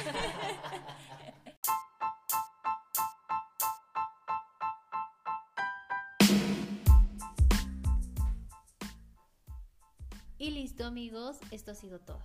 Y 10.38 10.50
listo 10.50 10.84
amigos, 10.84 11.38
esto 11.50 11.70
ha 11.70 11.74
sido 11.74 11.98
todo. 11.98 12.22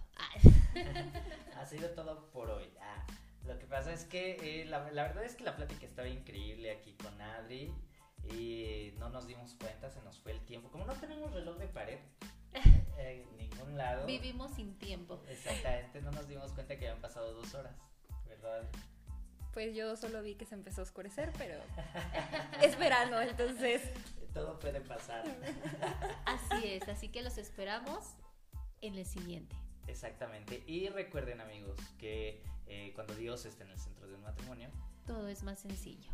Ha 1.57 1.65
sido 1.65 1.91
todo 1.91 2.29
por 2.31 2.51
hoy. 2.51 2.69
Ah, 2.81 3.05
lo 3.47 3.57
que 3.57 3.65
pasa 3.65 3.93
es 3.93 4.03
que 4.03 4.61
eh, 4.61 4.65
la, 4.65 4.91
la 4.91 5.03
verdad 5.03 5.23
es 5.23 5.35
que 5.35 5.45
la 5.45 5.55
plática 5.55 5.85
estaba 5.85 6.09
increíble 6.09 6.71
aquí 6.71 6.93
con 7.01 7.19
Adri 7.21 7.73
y 8.29 8.93
no 8.97 9.09
nos 9.09 9.27
dimos 9.27 9.55
cuenta, 9.55 9.89
se 9.89 10.01
nos 10.01 10.19
fue 10.19 10.31
el 10.33 10.41
tiempo. 10.41 10.69
Como 10.69 10.85
no 10.85 10.93
tenemos 10.93 11.31
reloj 11.31 11.57
de 11.57 11.67
pared 11.67 11.99
eh, 12.97 13.25
en 13.29 13.37
ningún 13.37 13.77
lado, 13.77 14.05
Vivimos 14.05 14.51
sin 14.55 14.77
tiempo. 14.77 15.21
exactamente, 15.27 16.01
no 16.01 16.11
nos 16.11 16.27
dimos 16.27 16.51
cuenta 16.53 16.77
que 16.77 16.87
habían 16.87 17.01
pasado 17.01 17.33
dos 17.33 17.53
horas, 17.53 17.75
¿verdad? 18.27 18.69
Pues 19.53 19.75
yo 19.75 19.97
solo 19.97 20.21
vi 20.21 20.35
que 20.35 20.45
se 20.45 20.55
empezó 20.55 20.81
a 20.81 20.83
oscurecer, 20.85 21.33
pero 21.37 21.59
es 22.61 22.77
verano, 22.79 23.19
entonces 23.21 23.81
Todo 24.33 24.57
puede 24.59 24.79
pasar. 24.79 25.25
Así 26.25 26.67
es, 26.67 26.87
así 26.87 27.09
que 27.09 27.21
los 27.21 27.37
esperamos 27.37 28.15
en 28.79 28.95
el 28.95 29.05
siguiente. 29.05 29.55
Exactamente. 29.87 30.63
Y 30.67 30.87
recuerden 30.87 31.41
amigos 31.41 31.77
que 31.99 32.41
eh, 32.67 32.93
cuando 32.95 33.13
Dios 33.15 33.43
esté 33.45 33.63
en 33.63 33.71
el 33.71 33.79
centro 33.79 34.07
de 34.07 34.15
un 34.15 34.21
matrimonio, 34.21 34.69
Todo 35.05 35.27
es 35.27 35.43
más 35.43 35.59
sencillo. 35.59 36.09